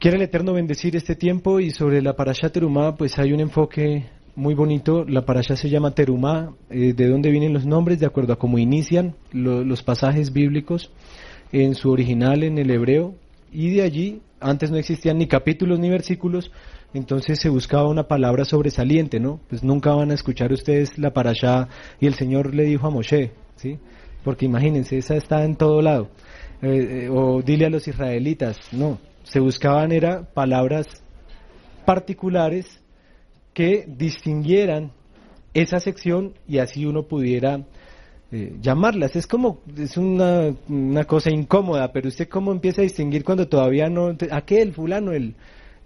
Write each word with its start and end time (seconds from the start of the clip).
Quiere 0.00 0.16
el 0.16 0.22
Eterno 0.22 0.52
bendecir 0.52 0.94
este 0.94 1.16
tiempo 1.16 1.58
y 1.58 1.70
sobre 1.70 2.00
la 2.02 2.14
parasha 2.14 2.50
Terumá 2.50 2.96
pues 2.96 3.18
hay 3.18 3.32
un 3.32 3.40
enfoque 3.40 4.04
muy 4.36 4.54
bonito. 4.54 5.04
La 5.04 5.22
parasha 5.24 5.56
se 5.56 5.68
llama 5.68 5.92
Terumá, 5.92 6.54
eh, 6.70 6.92
de 6.92 7.08
dónde 7.08 7.30
vienen 7.30 7.52
los 7.52 7.66
nombres, 7.66 7.98
de 7.98 8.06
acuerdo 8.06 8.32
a 8.32 8.38
cómo 8.38 8.58
inician 8.58 9.16
lo- 9.32 9.64
los 9.64 9.82
pasajes 9.82 10.32
bíblicos 10.32 10.92
en 11.50 11.74
su 11.74 11.90
original 11.90 12.44
en 12.44 12.58
el 12.58 12.70
hebreo. 12.70 13.16
Y 13.52 13.70
de 13.74 13.82
allí, 13.82 14.20
antes 14.38 14.70
no 14.70 14.76
existían 14.76 15.18
ni 15.18 15.26
capítulos 15.26 15.80
ni 15.80 15.90
versículos, 15.90 16.52
entonces 16.94 17.40
se 17.40 17.48
buscaba 17.48 17.88
una 17.88 18.06
palabra 18.06 18.44
sobresaliente, 18.44 19.18
¿no? 19.18 19.40
Pues 19.48 19.64
nunca 19.64 19.94
van 19.94 20.12
a 20.12 20.14
escuchar 20.14 20.52
ustedes 20.52 20.96
la 20.96 21.12
parasha 21.12 21.68
y 21.98 22.06
el 22.06 22.14
Señor 22.14 22.54
le 22.54 22.64
dijo 22.64 22.86
a 22.86 22.90
Moshe, 22.90 23.32
¿sí? 23.56 23.78
Porque 24.22 24.46
imagínense, 24.46 24.96
esa 24.96 25.16
está 25.16 25.44
en 25.44 25.56
todo 25.56 25.82
lado. 25.82 26.08
Eh, 26.62 27.06
eh, 27.06 27.08
o 27.10 27.42
dile 27.42 27.66
a 27.66 27.70
los 27.70 27.88
israelitas, 27.88 28.58
no, 28.72 28.98
se 29.28 29.40
buscaban 29.40 29.92
era 29.92 30.22
palabras 30.22 30.86
particulares 31.84 32.80
que 33.52 33.84
distinguieran 33.86 34.92
esa 35.52 35.80
sección 35.80 36.34
y 36.46 36.58
así 36.58 36.86
uno 36.86 37.04
pudiera 37.04 37.60
eh, 38.32 38.56
llamarlas. 38.60 39.16
Es 39.16 39.26
como, 39.26 39.60
es 39.76 39.96
una, 39.96 40.54
una 40.68 41.04
cosa 41.04 41.30
incómoda, 41.30 41.92
pero 41.92 42.08
usted 42.08 42.28
cómo 42.28 42.52
empieza 42.52 42.80
a 42.80 42.84
distinguir 42.84 43.22
cuando 43.22 43.48
todavía 43.48 43.90
no, 43.90 44.16
aquel 44.30 44.72
fulano, 44.72 45.12
el, 45.12 45.34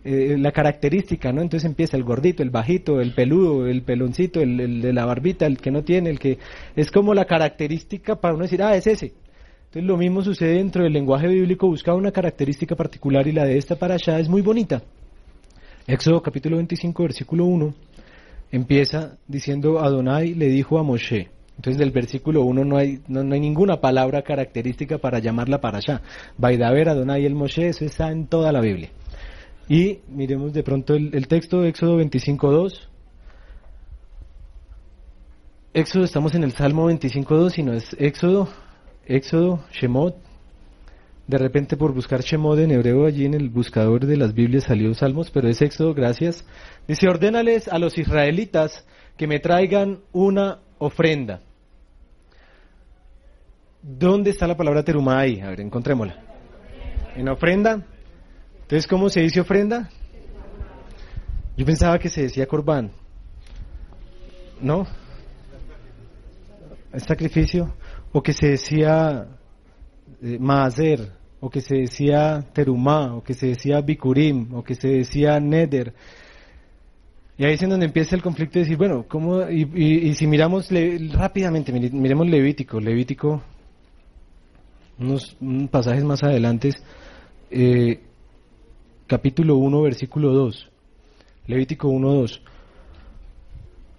eh, 0.05 0.37
la 0.39 0.53
característica, 0.53 1.33
¿no? 1.33 1.43
Entonces 1.43 1.69
empieza 1.69 1.97
el 1.97 2.05
gordito, 2.05 2.45
el 2.45 2.51
bajito, 2.51 3.01
el 3.01 3.13
peludo, 3.13 3.67
el 3.67 3.83
peloncito, 3.83 4.41
el, 4.41 4.61
el 4.61 4.83
de 4.83 4.93
la 4.93 5.05
barbita, 5.05 5.47
el 5.47 5.59
que 5.59 5.71
no 5.73 5.83
tiene, 5.83 6.11
el 6.11 6.21
que 6.21 6.39
es 6.77 6.91
como 6.93 7.13
la 7.13 7.25
característica 7.25 8.21
para 8.21 8.35
uno 8.35 8.45
decir, 8.45 8.63
ah, 8.63 8.77
es 8.77 8.87
ese. 8.87 9.15
Entonces 9.73 9.89
lo 9.89 9.97
mismo 9.97 10.21
sucede 10.21 10.57
dentro 10.57 10.85
del 10.85 10.93
lenguaje 10.93 11.27
bíblico, 11.29 11.67
buscar 11.67 11.95
una 11.95 12.13
característica 12.13 12.77
particular 12.77 13.27
y 13.27 13.33
la 13.33 13.47
de 13.47 13.57
esta 13.57 13.75
para 13.75 13.95
allá 13.95 14.19
es 14.19 14.29
muy 14.29 14.43
bonita. 14.43 14.83
Éxodo 15.87 16.21
capítulo 16.21 16.59
25, 16.59 17.03
versículo 17.05 17.47
1, 17.47 17.73
empieza 18.51 19.17
diciendo, 19.27 19.81
Adonai 19.81 20.35
le 20.35 20.49
dijo 20.49 20.79
a 20.79 20.83
Moshe. 20.83 21.31
Entonces 21.57 21.79
del 21.79 21.91
versículo 21.91 22.43
1 22.43 22.67
no 22.67 22.77
hay, 22.77 23.01
no, 23.09 23.25
no 23.25 23.33
hay 23.33 23.41
ninguna 23.41 23.81
palabra 23.81 24.21
característica 24.21 24.99
para 24.99 25.21
llamarla 25.21 25.63
para 25.63 25.79
allá. 25.79 26.03
Baidaber, 26.37 26.91
Adonai 26.91 27.25
el 27.25 27.35
Moshe, 27.35 27.69
eso 27.69 27.87
está 27.87 28.11
en 28.13 28.27
toda 28.27 28.53
la 28.53 28.61
Biblia. 28.61 28.91
Y 29.71 30.01
miremos 30.07 30.53
de 30.53 30.63
pronto 30.63 30.93
el, 30.93 31.29
texto 31.29 31.63
de 31.63 31.71
Éxodo 31.71 31.99
25.2. 31.99 32.75
Éxodo, 35.73 36.05
estamos 36.05 36.35
en 36.35 36.45
el 36.45 36.53
Salmo 36.53 36.91
25.2, 36.91 37.51
sino 37.53 37.73
es 37.73 37.97
Éxodo, 37.99 38.51
Éxodo, 39.07 39.65
Shemot. 39.73 40.17
De 41.27 41.39
repente 41.39 41.77
por 41.77 41.93
buscar 41.93 42.21
Shemot 42.21 42.59
en 42.59 42.73
hebreo 42.73 43.07
allí 43.07 43.25
en 43.25 43.35
el 43.35 43.49
buscador 43.49 44.07
de 44.07 44.17
las 44.17 44.35
Biblias 44.35 44.65
salió 44.65 44.93
Salmos, 44.95 45.31
pero 45.31 45.49
es 45.49 45.63
Éxodo, 45.63 45.95
gracias. 45.95 46.45
Dice, 46.87 47.09
ordénales 47.09 47.69
a 47.69 47.79
los 47.79 47.97
israelitas 47.99 48.85
que 49.17 49.27
me 49.27 49.39
traigan 49.39 50.01
una 50.13 50.61
ofrenda. 50.79 51.41
¿Dónde 53.83 54.31
está 54.31 54.47
la 54.47 54.57
palabra 54.57 54.85
terumá 54.85 55.21
ahí? 55.21 55.41
A 55.41 55.49
ver, 55.49 55.61
encontrémosla. 55.61 56.17
En 57.17 57.29
ofrenda. 57.29 57.85
Entonces, 58.63 58.87
¿cómo 58.87 59.09
se 59.09 59.21
dice 59.21 59.41
ofrenda? 59.41 59.91
Yo 61.57 61.67
pensaba 61.67 61.99
que 61.99 62.09
se 62.09 62.23
decía 62.23 62.47
corbán. 62.47 62.93
¿No? 64.61 64.87
¿Es 66.93 67.05
sacrificio? 67.05 67.75
O 68.13 68.23
que 68.23 68.33
se 68.33 68.49
decía 68.49 69.27
eh, 70.23 70.39
o 71.41 71.51
que 71.51 71.61
se 71.61 71.77
decía 71.77 72.45
terumá, 72.53 73.17
o 73.17 73.23
que 73.25 73.35
se 73.35 73.49
decía 73.49 73.81
bikurim, 73.81 74.55
o 74.55 74.63
que 74.63 74.75
se 74.77 74.89
decía 74.89 75.41
neder. 75.41 75.93
Y 77.37 77.45
ahí 77.45 77.55
es 77.55 77.63
en 77.63 77.71
donde 77.71 77.87
empieza 77.87 78.15
el 78.15 78.23
conflicto 78.23 78.59
de 78.59 78.65
decir, 78.65 78.77
bueno, 78.77 79.07
¿cómo? 79.09 79.43
Y, 79.51 79.63
y- 79.75 80.15
si 80.15 80.27
miramos 80.29 80.71
le- 80.71 80.99
rápidamente, 81.13 81.73
mire- 81.73 81.91
miremos 81.91 82.29
Levítico, 82.29 82.79
Levítico, 82.79 83.43
unos, 85.01 85.37
unos 85.41 85.69
pasajes 85.71 86.05
más 86.05 86.23
adelante, 86.23 86.71
eh, 87.51 88.01
capítulo 89.09 89.57
1, 89.57 89.83
versículo 89.83 90.33
2. 90.33 90.71
Levítico 91.49 91.89
1, 91.89 92.13
2. 92.13 92.43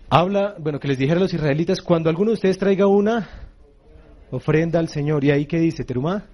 Habla, 0.10 0.56
bueno, 0.60 0.80
que 0.80 0.88
les 0.88 0.98
dijera 0.98 1.18
a 1.18 1.24
los 1.24 1.34
israelitas, 1.34 1.82
cuando 1.82 2.10
alguno 2.10 2.30
de 2.30 2.36
ustedes 2.36 2.58
traiga 2.58 2.88
una 2.88 3.43
ofrenda 4.34 4.80
al 4.80 4.90
Señor, 4.90 5.24
y 5.24 5.32
ahí 5.32 5.46
que 5.46 5.60
dice, 5.60 5.84
Terumá. 5.84 6.26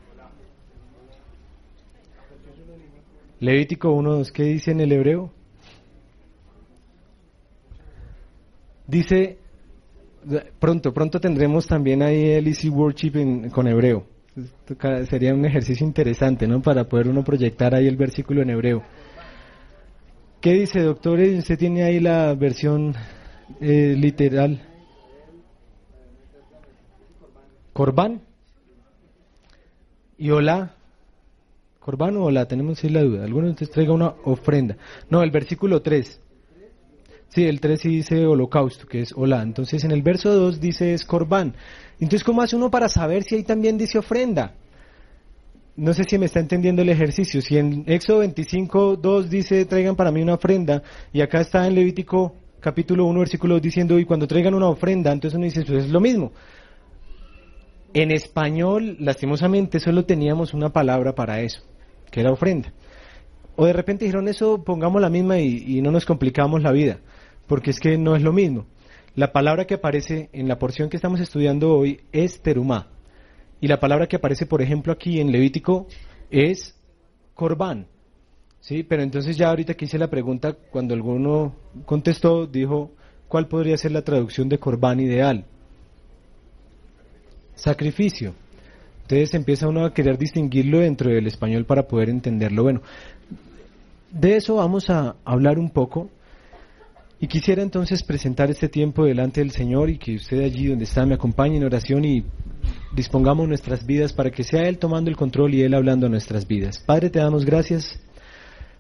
Levítico 3.42 3.92
1, 3.92 4.16
2, 4.16 4.32
¿qué 4.32 4.44
dice 4.44 4.72
en 4.72 4.82
el 4.82 4.92
hebreo? 4.92 5.32
Dice, 8.88 9.38
pronto, 10.60 10.94
pronto 10.94 11.20
tendremos 11.20 11.68
también 11.68 12.02
ahí 12.02 12.32
el 12.32 12.48
Easy 12.48 12.70
Worship 12.70 13.50
con 13.52 13.68
hebreo. 13.68 14.06
Sería 15.10 15.34
un 15.34 15.46
ejercicio 15.46 15.86
interesante, 15.86 16.48
¿no? 16.48 16.62
Para 16.62 16.86
poder 16.86 17.08
uno 17.08 17.24
proyectar 17.24 17.76
ahí 17.76 17.88
el 17.88 17.98
versículo 17.98 18.42
en 18.42 18.50
hebreo. 18.50 18.84
¿Qué 20.42 20.54
dice, 20.54 20.82
doctor? 20.82 21.20
¿Usted 21.20 21.58
tiene 21.58 21.84
ahí 21.84 22.00
la 22.00 22.34
versión 22.34 22.94
eh, 23.60 23.96
literal? 23.98 24.62
Corbán. 27.80 28.20
Y 30.18 30.32
hola. 30.32 30.76
Corbán 31.80 32.18
o 32.18 32.26
hola, 32.26 32.46
tenemos 32.46 32.84
la 32.84 33.02
duda. 33.02 33.24
Alguno 33.24 33.46
de 33.46 33.52
ustedes 33.52 33.72
traiga 33.72 33.94
una 33.94 34.16
ofrenda. 34.26 34.76
No, 35.10 35.24
el 35.24 35.32
versículo 35.32 35.82
3. 35.82 36.20
Sí, 37.30 37.46
el 37.46 37.62
3 37.62 37.80
sí 37.80 37.88
dice 37.88 38.26
holocausto, 38.26 38.86
que 38.86 39.04
es 39.04 39.14
hola. 39.16 39.42
Entonces 39.42 39.82
en 39.86 39.92
el 39.92 40.02
verso 40.02 40.30
2 40.30 40.60
dice 40.60 40.94
es 40.94 41.06
corbán. 41.06 41.56
Entonces, 42.02 42.26
¿cómo 42.26 42.42
hace 42.42 42.58
uno 42.58 42.70
para 42.70 42.90
saber 42.90 43.24
si 43.24 43.36
ahí 43.36 43.44
también 43.44 43.78
dice 43.78 43.98
ofrenda? 43.98 44.56
No 45.78 45.94
sé 45.94 46.04
si 46.04 46.18
me 46.18 46.26
está 46.26 46.42
entendiendo 46.42 46.82
el 46.82 46.90
ejercicio. 46.90 47.42
Si 47.42 47.58
en 47.58 47.86
Éxodo 47.88 48.20
25, 48.20 48.98
2 48.98 49.30
dice 49.30 49.64
traigan 49.64 49.96
para 49.96 50.12
mí 50.12 50.22
una 50.22 50.34
ofrenda, 50.34 50.84
y 51.14 51.22
acá 51.22 51.40
está 51.40 51.66
en 51.66 51.76
Levítico 51.76 52.36
capítulo 52.60 53.06
1, 53.06 53.20
versículo 53.20 53.54
2 53.54 53.62
diciendo, 53.62 53.98
y 53.98 54.04
cuando 54.04 54.28
traigan 54.28 54.54
una 54.54 54.68
ofrenda, 54.68 55.14
entonces 55.14 55.38
uno 55.38 55.46
dice, 55.46 55.64
pues 55.64 55.86
es 55.86 55.92
lo 55.92 56.02
mismo. 56.02 56.34
En 57.94 58.12
español, 58.12 58.98
lastimosamente, 59.00 59.80
solo 59.80 60.06
teníamos 60.06 60.54
una 60.54 60.70
palabra 60.70 61.16
para 61.16 61.42
eso, 61.42 61.64
que 62.12 62.20
era 62.22 62.32
ofrenda. 62.32 62.72
O 63.56 63.66
de 63.66 63.74
repente 63.74 64.06
dijeron 64.06 64.28
eso, 64.28 64.64
pongamos 64.64 65.02
la 65.02 65.10
misma 65.10 65.40
y, 65.40 65.82
no 65.82 65.92
nos 65.92 66.06
complicamos 66.06 66.62
la 66.62 66.72
vida, 66.72 67.00
porque 67.48 67.72
es 67.72 67.80
que 67.80 67.98
no 67.98 68.16
es 68.16 68.22
lo 68.22 68.32
mismo. 68.32 68.68
La 69.16 69.34
palabra 69.34 69.66
que 69.66 69.74
aparece 69.74 70.30
en 70.34 70.48
la 70.48 70.60
porción 70.60 70.90
que 70.90 70.98
estamos 70.98 71.20
estudiando 71.20 71.76
hoy 71.76 72.00
es 72.12 72.42
terumá. 72.42 72.88
Y 73.60 73.68
la 73.68 73.80
palabra 73.80 74.08
que 74.08 74.18
aparece, 74.18 74.46
por 74.46 74.62
ejemplo, 74.62 74.94
aquí 74.94 75.20
en 75.20 75.32
Levítico 75.32 75.88
es 76.30 76.80
corbán. 77.34 77.88
¿Sí? 78.62 78.84
Pero 78.84 79.02
entonces 79.02 79.36
ya 79.36 79.50
ahorita 79.50 79.74
que 79.74 79.86
hice 79.86 79.98
la 79.98 80.10
pregunta, 80.10 80.54
cuando 80.54 80.94
alguno 80.94 81.56
contestó, 81.86 82.46
dijo, 82.46 82.92
¿cuál 83.28 83.48
podría 83.48 83.78
ser 83.78 83.92
la 83.92 84.04
traducción 84.04 84.48
de 84.48 84.60
corbán 84.60 85.00
ideal? 85.00 85.46
Sacrificio. 87.60 88.34
Entonces 89.02 89.34
empieza 89.34 89.68
uno 89.68 89.86
a 89.86 89.94
querer 89.94 90.18
distinguirlo 90.18 90.80
dentro 90.80 91.10
del 91.10 91.28
español 91.28 91.66
para 91.66 91.88
poder 91.88 92.10
entenderlo. 92.10 92.64
Bueno, 92.64 92.82
de 94.12 94.36
eso 94.38 94.56
vamos 94.56 94.90
a 94.90 95.16
hablar 95.26 95.58
un 95.60 95.70
poco. 95.70 96.10
Y 97.20 97.28
quisiera 97.28 97.62
entonces 97.62 98.02
presentar 98.04 98.50
este 98.50 98.70
tiempo 98.70 99.04
delante 99.04 99.42
del 99.42 99.52
Señor 99.52 99.90
y 99.90 99.98
que 99.98 100.16
usted 100.16 100.42
allí 100.42 100.68
donde 100.68 100.86
está 100.86 101.06
me 101.06 101.16
acompañe 101.16 101.58
en 101.58 101.66
oración 101.66 102.06
y 102.06 102.24
dispongamos 102.96 103.48
nuestras 103.48 103.86
vidas 103.86 104.14
para 104.14 104.32
que 104.32 104.44
sea 104.44 104.70
Él 104.70 104.78
tomando 104.78 105.10
el 105.10 105.18
control 105.18 105.54
y 105.54 105.64
Él 105.64 105.74
hablando 105.74 106.06
a 106.06 106.10
nuestras 106.10 106.48
vidas. 106.48 106.80
Padre, 106.80 107.10
te 107.10 107.20
damos 107.20 107.44
gracias 107.46 108.00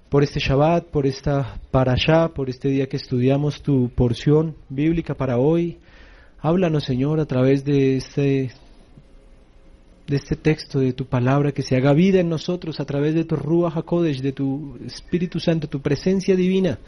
por 0.10 0.24
este 0.24 0.40
Shabbat, 0.40 0.86
por 0.86 1.06
esta 1.06 1.60
parashá, 1.70 2.30
por 2.30 2.50
este 2.50 2.70
día 2.70 2.88
que 2.88 2.98
estudiamos 2.98 3.62
tu 3.62 3.90
porción 3.90 4.56
bíblica 4.70 5.16
para 5.16 5.38
hoy. 5.38 5.78
Háblanos, 6.40 6.86
Señor, 6.86 7.20
a 7.20 7.26
través 7.26 7.66
de 7.66 7.98
este 7.98 8.52
de 10.10 10.16
este 10.16 10.36
texto, 10.36 10.80
de 10.80 10.94
tu 10.94 11.06
palabra, 11.06 11.52
que 11.52 11.62
se 11.62 11.76
haga 11.76 11.94
vida 11.94 12.20
en 12.20 12.30
nosotros 12.30 12.80
a 12.80 12.86
través 12.86 13.14
de 13.14 13.26
tu 13.26 13.36
Ruach 13.36 13.78
HaKodesh, 13.78 14.22
de 14.22 14.32
tu 14.32 14.78
Espíritu 14.86 15.40
Santo, 15.40 15.70
tu 15.70 15.82
presencia 15.82 16.36
divina. 16.36 16.80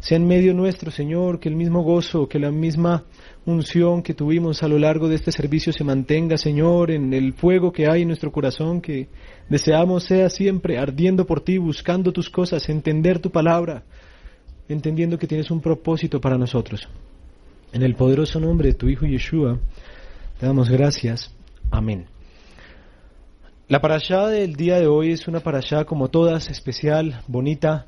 Sea 0.00 0.16
en 0.16 0.26
medio 0.26 0.54
nuestro, 0.54 0.90
Señor, 0.90 1.40
que 1.40 1.48
el 1.48 1.56
mismo 1.56 1.82
gozo, 1.82 2.28
que 2.28 2.38
la 2.38 2.50
misma 2.50 3.04
unción 3.46 4.02
que 4.02 4.14
tuvimos 4.14 4.62
a 4.62 4.68
lo 4.68 4.78
largo 4.78 5.08
de 5.08 5.16
este 5.16 5.32
servicio 5.32 5.72
se 5.72 5.84
mantenga, 5.84 6.36
Señor, 6.36 6.90
en 6.90 7.12
el 7.14 7.32
fuego 7.32 7.72
que 7.72 7.88
hay 7.88 8.02
en 8.02 8.08
nuestro 8.08 8.30
corazón, 8.30 8.80
que 8.80 9.08
deseamos 9.48 10.04
sea 10.04 10.28
siempre 10.28 10.78
ardiendo 10.78 11.26
por 11.26 11.40
ti, 11.40 11.58
buscando 11.58 12.12
tus 12.12 12.28
cosas, 12.28 12.68
entender 12.68 13.20
tu 13.20 13.30
palabra, 13.30 13.84
entendiendo 14.68 15.18
que 15.18 15.26
tienes 15.26 15.50
un 15.50 15.60
propósito 15.60 16.20
para 16.20 16.38
nosotros. 16.38 16.88
En 17.72 17.82
el 17.82 17.94
poderoso 17.94 18.40
nombre 18.40 18.68
de 18.68 18.74
tu 18.74 18.88
Hijo 18.88 19.06
Yeshua, 19.06 19.58
te 20.38 20.46
damos 20.46 20.68
gracias. 20.68 21.32
Amén. 21.70 22.17
La 23.68 23.82
parashá 23.82 24.28
del 24.28 24.56
día 24.56 24.80
de 24.80 24.86
hoy 24.86 25.12
es 25.12 25.28
una 25.28 25.40
parashá 25.40 25.84
como 25.84 26.08
todas, 26.08 26.48
especial, 26.48 27.20
bonita, 27.26 27.84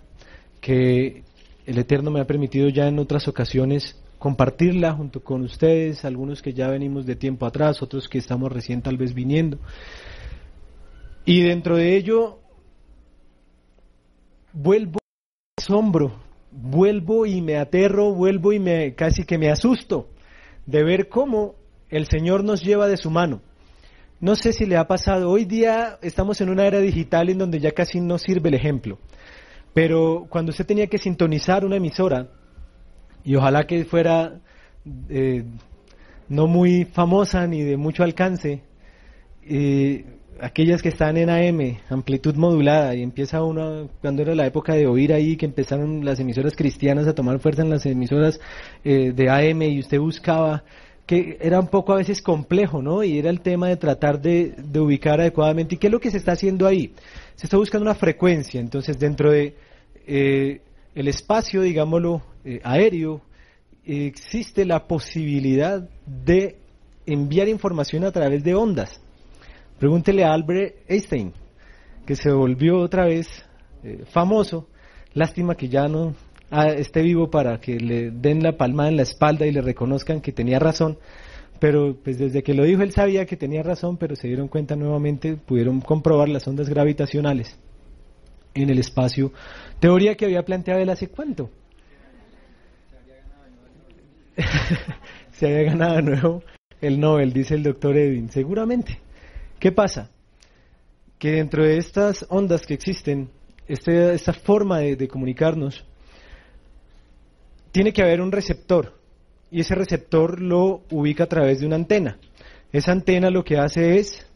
que 0.60 1.22
el 1.64 1.78
Eterno 1.78 2.10
me 2.10 2.20
ha 2.20 2.26
permitido 2.26 2.68
ya 2.68 2.86
en 2.86 2.98
otras 2.98 3.26
ocasiones 3.28 3.98
compartirla 4.18 4.92
junto 4.92 5.24
con 5.24 5.40
ustedes, 5.40 6.04
algunos 6.04 6.42
que 6.42 6.52
ya 6.52 6.68
venimos 6.68 7.06
de 7.06 7.16
tiempo 7.16 7.46
atrás, 7.46 7.80
otros 7.80 8.10
que 8.10 8.18
estamos 8.18 8.52
recién 8.52 8.82
tal 8.82 8.98
vez 8.98 9.14
viniendo. 9.14 9.58
Y 11.24 11.40
dentro 11.44 11.76
de 11.76 11.96
ello, 11.96 12.40
vuelvo 14.52 14.98
asombro, 15.58 16.20
vuelvo 16.52 17.24
y 17.24 17.40
me 17.40 17.56
aterro, 17.56 18.12
vuelvo 18.12 18.52
y 18.52 18.58
me 18.58 18.94
casi 18.94 19.24
que 19.24 19.38
me 19.38 19.50
asusto 19.50 20.10
de 20.66 20.84
ver 20.84 21.08
cómo 21.08 21.54
el 21.88 22.06
Señor 22.06 22.44
nos 22.44 22.60
lleva 22.62 22.86
de 22.86 22.98
su 22.98 23.08
mano. 23.08 23.40
No 24.20 24.36
sé 24.36 24.52
si 24.52 24.66
le 24.66 24.76
ha 24.76 24.86
pasado, 24.86 25.30
hoy 25.30 25.46
día 25.46 25.98
estamos 26.02 26.42
en 26.42 26.50
una 26.50 26.66
era 26.66 26.78
digital 26.78 27.30
en 27.30 27.38
donde 27.38 27.58
ya 27.58 27.72
casi 27.72 28.00
no 28.00 28.18
sirve 28.18 28.50
el 28.50 28.54
ejemplo. 28.54 28.98
Pero 29.72 30.26
cuando 30.28 30.50
usted 30.50 30.66
tenía 30.66 30.88
que 30.88 30.98
sintonizar 30.98 31.64
una 31.64 31.76
emisora, 31.76 32.28
y 33.24 33.34
ojalá 33.36 33.66
que 33.66 33.86
fuera 33.86 34.40
eh, 35.08 35.44
no 36.28 36.46
muy 36.46 36.84
famosa 36.84 37.46
ni 37.46 37.62
de 37.62 37.78
mucho 37.78 38.02
alcance, 38.02 38.62
eh, 39.42 40.04
aquellas 40.38 40.82
que 40.82 40.90
están 40.90 41.16
en 41.16 41.30
AM, 41.30 41.78
amplitud 41.88 42.34
modulada, 42.34 42.94
y 42.94 43.02
empieza 43.02 43.42
uno, 43.42 43.88
cuando 44.02 44.20
era 44.20 44.34
la 44.34 44.46
época 44.46 44.74
de 44.74 44.86
oír 44.86 45.14
ahí, 45.14 45.38
que 45.38 45.46
empezaron 45.46 46.04
las 46.04 46.20
emisoras 46.20 46.54
cristianas 46.54 47.06
a 47.06 47.14
tomar 47.14 47.38
fuerza 47.38 47.62
en 47.62 47.70
las 47.70 47.86
emisoras 47.86 48.38
eh, 48.84 49.12
de 49.14 49.30
AM, 49.30 49.62
y 49.62 49.78
usted 49.78 49.98
buscaba, 49.98 50.64
que 51.10 51.38
era 51.40 51.58
un 51.58 51.66
poco 51.66 51.92
a 51.92 51.96
veces 51.96 52.22
complejo, 52.22 52.82
¿no? 52.82 53.02
Y 53.02 53.18
era 53.18 53.30
el 53.30 53.40
tema 53.40 53.66
de 53.66 53.76
tratar 53.76 54.20
de, 54.20 54.54
ubicar 54.78 55.20
adecuadamente. 55.20 55.74
¿Y 55.74 55.78
qué 55.78 55.88
es 55.88 55.92
lo 55.92 55.98
que 55.98 56.12
se 56.12 56.18
está 56.18 56.30
haciendo 56.32 56.68
ahí? 56.68 56.94
se 57.34 57.48
está 57.48 57.56
buscando 57.56 57.82
una 57.82 57.96
frecuencia, 57.96 58.60
entonces 58.60 58.96
dentro 58.96 59.32
de 59.32 59.56
eh, 60.06 60.60
el 60.94 61.08
espacio, 61.08 61.62
digámoslo, 61.62 62.22
eh, 62.44 62.60
aéreo, 62.62 63.22
existe 63.84 64.64
la 64.64 64.86
posibilidad 64.86 65.88
de 66.06 66.58
enviar 67.06 67.48
información 67.48 68.04
a 68.04 68.12
través 68.12 68.44
de 68.44 68.54
ondas. 68.54 69.00
Pregúntele 69.80 70.22
a 70.22 70.32
Albert 70.32 70.76
Einstein, 70.86 71.32
que 72.06 72.14
se 72.14 72.30
volvió 72.30 72.78
otra 72.78 73.06
vez 73.06 73.26
eh, 73.82 74.04
famoso. 74.12 74.68
Lástima 75.14 75.56
que 75.56 75.68
ya 75.68 75.88
no 75.88 76.14
ah, 76.50 76.68
esté 76.68 77.02
vivo 77.02 77.30
para 77.30 77.60
que 77.60 77.78
le 77.78 78.10
den 78.10 78.42
la 78.42 78.56
palmada 78.56 78.88
en 78.88 78.96
la 78.96 79.02
espalda 79.02 79.46
y 79.46 79.52
le 79.52 79.62
reconozcan 79.62 80.20
que 80.20 80.32
tenía 80.32 80.58
razón 80.58 80.98
pero 81.60 81.96
pues 82.02 82.18
desde 82.18 82.42
que 82.42 82.54
lo 82.54 82.64
dijo 82.64 82.82
él 82.82 82.90
sabía 82.90 83.26
que 83.26 83.36
tenía 83.36 83.62
razón, 83.62 83.98
pero 83.98 84.16
se 84.16 84.26
dieron 84.26 84.48
cuenta 84.48 84.74
nuevamente, 84.74 85.36
pudieron 85.36 85.80
comprobar 85.82 86.28
las 86.28 86.48
ondas 86.48 86.68
gravitacionales 86.68 87.56
en 88.54 88.70
el 88.70 88.78
espacio, 88.78 89.32
teoría 89.78 90.16
que 90.16 90.24
había 90.24 90.42
planteado 90.42 90.80
él 90.80 90.88
hace 90.88 91.08
cuánto. 91.08 91.50
se 95.32 95.46
había 95.46 95.70
ganado 95.70 95.96
de 95.96 96.02
nuevo 96.02 96.42
el 96.80 96.98
Nobel, 96.98 97.32
dice 97.32 97.54
el 97.54 97.62
doctor 97.62 97.96
Edwin, 97.96 98.30
seguramente. 98.30 98.98
¿Qué 99.58 99.70
pasa? 99.70 100.10
Que 101.18 101.32
dentro 101.32 101.62
de 101.62 101.76
estas 101.76 102.24
ondas 102.30 102.66
que 102.66 102.72
existen, 102.72 103.28
este, 103.68 104.14
esta 104.14 104.32
forma 104.32 104.78
de 104.78 105.08
comunicarnos, 105.08 105.84
tiene 107.72 107.92
que 107.92 108.02
haber 108.02 108.20
un 108.20 108.32
receptor 108.32 108.98
y 109.50 109.60
ese 109.60 109.74
receptor 109.74 110.40
lo 110.40 110.82
ubica 110.90 111.24
a 111.24 111.28
través 111.28 111.60
de 111.60 111.66
una 111.66 111.76
antena. 111.76 112.18
Esa 112.72 112.92
antena 112.92 113.30
lo 113.30 113.44
que 113.44 113.58
hace 113.58 113.98
es 113.98 114.26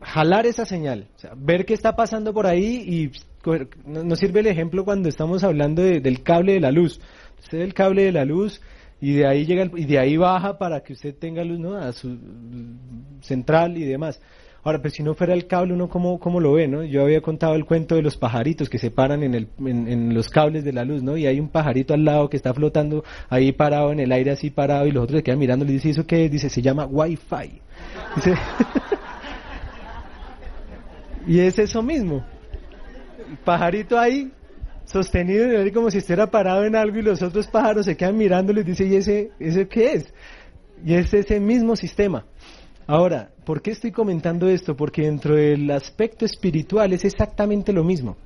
jalar 0.00 0.46
esa 0.46 0.64
señal, 0.66 1.08
ver 1.36 1.64
qué 1.64 1.74
está 1.74 1.96
pasando 1.96 2.32
por 2.32 2.46
ahí 2.46 2.84
y 2.86 3.12
nos 3.86 4.18
sirve 4.18 4.40
el 4.40 4.46
ejemplo 4.46 4.84
cuando 4.84 5.08
estamos 5.08 5.42
hablando 5.42 5.82
del 5.82 6.22
cable 6.22 6.52
de 6.54 6.60
la 6.60 6.70
luz. 6.70 7.00
Usted 7.38 7.60
el 7.60 7.74
cable 7.74 8.04
de 8.04 8.12
la 8.12 8.24
luz 8.24 8.60
y 9.00 9.14
de 9.14 9.26
ahí 9.26 9.44
llega 9.44 9.70
y 9.74 9.84
de 9.84 9.98
ahí 9.98 10.16
baja 10.16 10.58
para 10.58 10.82
que 10.82 10.92
usted 10.92 11.14
tenga 11.14 11.44
luz 11.44 11.58
¿no? 11.58 11.76
a 11.76 11.92
su 11.92 12.18
central 13.20 13.76
y 13.78 13.84
demás. 13.84 14.20
Ahora, 14.66 14.82
pero 14.82 14.92
si 14.92 15.04
no 15.04 15.14
fuera 15.14 15.32
el 15.32 15.46
cable, 15.46 15.74
uno 15.74 15.88
cómo, 15.88 16.18
cómo 16.18 16.40
lo 16.40 16.54
ve, 16.54 16.66
¿no? 16.66 16.82
Yo 16.82 17.02
había 17.02 17.20
contado 17.20 17.54
el 17.54 17.64
cuento 17.64 17.94
de 17.94 18.02
los 18.02 18.16
pajaritos 18.16 18.68
que 18.68 18.78
se 18.78 18.90
paran 18.90 19.22
en, 19.22 19.36
el, 19.36 19.48
en, 19.64 20.12
los 20.12 20.28
cables 20.28 20.64
de 20.64 20.72
la 20.72 20.84
luz, 20.84 21.04
¿no? 21.04 21.16
Y 21.16 21.24
hay 21.24 21.38
un 21.38 21.50
pajarito 21.50 21.94
al 21.94 22.04
lado 22.04 22.28
que 22.28 22.36
está 22.36 22.52
flotando 22.52 23.04
ahí 23.30 23.52
parado 23.52 23.92
en 23.92 24.00
el 24.00 24.10
aire 24.10 24.32
así 24.32 24.50
parado 24.50 24.88
y 24.88 24.90
los 24.90 25.04
otros 25.04 25.18
se 25.18 25.22
quedan 25.22 25.38
mirando 25.38 25.64
y 25.64 25.68
dice, 25.68 25.90
¿eso 25.90 26.04
qué 26.04 26.28
Dice, 26.28 26.50
se 26.50 26.62
llama 26.62 26.84
Wi-Fi. 26.84 27.62
y 31.28 31.38
es 31.38 31.60
eso 31.60 31.80
mismo. 31.80 32.26
El 33.30 33.36
pajarito 33.36 33.96
ahí 33.96 34.32
sostenido 34.84 35.46
como 35.72 35.92
si 35.92 35.98
estuviera 35.98 36.28
parado 36.28 36.64
en 36.64 36.74
algo 36.74 36.98
y 36.98 37.02
los 37.02 37.22
otros 37.22 37.46
pájaros 37.46 37.86
se 37.86 37.96
quedan 37.96 38.16
mirándolo 38.16 38.62
y 38.62 38.64
dice, 38.64 38.84
¿y 38.84 38.96
ese, 38.96 39.30
ese 39.38 39.68
qué 39.68 39.92
es? 39.92 40.12
Y 40.84 40.94
es 40.94 41.14
ese 41.14 41.38
mismo 41.38 41.76
sistema. 41.76 42.26
Ahora, 42.88 43.30
¿por 43.44 43.62
qué 43.62 43.72
estoy 43.72 43.90
comentando 43.90 44.48
esto? 44.48 44.76
Porque 44.76 45.02
dentro 45.02 45.34
del 45.34 45.68
aspecto 45.72 46.24
espiritual 46.24 46.92
es 46.92 47.04
exactamente 47.04 47.72
lo 47.72 47.82
mismo. 47.82 48.16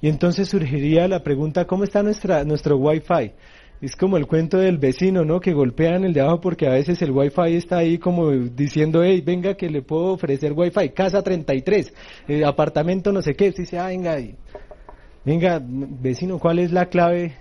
Y 0.00 0.08
entonces 0.08 0.48
surgiría 0.48 1.06
la 1.08 1.22
pregunta, 1.22 1.66
¿cómo 1.66 1.84
está 1.84 2.02
nuestra, 2.02 2.42
nuestro 2.44 2.78
Wi-Fi? 2.78 3.32
Es 3.82 3.94
como 3.96 4.16
el 4.16 4.26
cuento 4.26 4.56
del 4.56 4.78
vecino, 4.78 5.24
¿no? 5.24 5.40
Que 5.40 5.52
golpean 5.52 6.04
el 6.04 6.14
de 6.14 6.22
abajo 6.22 6.40
porque 6.40 6.66
a 6.66 6.72
veces 6.72 7.02
el 7.02 7.10
Wi-Fi 7.10 7.54
está 7.54 7.78
ahí 7.78 7.98
como 7.98 8.30
diciendo, 8.30 9.04
hey, 9.04 9.22
venga 9.24 9.54
que 9.54 9.68
le 9.68 9.82
puedo 9.82 10.14
ofrecer 10.14 10.52
Wi-Fi, 10.52 10.88
casa 10.90 11.22
33, 11.22 11.92
eh, 12.28 12.44
apartamento 12.46 13.12
no 13.12 13.20
sé 13.20 13.34
qué. 13.34 13.52
Dice, 13.52 13.78
ah, 13.78 13.88
venga, 13.88 14.16
venga, 15.22 15.60
vecino, 15.62 16.38
¿cuál 16.38 16.60
es 16.60 16.72
la 16.72 16.86
clave 16.86 17.36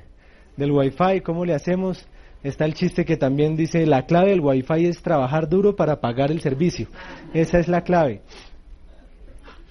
del 0.57 0.71
Wi-Fi? 0.71 1.21
¿Cómo 1.21 1.45
le 1.45 1.53
hacemos? 1.53 2.05
Está 2.43 2.65
el 2.65 2.73
chiste 2.73 3.05
que 3.05 3.17
también 3.17 3.55
dice 3.55 3.85
la 3.85 4.05
clave 4.05 4.31
del 4.31 4.41
wifi 4.41 4.85
es 4.85 5.01
trabajar 5.01 5.49
duro 5.49 5.75
para 5.75 5.99
pagar 5.99 6.31
el 6.31 6.41
servicio. 6.41 6.87
Esa 7.33 7.59
es 7.59 7.67
la 7.67 7.81
clave. 7.81 8.21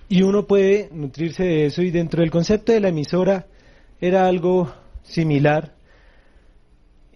Y 0.09 0.23
uno 0.23 0.47
puede 0.47 0.89
nutrirse 0.93 1.43
de 1.43 1.67
eso 1.67 1.83
y 1.83 1.91
dentro 1.91 2.21
del 2.21 2.31
concepto 2.31 2.73
de 2.73 2.81
la 2.81 2.89
emisora 2.89 3.47
era 4.01 4.27
algo 4.27 4.73
similar. 5.03 5.75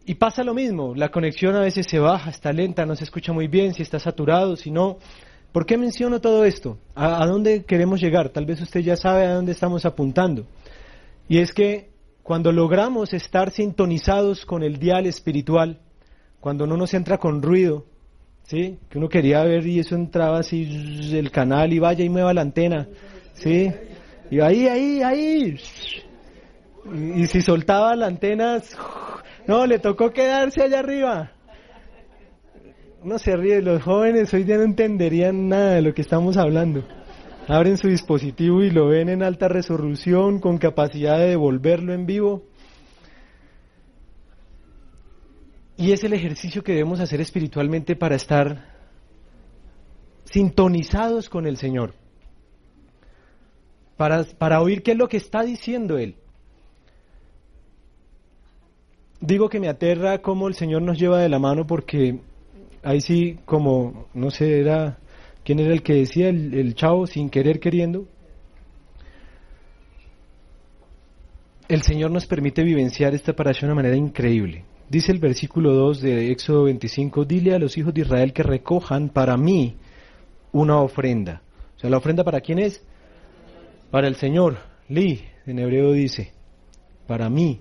Y 0.05 0.15
pasa 0.15 0.43
lo 0.43 0.55
mismo, 0.55 0.95
la 0.95 1.11
conexión 1.11 1.55
a 1.55 1.61
veces 1.61 1.87
se 1.87 2.01
baja, 2.01 2.31
está 2.31 2.53
lenta, 2.53 2.87
no 2.87 2.97
se 2.97 3.05
escucha 3.05 3.33
muy 3.33 3.47
bien, 3.47 3.75
si 3.75 3.83
está 3.83 4.01
saturado, 4.01 4.57
si 4.57 4.71
no. 4.71 4.99
¿Por 5.53 5.67
qué 5.67 5.77
menciono 5.77 6.21
todo 6.21 6.45
esto? 6.45 6.79
¿A, 6.95 7.23
a 7.23 7.27
dónde 7.27 7.65
queremos 7.65 8.01
llegar? 8.01 8.31
Tal 8.31 8.47
vez 8.47 8.61
usted 8.61 8.81
ya 8.81 8.97
sabe 8.97 9.27
a 9.27 9.35
dónde 9.35 9.53
estamos 9.53 9.85
apuntando. 9.85 10.47
Y 11.29 11.39
es 11.39 11.53
que 11.53 11.90
cuando 12.31 12.53
logramos 12.53 13.13
estar 13.13 13.51
sintonizados 13.51 14.47
con 14.47 14.63
el 14.63 14.79
dial 14.79 15.05
espiritual, 15.07 15.81
cuando 16.39 16.65
no 16.65 16.77
nos 16.77 16.95
entra 16.95 17.19
con 17.19 17.43
ruido, 17.43 17.87
¿sí? 18.45 18.79
Que 18.89 18.99
uno 18.99 19.09
quería 19.09 19.43
ver 19.43 19.67
y 19.67 19.81
eso 19.81 19.97
entraba 19.97 20.39
así 20.39 21.11
el 21.13 21.33
canal 21.33 21.73
y 21.73 21.81
vaya 21.81 22.05
y 22.05 22.09
mueva 22.09 22.33
la 22.33 22.43
antena, 22.43 22.87
¿sí? 23.33 23.73
Y 24.31 24.39
ahí, 24.39 24.69
ahí, 24.69 25.03
ahí. 25.03 25.57
Y, 27.17 27.27
si 27.27 27.43
soltaba 27.43 27.97
la 27.97 28.07
antena, 28.07 28.63
no, 29.49 29.67
le 29.67 29.81
tocó 29.81 30.13
quedarse 30.13 30.63
allá 30.63 30.79
arriba. 30.79 31.33
No 33.03 33.19
se 33.19 33.37
ríe, 33.37 33.61
los 33.61 33.83
jóvenes 33.83 34.33
hoy 34.33 34.45
ya 34.45 34.57
no 34.57 34.63
entenderían 34.63 35.49
nada 35.49 35.75
de 35.75 35.83
lo 35.83 35.93
que 35.93 36.03
estamos 36.03 36.37
hablando 36.37 36.85
abren 37.51 37.77
su 37.77 37.89
dispositivo 37.89 38.63
y 38.63 38.71
lo 38.71 38.87
ven 38.87 39.09
en 39.09 39.25
alta 39.25 39.49
resolución 39.49 40.39
con 40.39 40.59
capacidad 40.59 41.19
de 41.19 41.31
devolverlo 41.31 41.93
en 41.93 42.07
vivo. 42.07 42.45
Y 45.77 45.91
es 45.93 46.05
el 46.05 46.13
ejercicio 46.13 46.63
que 46.63 46.73
debemos 46.73 47.01
hacer 47.01 47.21
espiritualmente 47.21 47.97
para 47.97 48.15
estar 48.15 48.71
sintonizados 50.27 51.29
con 51.29 51.45
el 51.47 51.57
Señor, 51.57 51.95
para, 53.97 54.23
para 54.39 54.61
oír 54.61 54.85
qué 54.85 54.93
es 54.93 54.99
lo 54.99 55.09
que 55.09 55.17
está 55.17 55.43
diciendo 55.43 55.99
Él. 55.99 56.15
Digo 59.21 59.49
que 59.49 59.59
me 59.59 59.69
aterra 59.69 60.23
cómo 60.23 60.47
el 60.47 60.55
Señor 60.55 60.83
nos 60.83 60.99
lleva 60.99 61.19
de 61.19 61.29
la 61.29 61.41
mano 61.41 61.67
porque 61.67 62.21
ahí 62.85 63.01
sí, 63.01 63.41
como, 63.45 64.07
no 64.15 64.31
sé, 64.31 64.61
era, 64.61 64.99
¿quién 65.45 65.61
era 65.61 65.73
el 65.73 65.83
que 65.83 65.95
decía? 65.95 66.29
El, 66.29 66.75
chavo, 66.75 67.07
sin 67.07 67.31
querer 67.31 67.61
queriendo. 67.61 68.07
El 71.69 71.83
Señor 71.83 72.11
nos 72.11 72.27
permite 72.27 72.63
vivenciar 72.63 73.15
esta 73.15 73.35
parasha 73.35 73.61
de 73.61 73.67
una 73.67 73.77
manera 73.77 73.97
increíble. 73.97 74.65
Dice 74.89 75.13
el 75.13 75.21
versículo 75.21 75.73
2 75.73 76.01
de 76.01 76.33
Éxodo 76.33 76.65
25, 76.65 77.25
dile 77.25 77.55
a 77.55 77.61
los 77.61 77.79
hijos 77.79 77.95
de 77.95 78.01
Israel 78.01 78.33
que 78.33 78.43
recojan 78.43 79.09
para 79.09 79.37
mí 79.37 79.77
una 80.53 80.81
ofrenda. 80.81 81.43
O 81.77 81.79
sea, 81.79 81.91
¿la 81.91 81.99
ofrenda 81.99 82.25
para 82.25 82.41
quién 82.41 82.59
es? 82.59 82.83
Para 83.91 84.09
el 84.09 84.17
Señor. 84.17 84.59
Li, 84.89 85.23
en 85.47 85.61
hebreo 85.61 85.93
dice, 85.93 86.33
para 87.07 87.31
mí. 87.31 87.61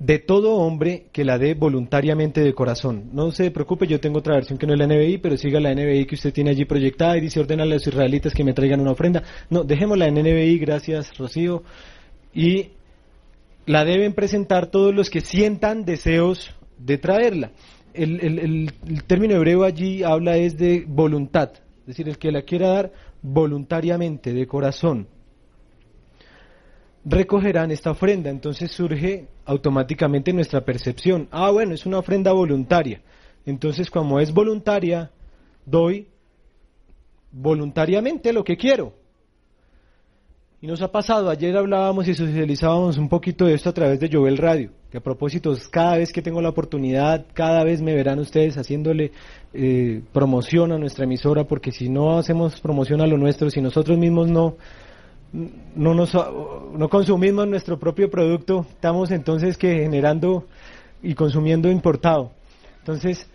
De 0.00 0.18
todo 0.18 0.54
hombre 0.54 1.06
que 1.12 1.24
la 1.24 1.38
dé 1.38 1.54
voluntariamente 1.54 2.40
de 2.40 2.54
corazón. 2.54 3.10
No 3.12 3.30
se 3.30 3.50
preocupe, 3.50 3.86
yo 3.86 4.00
tengo 4.00 4.18
otra 4.18 4.34
versión 4.34 4.58
que 4.58 4.66
no 4.66 4.72
es 4.72 4.78
la 4.78 4.86
NBI, 4.86 5.18
pero 5.18 5.36
siga 5.36 5.60
la 5.60 5.74
NBI 5.74 6.06
que 6.06 6.14
usted 6.14 6.32
tiene 6.32 6.50
allí 6.50 6.64
proyectada 6.64 7.18
y 7.18 7.20
dice 7.20 7.38
ordena 7.38 7.64
a 7.64 7.66
los 7.66 7.86
israelitas 7.86 8.32
que 8.32 8.42
me 8.42 8.54
traigan 8.54 8.80
una 8.80 8.92
ofrenda. 8.92 9.22
No, 9.50 9.62
dejémosla 9.62 10.06
en 10.06 10.14
NBI, 10.14 10.58
gracias 10.58 11.16
Rocío. 11.18 11.62
Y 12.34 12.70
la 13.66 13.84
deben 13.84 14.14
presentar 14.14 14.66
todos 14.66 14.94
los 14.94 15.10
que 15.10 15.20
sientan 15.20 15.84
deseos 15.84 16.50
de 16.78 16.98
traerla. 16.98 17.52
El, 17.92 18.72
término 19.06 19.34
hebreo 19.34 19.64
allí 19.64 20.02
habla 20.02 20.36
es 20.36 20.56
de 20.56 20.84
voluntad, 20.86 21.52
es 21.80 21.86
decir, 21.86 22.08
el 22.08 22.18
que 22.18 22.32
la 22.32 22.42
quiera 22.42 22.68
dar 22.68 22.92
voluntariamente, 23.22 24.32
de 24.32 24.46
corazón. 24.46 25.08
Recogerán 27.04 27.70
esta 27.70 27.92
ofrenda, 27.92 28.28
entonces 28.28 28.70
surge 28.72 29.26
automáticamente 29.46 30.32
nuestra 30.32 30.64
percepción. 30.64 31.28
Ah, 31.30 31.50
bueno, 31.50 31.74
es 31.74 31.86
una 31.86 31.98
ofrenda 31.98 32.32
voluntaria. 32.32 33.00
Entonces, 33.46 33.90
como 33.90 34.20
es 34.20 34.32
voluntaria, 34.32 35.10
doy 35.64 36.08
voluntariamente 37.32 38.32
lo 38.32 38.44
que 38.44 38.56
quiero. 38.56 38.92
Y 40.62 40.66
nos 40.66 40.82
ha 40.82 40.92
pasado, 40.92 41.30
ayer 41.30 41.56
hablábamos 41.56 42.06
y 42.06 42.12
socializábamos 42.12 42.98
un 42.98 43.08
poquito 43.08 43.46
de 43.46 43.54
esto 43.54 43.70
a 43.70 43.72
través 43.72 43.98
de 43.98 44.10
Jovel 44.12 44.36
Radio, 44.36 44.70
que 44.90 44.98
a 44.98 45.00
propósito, 45.02 45.56
cada 45.70 45.96
vez 45.96 46.12
que 46.12 46.20
tengo 46.20 46.42
la 46.42 46.50
oportunidad, 46.50 47.24
cada 47.32 47.64
vez 47.64 47.80
me 47.80 47.94
verán 47.94 48.18
ustedes 48.18 48.58
haciéndole 48.58 49.10
eh, 49.54 50.02
promoción 50.12 50.72
a 50.72 50.78
nuestra 50.78 51.04
emisora, 51.04 51.44
porque 51.44 51.72
si 51.72 51.88
no 51.88 52.18
hacemos 52.18 52.60
promoción 52.60 53.00
a 53.00 53.06
lo 53.06 53.16
nuestro, 53.16 53.48
si 53.48 53.62
nosotros 53.62 53.96
mismos 53.96 54.28
no, 54.28 54.56
no, 55.32 55.94
nos, 55.94 56.14
no 56.14 56.88
consumimos 56.88 57.46
nuestro 57.46 57.78
propio 57.78 58.10
producto, 58.10 58.66
estamos 58.68 59.10
entonces 59.10 59.56
que 59.56 59.74
generando 59.74 60.46
y 61.02 61.14
consumiendo 61.14 61.70
importado. 61.70 62.32
Entonces, 62.78 63.28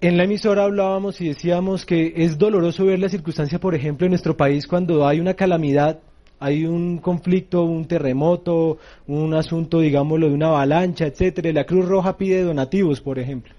en 0.00 0.16
la 0.16 0.24
emisora 0.24 0.64
hablábamos 0.64 1.20
y 1.20 1.28
decíamos 1.28 1.86
que 1.86 2.12
es 2.16 2.36
doloroso 2.36 2.84
ver 2.84 2.98
la 2.98 3.08
circunstancia, 3.08 3.58
por 3.58 3.74
ejemplo, 3.74 4.06
en 4.06 4.10
nuestro 4.10 4.36
país 4.36 4.66
cuando 4.66 5.06
hay 5.06 5.20
una 5.20 5.34
calamidad, 5.34 6.00
hay 6.38 6.66
un 6.66 6.98
conflicto, 6.98 7.62
un 7.62 7.86
terremoto, 7.86 8.78
un 9.06 9.32
asunto, 9.32 9.80
digámoslo, 9.80 10.28
de 10.28 10.34
una 10.34 10.48
avalancha, 10.48 11.06
etcétera. 11.06 11.52
La 11.52 11.64
Cruz 11.64 11.88
Roja 11.88 12.18
pide 12.18 12.42
donativos, 12.42 13.00
por 13.00 13.18
ejemplo, 13.18 13.54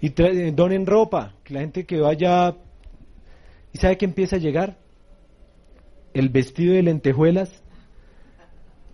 y 0.00 0.08
donen 0.52 0.86
ropa, 0.86 1.34
que 1.44 1.52
la 1.52 1.60
gente 1.60 1.84
que 1.84 2.00
vaya 2.00 2.54
y 3.72 3.78
sabe 3.78 3.98
que 3.98 4.06
empieza 4.06 4.36
a 4.36 4.38
llegar 4.38 4.78
el 6.14 6.28
vestido 6.28 6.74
de 6.74 6.82
lentejuelas, 6.82 7.62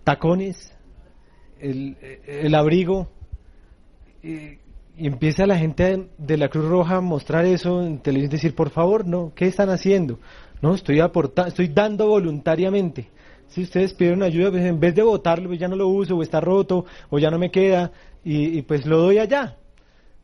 tacones, 0.04 0.72
el, 1.60 2.54
abrigo. 2.54 3.08
Y 4.22 4.58
empieza 4.98 5.46
la 5.46 5.58
gente 5.58 6.08
de 6.16 6.36
la 6.36 6.48
Cruz 6.48 6.68
Roja 6.68 6.96
a 6.96 7.00
mostrar 7.00 7.44
eso 7.44 7.82
en 7.82 7.98
televisión, 7.98 8.30
decir, 8.30 8.54
por 8.54 8.70
favor, 8.70 9.06
no, 9.06 9.32
¿qué 9.34 9.46
están 9.46 9.68
haciendo? 9.70 10.18
No, 10.62 10.74
estoy 10.74 11.00
aportando, 11.00 11.48
estoy 11.48 11.68
dando 11.68 12.08
voluntariamente. 12.08 13.10
Si 13.48 13.62
ustedes 13.62 13.92
piden 13.92 14.22
ayuda, 14.22 14.50
pues 14.50 14.64
en 14.64 14.80
vez 14.80 14.94
de 14.94 15.02
votarlo, 15.02 15.48
pues 15.48 15.60
ya 15.60 15.68
no 15.68 15.76
lo 15.76 15.88
uso, 15.88 16.16
o 16.16 16.22
está 16.22 16.40
roto, 16.40 16.86
o 17.10 17.18
ya 17.18 17.30
no 17.30 17.38
me 17.38 17.50
queda, 17.50 17.92
y, 18.24 18.62
pues 18.62 18.86
lo 18.86 18.98
doy 18.98 19.18
allá. 19.18 19.56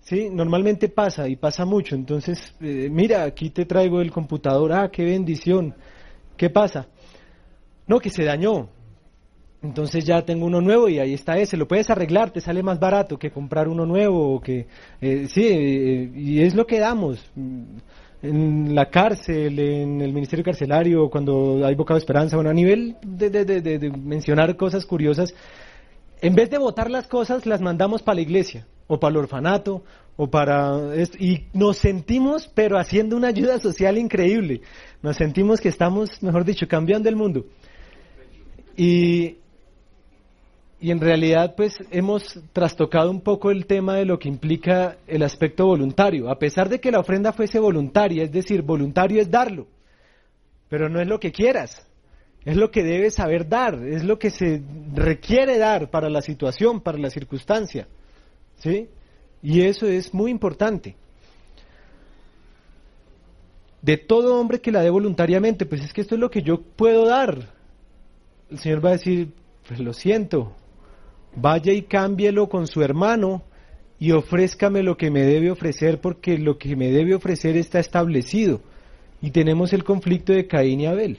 Sí, 0.00 0.28
normalmente 0.30 0.88
pasa, 0.88 1.28
y 1.28 1.37
pasa 1.37 1.64
mucho. 1.64 1.94
Entonces, 1.94 2.54
eh, 2.61 2.88
mira, 2.90 3.22
aquí 3.22 3.50
te 3.50 3.64
traigo 3.64 4.00
el 4.00 4.11
computador, 4.11 4.72
ah, 4.72 4.90
qué 4.90 5.04
bendición. 5.04 5.75
¿Qué 6.36 6.50
pasa? 6.50 6.86
No, 7.86 7.98
que 7.98 8.10
se 8.10 8.24
dañó. 8.24 8.68
Entonces 9.62 10.04
ya 10.04 10.22
tengo 10.22 10.46
uno 10.46 10.60
nuevo 10.60 10.88
y 10.88 10.98
ahí 10.98 11.14
está 11.14 11.38
ese. 11.38 11.56
Lo 11.56 11.68
puedes 11.68 11.88
arreglar, 11.88 12.30
te 12.30 12.40
sale 12.40 12.62
más 12.62 12.80
barato 12.80 13.16
que 13.16 13.30
comprar 13.30 13.68
uno 13.68 13.86
nuevo. 13.86 14.34
O 14.34 14.40
que, 14.40 14.66
eh, 15.00 15.26
sí, 15.28 15.46
eh, 15.46 16.10
y 16.14 16.42
es 16.42 16.54
lo 16.54 16.66
que 16.66 16.80
damos. 16.80 17.24
En 18.22 18.74
la 18.74 18.88
cárcel, 18.90 19.58
en 19.58 20.00
el 20.00 20.12
ministerio 20.12 20.44
carcelario, 20.44 21.08
cuando 21.10 21.64
hay 21.64 21.74
bocado 21.74 21.96
de 21.96 22.02
esperanza, 22.02 22.36
bueno, 22.36 22.50
a 22.50 22.54
nivel 22.54 22.96
de, 23.02 23.30
de, 23.30 23.44
de, 23.44 23.60
de 23.60 23.90
mencionar 23.90 24.56
cosas 24.56 24.86
curiosas, 24.86 25.34
en 26.20 26.34
vez 26.36 26.48
de 26.50 26.58
votar 26.58 26.88
las 26.88 27.08
cosas, 27.08 27.46
las 27.46 27.60
mandamos 27.60 28.02
para 28.02 28.16
la 28.16 28.22
iglesia, 28.22 28.66
o 28.86 29.00
para 29.00 29.10
el 29.10 29.16
orfanato, 29.16 29.82
o 30.16 30.28
para... 30.28 30.95
Esto, 30.95 31.16
y 31.19 31.47
nos 31.52 31.78
sentimos, 31.78 32.49
pero 32.54 32.78
haciendo 32.78 33.16
una 33.16 33.28
ayuda 33.28 33.59
social 33.59 33.99
increíble. 33.99 34.62
Nos 35.02 35.16
sentimos 35.16 35.61
que 35.61 35.69
estamos, 35.69 36.23
mejor 36.23 36.45
dicho, 36.45 36.66
cambiando 36.69 37.09
el 37.09 37.16
mundo. 37.16 37.45
Y, 38.76 39.37
y 40.83 40.90
en 40.90 41.00
realidad 41.00 41.54
pues 41.57 41.78
hemos 41.90 42.40
trastocado 42.52 43.11
un 43.11 43.21
poco 43.21 43.50
el 43.50 43.66
tema 43.66 43.95
de 43.95 44.04
lo 44.04 44.19
que 44.19 44.28
implica 44.28 44.97
el 45.07 45.23
aspecto 45.23 45.66
voluntario, 45.66 46.28
a 46.28 46.38
pesar 46.38 46.69
de 46.69 46.81
que 46.81 46.90
la 46.90 46.99
ofrenda 46.99 47.33
fuese 47.33 47.61
voluntaria, 47.61 48.25
es 48.25 48.33
decir, 48.33 48.62
voluntario 48.62 49.21
es 49.21 49.31
darlo, 49.31 49.69
pero 50.69 50.88
no 50.88 51.00
es 51.00 51.07
lo 51.07 51.21
que 51.21 51.31
quieras, 51.31 51.87
es 52.45 52.57
lo 52.57 52.73
que 52.73 52.83
debes 52.83 53.14
saber 53.14 53.49
dar, 53.49 53.75
es 53.87 54.02
lo 54.02 54.19
que 54.19 54.31
se 54.31 54.61
requiere 54.92 55.57
dar 55.57 55.88
para 55.88 56.11
la 56.11 56.21
situación, 56.21 56.81
para 56.81 56.99
la 56.99 57.11
circunstancia, 57.11 57.87
¿sí? 58.57 58.88
Y 59.42 59.62
eso 59.62 59.87
es 59.87 60.14
muy 60.14 60.30
importante. 60.30 60.96
De 63.82 63.96
todo 63.96 64.38
hombre 64.40 64.61
que 64.61 64.70
la 64.70 64.82
dé 64.82 64.90
voluntariamente, 64.90 65.66
pues 65.66 65.82
es 65.82 65.92
que 65.92 66.02
esto 66.02 66.14
es 66.14 66.20
lo 66.20 66.30
que 66.30 66.42
yo 66.42 66.62
puedo 66.62 67.06
dar. 67.06 67.52
El 68.49 68.58
Señor 68.58 68.84
va 68.84 68.90
a 68.90 68.92
decir, 68.92 69.32
pues 69.66 69.80
lo 69.80 69.92
siento, 69.92 70.54
vaya 71.34 71.72
y 71.72 71.82
cámbielo 71.82 72.49
con 72.49 72.68
su 72.68 72.82
hermano 72.82 73.42
y 73.99 74.12
ofrézcame 74.12 74.82
lo 74.82 74.96
que 74.96 75.11
me 75.11 75.22
debe 75.22 75.50
ofrecer 75.50 76.00
porque 76.00 76.38
lo 76.38 76.58
que 76.58 76.76
me 76.76 76.90
debe 76.90 77.14
ofrecer 77.14 77.56
está 77.56 77.80
establecido. 77.80 78.61
Y 79.20 79.30
tenemos 79.30 79.72
el 79.72 79.84
conflicto 79.84 80.32
de 80.32 80.46
Caín 80.46 80.80
y 80.80 80.87
Abel. 80.87 81.18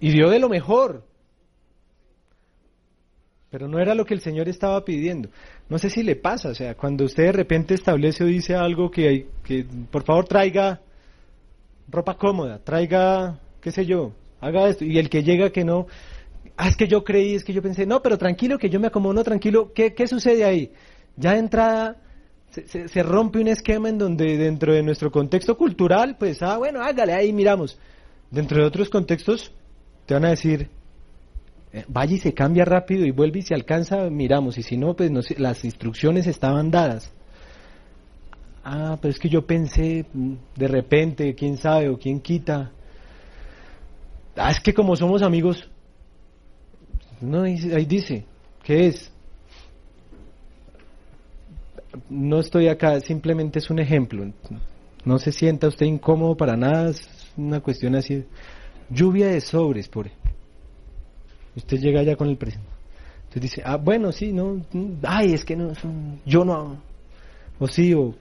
Y 0.00 0.10
dio 0.10 0.28
de 0.30 0.38
lo 0.38 0.48
mejor. 0.48 1.04
Pero 3.50 3.68
no 3.68 3.78
era 3.78 3.94
lo 3.94 4.04
que 4.04 4.14
el 4.14 4.20
Señor 4.20 4.48
estaba 4.48 4.84
pidiendo. 4.84 5.30
No 5.72 5.78
sé 5.78 5.88
si 5.88 6.02
le 6.02 6.16
pasa, 6.16 6.50
o 6.50 6.54
sea, 6.54 6.74
cuando 6.74 7.06
usted 7.06 7.22
de 7.22 7.32
repente 7.32 7.72
establece 7.72 8.22
o 8.22 8.26
dice 8.26 8.54
algo 8.54 8.90
que, 8.90 9.08
hay, 9.08 9.26
que 9.42 9.64
por 9.90 10.02
favor 10.04 10.26
traiga 10.26 10.82
ropa 11.88 12.18
cómoda, 12.18 12.58
traiga, 12.58 13.40
qué 13.58 13.72
sé 13.72 13.86
yo, 13.86 14.12
haga 14.42 14.68
esto, 14.68 14.84
y 14.84 14.98
el 14.98 15.08
que 15.08 15.22
llega 15.22 15.48
que 15.48 15.64
no, 15.64 15.86
ah, 16.58 16.68
es 16.68 16.76
que 16.76 16.88
yo 16.88 17.02
creí, 17.02 17.36
es 17.36 17.42
que 17.42 17.54
yo 17.54 17.62
pensé, 17.62 17.86
no, 17.86 18.02
pero 18.02 18.18
tranquilo, 18.18 18.58
que 18.58 18.68
yo 18.68 18.80
me 18.80 18.88
acomodo, 18.88 19.24
tranquilo, 19.24 19.72
¿qué, 19.74 19.94
qué 19.94 20.06
sucede 20.06 20.44
ahí? 20.44 20.72
Ya 21.16 21.32
de 21.32 21.38
entrada 21.38 21.96
se, 22.50 22.86
se, 22.86 23.02
rompe 23.02 23.38
un 23.38 23.48
esquema 23.48 23.88
en 23.88 23.96
donde 23.96 24.36
dentro 24.36 24.74
de 24.74 24.82
nuestro 24.82 25.10
contexto 25.10 25.56
cultural, 25.56 26.18
pues, 26.18 26.42
ah, 26.42 26.58
bueno, 26.58 26.82
hágale, 26.82 27.14
ahí 27.14 27.32
miramos. 27.32 27.78
Dentro 28.30 28.60
de 28.60 28.66
otros 28.66 28.90
contextos 28.90 29.50
te 30.04 30.12
van 30.12 30.26
a 30.26 30.30
decir, 30.32 30.68
vaya 31.88 32.14
y 32.14 32.18
se 32.18 32.34
cambia 32.34 32.64
rápido 32.64 33.06
y 33.06 33.10
vuelve 33.10 33.40
y 33.40 33.42
se 33.42 33.54
alcanza, 33.54 34.10
miramos, 34.10 34.58
y 34.58 34.62
si 34.62 34.76
no, 34.76 34.94
pues 34.94 35.10
no, 35.10 35.20
las 35.38 35.64
instrucciones 35.64 36.26
estaban 36.26 36.70
dadas. 36.70 37.12
Ah, 38.64 38.98
pero 39.00 39.10
es 39.10 39.18
que 39.18 39.28
yo 39.28 39.46
pensé, 39.46 40.06
mm, 40.12 40.34
de 40.56 40.68
repente, 40.68 41.34
quién 41.34 41.56
sabe 41.56 41.88
o 41.88 41.98
quién 41.98 42.20
quita. 42.20 42.70
Ah, 44.36 44.50
es 44.50 44.60
que 44.60 44.72
como 44.72 44.96
somos 44.96 45.22
amigos, 45.22 45.68
no, 47.20 47.42
ahí 47.42 47.84
dice, 47.86 48.24
¿qué 48.62 48.88
es? 48.88 49.12
No 52.08 52.40
estoy 52.40 52.68
acá, 52.68 53.00
simplemente 53.00 53.58
es 53.58 53.70
un 53.70 53.78
ejemplo. 53.78 54.30
No 55.04 55.18
se 55.18 55.32
sienta 55.32 55.68
usted 55.68 55.86
incómodo 55.86 56.36
para 56.36 56.56
nada, 56.56 56.90
es 56.90 57.32
una 57.36 57.60
cuestión 57.60 57.94
así. 57.94 58.24
Lluvia 58.88 59.28
de 59.28 59.40
sobres, 59.40 59.88
por 59.88 60.06
Usted 61.56 61.78
llega 61.78 62.00
allá 62.00 62.16
con 62.16 62.28
el 62.28 62.36
presidente. 62.36 62.70
Entonces 63.24 63.42
dice, 63.42 63.62
ah, 63.64 63.76
bueno, 63.76 64.12
sí, 64.12 64.32
no, 64.32 64.62
ay, 65.02 65.32
es 65.32 65.44
que 65.44 65.56
no, 65.56 65.72
yo 66.26 66.44
no, 66.44 66.76
o 67.58 67.66
sí, 67.66 67.94
o, 67.94 68.14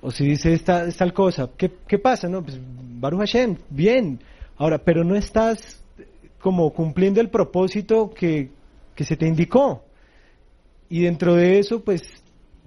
o 0.00 0.10
si 0.10 0.24
dice 0.24 0.52
esta, 0.54 0.88
tal 0.92 1.12
cosa, 1.12 1.50
¿qué, 1.56 1.70
¿qué 1.86 1.98
pasa? 1.98 2.28
No, 2.28 2.42
pues, 2.42 2.58
Baruch 2.60 3.20
Hashem, 3.20 3.56
bien, 3.68 4.20
ahora, 4.56 4.78
pero 4.78 5.04
no 5.04 5.14
estás 5.14 5.82
como 6.40 6.70
cumpliendo 6.72 7.20
el 7.20 7.30
propósito 7.30 8.10
que, 8.10 8.50
se 8.96 9.16
te 9.16 9.26
indicó. 9.26 9.84
y 10.88 11.02
dentro 11.02 11.34
de 11.34 11.58
eso, 11.58 11.82
pues, 11.82 12.02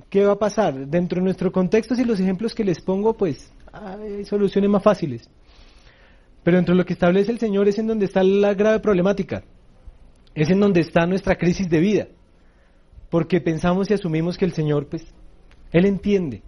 ¿qué 0.10 0.26
va 0.26 0.34
a 0.34 0.40
pasar? 0.40 0.88
Dentro 0.88 1.20
de 1.20 1.26
nuestro 1.26 1.52
contexto, 1.52 1.96
si 1.96 2.04
los 2.04 2.20
ejemplos 2.20 2.54
que 2.54 2.64
les 2.64 2.82
pongo, 2.82 3.16
pues, 3.16 3.52
hay 3.72 4.26
soluciones 4.26 4.70
más 4.70 4.84
fáciles. 4.84 5.30
Pero 6.44 6.58
dentro 6.58 6.74
de 6.74 6.80
lo 6.80 6.86
que 6.86 6.94
establece 6.94 7.32
el 7.32 7.40
Señor 7.40 7.68
es 7.68 7.78
en 7.78 7.88
donde 7.88 8.06
está 8.06 8.24
la 8.24 8.54
grave 8.54 8.80
problemática. 8.80 9.44
Es 10.38 10.52
en 10.52 10.60
donde 10.60 10.82
está 10.82 11.08
nuestra 11.08 11.36
crisis 11.36 11.68
de 11.68 11.80
vida. 11.80 12.08
Porque 13.10 13.42
pensamos 13.42 13.90
y 13.90 13.96
asumimos 13.96 14.38
que 14.38 14.46
el 14.46 14.54
Señor, 14.54 14.88
pues, 14.88 15.04
Él 15.72 15.88
entiende. 15.88 16.44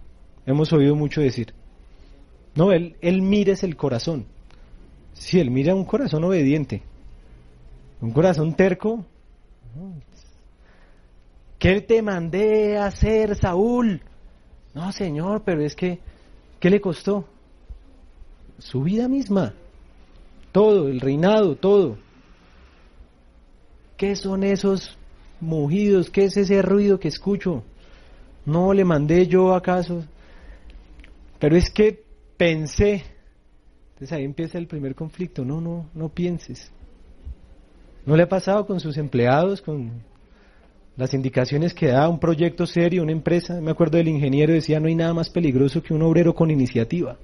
Hemos 0.46 0.72
oído 0.72 0.94
mucho 0.94 1.20
decir. 1.20 1.52
No, 2.54 2.70
Él, 2.70 2.94
él 3.00 3.20
mira 3.20 3.54
es 3.54 3.64
el 3.64 3.74
corazón. 3.74 4.26
Sí, 5.12 5.40
Él 5.40 5.50
mira 5.50 5.74
un 5.74 5.84
corazón 5.84 6.22
obediente. 6.22 6.82
Un 8.00 8.12
corazón 8.12 8.54
terco. 8.54 9.04
¿Qué 11.58 11.80
te 11.80 12.00
mandé 12.00 12.78
a 12.78 12.86
hacer, 12.86 13.34
Saúl? 13.34 14.02
No, 14.72 14.92
Señor, 14.92 15.42
pero 15.44 15.64
es 15.64 15.74
que, 15.74 15.98
¿qué 16.60 16.70
le 16.70 16.80
costó? 16.80 17.24
Su 18.58 18.82
vida 18.82 19.08
misma. 19.08 19.52
Todo, 20.52 20.86
el 20.86 21.00
reinado, 21.00 21.56
todo. 21.56 21.98
¿Qué 24.00 24.16
son 24.16 24.44
esos 24.44 24.96
mugidos? 25.42 26.08
¿Qué 26.08 26.24
es 26.24 26.34
ese 26.38 26.62
ruido 26.62 26.98
que 26.98 27.08
escucho? 27.08 27.62
No 28.46 28.72
le 28.72 28.82
mandé 28.82 29.26
yo 29.26 29.54
acaso. 29.54 30.06
Pero 31.38 31.54
es 31.54 31.68
que 31.68 32.02
pensé. 32.38 33.04
Entonces 33.92 34.12
ahí 34.12 34.24
empieza 34.24 34.56
el 34.56 34.66
primer 34.66 34.94
conflicto. 34.94 35.44
No, 35.44 35.60
no, 35.60 35.90
no 35.92 36.08
pienses. 36.08 36.72
¿No 38.06 38.16
le 38.16 38.22
ha 38.22 38.28
pasado 38.30 38.64
con 38.64 38.80
sus 38.80 38.96
empleados, 38.96 39.60
con 39.60 40.02
las 40.96 41.12
indicaciones 41.12 41.74
que 41.74 41.88
da 41.88 42.08
un 42.08 42.18
proyecto 42.18 42.64
serio, 42.64 43.02
una 43.02 43.12
empresa? 43.12 43.60
Me 43.60 43.70
acuerdo 43.70 43.98
del 43.98 44.08
ingeniero 44.08 44.54
decía, 44.54 44.80
no 44.80 44.88
hay 44.88 44.94
nada 44.94 45.12
más 45.12 45.28
peligroso 45.28 45.82
que 45.82 45.92
un 45.92 46.00
obrero 46.00 46.34
con 46.34 46.50
iniciativa. 46.50 47.18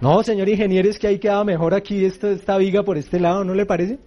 No, 0.00 0.20
señor 0.24 0.48
ingeniero, 0.48 0.90
es 0.90 0.98
que 0.98 1.06
ahí 1.06 1.20
quedaba 1.20 1.44
mejor 1.44 1.74
aquí 1.74 2.04
esta, 2.04 2.32
esta 2.32 2.58
viga 2.58 2.82
por 2.82 2.98
este 2.98 3.20
lado, 3.20 3.44
¿no 3.44 3.54
le 3.54 3.64
parece? 3.64 4.00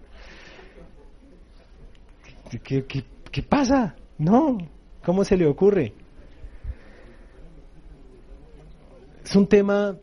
¿Qué, 2.49 2.85
qué, 3.31 3.43
pasa? 3.43 3.95
No, 4.17 4.57
¿cómo 5.03 5.23
se 5.23 5.37
le 5.37 5.45
ocurre? 5.45 5.93
Es 9.23 9.35
un 9.35 9.47
tema 9.47 9.95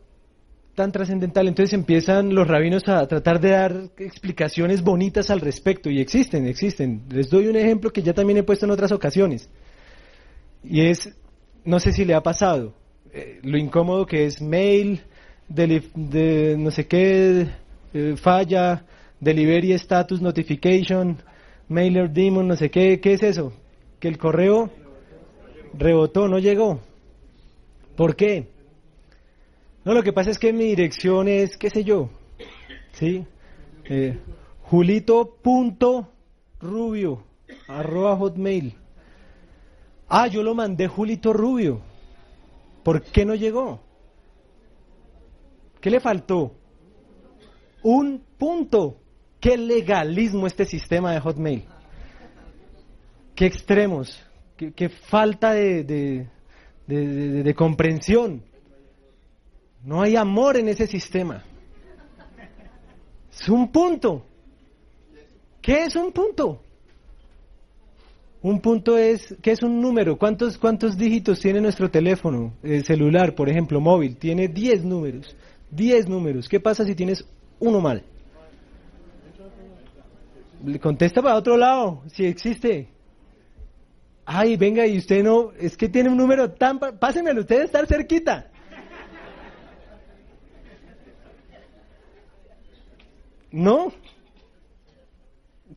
tan 0.75 0.91
trascendental. 0.91 1.47
Entonces 1.47 1.73
empiezan 1.73 2.33
los 2.33 2.47
rabinos 2.47 2.87
a 2.87 3.05
tratar 3.07 3.41
de 3.41 3.49
dar 3.49 3.89
explicaciones 3.97 4.83
bonitas 4.83 5.29
al 5.29 5.41
respecto 5.41 5.89
y 5.89 5.99
existen, 5.99 6.45
existen. 6.45 7.03
Les 7.09 7.29
doy 7.29 7.47
un 7.47 7.55
ejemplo 7.55 7.91
que 7.91 8.01
ya 8.01 8.13
también 8.13 8.37
he 8.37 8.43
puesto 8.43 8.65
en 8.65 8.71
otras 8.71 8.91
ocasiones. 8.91 9.49
Y 10.63 10.81
es, 10.81 11.13
no 11.65 11.79
sé 11.79 11.91
si 11.91 12.05
le 12.05 12.13
ha 12.13 12.21
pasado, 12.21 12.73
eh, 13.11 13.39
lo 13.43 13.57
incómodo 13.57 14.05
que 14.05 14.25
es 14.25 14.41
mail, 14.41 15.01
de, 15.49 16.55
no 16.57 16.71
sé 16.71 16.87
qué, 16.87 17.47
eh, 17.93 18.15
falla, 18.17 18.85
delivery 19.19 19.73
status 19.73 20.21
notification, 20.21 21.17
mailer 21.67 22.09
demon, 22.11 22.47
no 22.47 22.55
sé 22.55 22.69
qué, 22.71 22.99
¿qué 22.99 23.13
es 23.13 23.23
eso? 23.23 23.53
Que 23.99 24.07
el 24.07 24.17
correo 24.17 24.69
rebotó, 25.73 26.27
no 26.27 26.39
llegó. 26.39 26.79
¿Por 27.95 28.15
qué? 28.15 28.47
No, 29.83 29.93
lo 29.93 30.03
que 30.03 30.13
pasa 30.13 30.31
es 30.31 30.39
que 30.39 30.53
mi 30.53 30.65
dirección 30.65 31.27
es, 31.27 31.57
qué 31.57 31.69
sé 31.69 31.83
yo, 31.83 32.09
¿sí? 32.93 33.25
Eh, 33.85 34.17
julito.rubio, 34.63 36.13
arroba 37.67 38.17
hotmail. 38.17 38.75
Ah, 40.09 40.27
yo 40.27 40.41
lo 40.41 40.55
mandé 40.55 40.87
Julito 40.87 41.33
Rubio. 41.33 41.81
¿Por 42.83 43.03
qué 43.03 43.25
no 43.25 43.35
llegó? 43.35 43.81
¿Qué 45.81 45.89
le 45.89 45.99
faltó? 45.99 46.53
Un 47.83 48.23
punto. 48.37 49.01
¿Qué 49.47 49.55
legalismo 49.57 50.45
este 50.45 50.65
sistema 50.65 51.13
de 51.13 51.21
Hotmail? 51.21 51.63
¿Qué 53.33 53.45
extremos? 53.45 54.21
¿Qué, 54.57 54.89
falta 54.89 55.53
de, 55.53 56.27
de 56.85 57.55
comprensión? 57.55 58.43
No 59.85 60.01
hay 60.01 60.17
amor 60.17 60.57
en 60.57 60.67
ese 60.67 60.85
sistema. 60.85 61.45
Es 63.31 63.47
un 63.47 63.71
punto. 63.71 64.25
¿Qué 65.61 65.83
es 65.83 65.95
un 65.95 66.11
punto? 66.11 66.61
Un 68.41 68.59
punto 68.59 68.97
es, 68.97 69.33
¿qué 69.41 69.51
es 69.51 69.63
un 69.63 69.81
número? 69.81 70.17
¿Cuántos, 70.17 70.57
cuántos 70.57 70.97
dígitos 70.97 71.39
tiene 71.39 71.61
nuestro 71.61 71.89
teléfono 71.89 72.51
el 72.63 72.83
celular, 72.83 73.33
por 73.33 73.47
ejemplo, 73.47 73.79
móvil? 73.79 74.17
Tiene 74.17 74.49
10 74.49 74.83
números. 74.83 75.37
10 75.71 76.09
números. 76.09 76.49
¿Qué 76.49 76.59
pasa 76.59 76.83
si 76.83 76.95
tienes 76.95 77.25
uno 77.61 77.79
mal? 77.79 78.03
Contesta 80.81 81.21
para 81.21 81.35
otro 81.35 81.55
lado, 81.55 82.03
si 82.07 82.25
existe. 82.25 82.89
Ay, 84.25 84.57
venga, 84.57 84.85
y 84.85 84.97
usted 84.97 85.23
no, 85.23 85.53
es 85.53 85.77
que 85.77 85.87
tiene 85.87 86.09
un 86.09 86.17
número 86.17 86.51
tan... 86.51 86.77
Pásenmelo, 86.77 87.41
usted 87.41 87.55
debe 87.55 87.65
estar 87.65 87.87
cerquita. 87.87 88.51
No. 93.51 93.93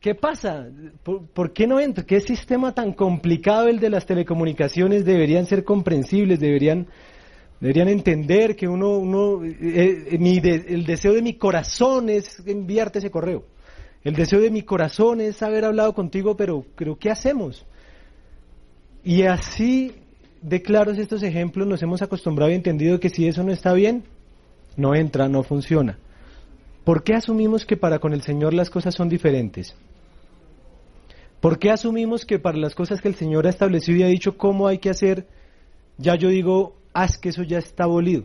¿Qué 0.01 0.15
pasa? 0.15 0.67
¿Por, 1.03 1.53
qué 1.53 1.65
no 1.65 1.79
entra? 1.79 2.05
¿Qué 2.05 2.19
sistema 2.19 2.73
tan 2.73 2.91
complicado 2.91 3.69
el 3.69 3.79
de 3.79 3.89
las 3.89 4.05
telecomunicaciones 4.05 5.05
deberían 5.05 5.45
ser 5.45 5.63
comprensibles? 5.63 6.41
Deberían, 6.41 6.87
deberían 7.61 7.87
entender 7.87 8.57
que 8.57 8.67
uno, 8.67 8.97
uno 8.97 9.45
eh, 9.45 10.17
eh, 10.19 10.65
el 10.67 10.85
deseo 10.85 11.13
de 11.13 11.21
mi 11.21 11.35
corazón 11.35 12.09
es 12.09 12.45
enviarte 12.45 12.99
ese 12.99 13.09
correo. 13.11 13.45
El 14.03 14.15
deseo 14.15 14.39
de 14.39 14.49
mi 14.49 14.63
corazón 14.63 15.21
es 15.21 15.41
haber 15.43 15.65
hablado 15.65 15.93
contigo, 15.93 16.35
pero, 16.35 16.65
pero 16.75 16.97
¿qué 16.97 17.11
hacemos? 17.11 17.65
Y 19.03 19.23
así 19.23 19.95
de 20.41 20.61
claros 20.61 20.97
estos 20.97 21.21
ejemplos 21.21 21.67
nos 21.67 21.83
hemos 21.83 22.01
acostumbrado 22.01 22.51
y 22.51 22.55
entendido 22.55 22.99
que 22.99 23.09
si 23.09 23.27
eso 23.27 23.43
no 23.43 23.51
está 23.51 23.73
bien, 23.73 24.03
no 24.75 24.95
entra, 24.95 25.29
no 25.29 25.43
funciona. 25.43 25.99
¿Por 26.83 27.03
qué 27.03 27.13
asumimos 27.13 27.65
que 27.65 27.77
para 27.77 27.99
con 27.99 28.13
el 28.13 28.23
Señor 28.23 28.53
las 28.53 28.71
cosas 28.71 28.95
son 28.95 29.07
diferentes? 29.07 29.75
¿Por 31.39 31.59
qué 31.59 31.69
asumimos 31.69 32.25
que 32.25 32.39
para 32.39 32.57
las 32.57 32.73
cosas 32.73 33.01
que 33.01 33.07
el 33.07 33.15
Señor 33.15 33.45
ha 33.45 33.51
establecido 33.51 33.99
y 33.99 34.03
ha 34.03 34.07
dicho 34.07 34.37
cómo 34.37 34.67
hay 34.67 34.79
que 34.79 34.89
hacer, 34.89 35.27
ya 35.97 36.15
yo 36.15 36.29
digo, 36.29 36.75
haz 36.93 37.17
que 37.17 37.29
eso 37.29 37.43
ya 37.43 37.59
está 37.59 37.83
abolido? 37.83 38.23